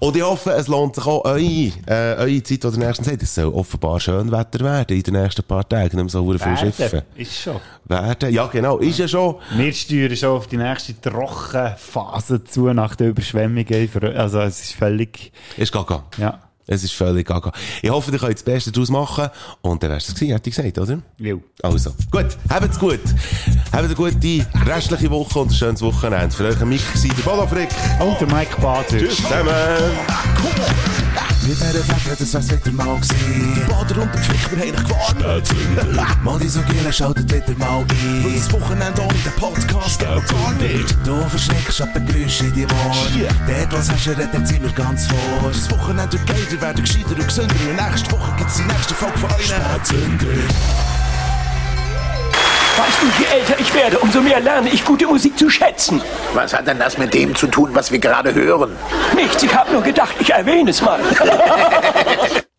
[0.00, 3.22] Und ich hoffe, es lohnt sich auch eure, äh, eure Zeit, die ihr nächsten seid.
[3.22, 6.00] Es soll offenbar schön Wetter werden in den nächsten paar Tagen.
[6.00, 7.02] Nicht so viel Schiffen.
[7.16, 7.60] Ist schon.
[7.84, 8.32] Werden.
[8.32, 8.78] Ja, genau.
[8.78, 9.36] Ist ja schon.
[9.56, 13.66] Wir steuern schon auf die nächste Trockenphase zu nach der Überschwemmung.
[14.14, 15.32] Also es ist völlig...
[15.56, 16.04] Ist gaga.
[16.16, 16.47] Ja.
[16.70, 17.50] Es ist völlig gaga.
[17.80, 19.28] Ich hoffe, ihr könnt das Beste daraus machen.
[19.62, 21.00] Und dann wär's es gewesen, hätte ich gesagt, oder?
[21.18, 21.34] Ja.
[21.62, 22.26] Also, gut.
[22.50, 23.00] Habt's gut.
[23.72, 26.30] Habt eine gute restliche Woche und ein schönes Wochenende.
[26.34, 27.70] Für euch ein war der Bodo Frick.
[28.00, 28.86] Und der Mike Bader.
[28.86, 29.48] Tschüss zusammen.
[31.48, 33.54] Mit dieser Fette, das wär's wieder mal gewesen.
[33.56, 34.20] Die Bader und der
[34.52, 36.22] wir haben gewarnt.
[36.22, 38.24] Mal die so Giele schaltet wieder mal ein.
[38.24, 40.94] Weil das Wochenende ohne den Podcast geht gar nicht.
[41.06, 43.34] Du verschreckst ab den Geräuschen in die Ohren.
[43.46, 45.50] Dort, was hast du, redet sind wir ganz vor.
[45.50, 47.54] Das Wochenende wird geiler, werden gescheiter und gesünder.
[47.54, 49.46] Und nächste Woche gibt's die nächste Folge von euch.
[49.46, 51.07] Spätzünder.
[52.78, 56.00] Weißt du, je älter ich werde, umso mehr lerne ich gute Musik zu schätzen.
[56.34, 58.76] Was hat denn das mit dem zu tun, was wir gerade hören?
[59.16, 61.00] Nichts, ich habe nur gedacht, ich erwähne es mal.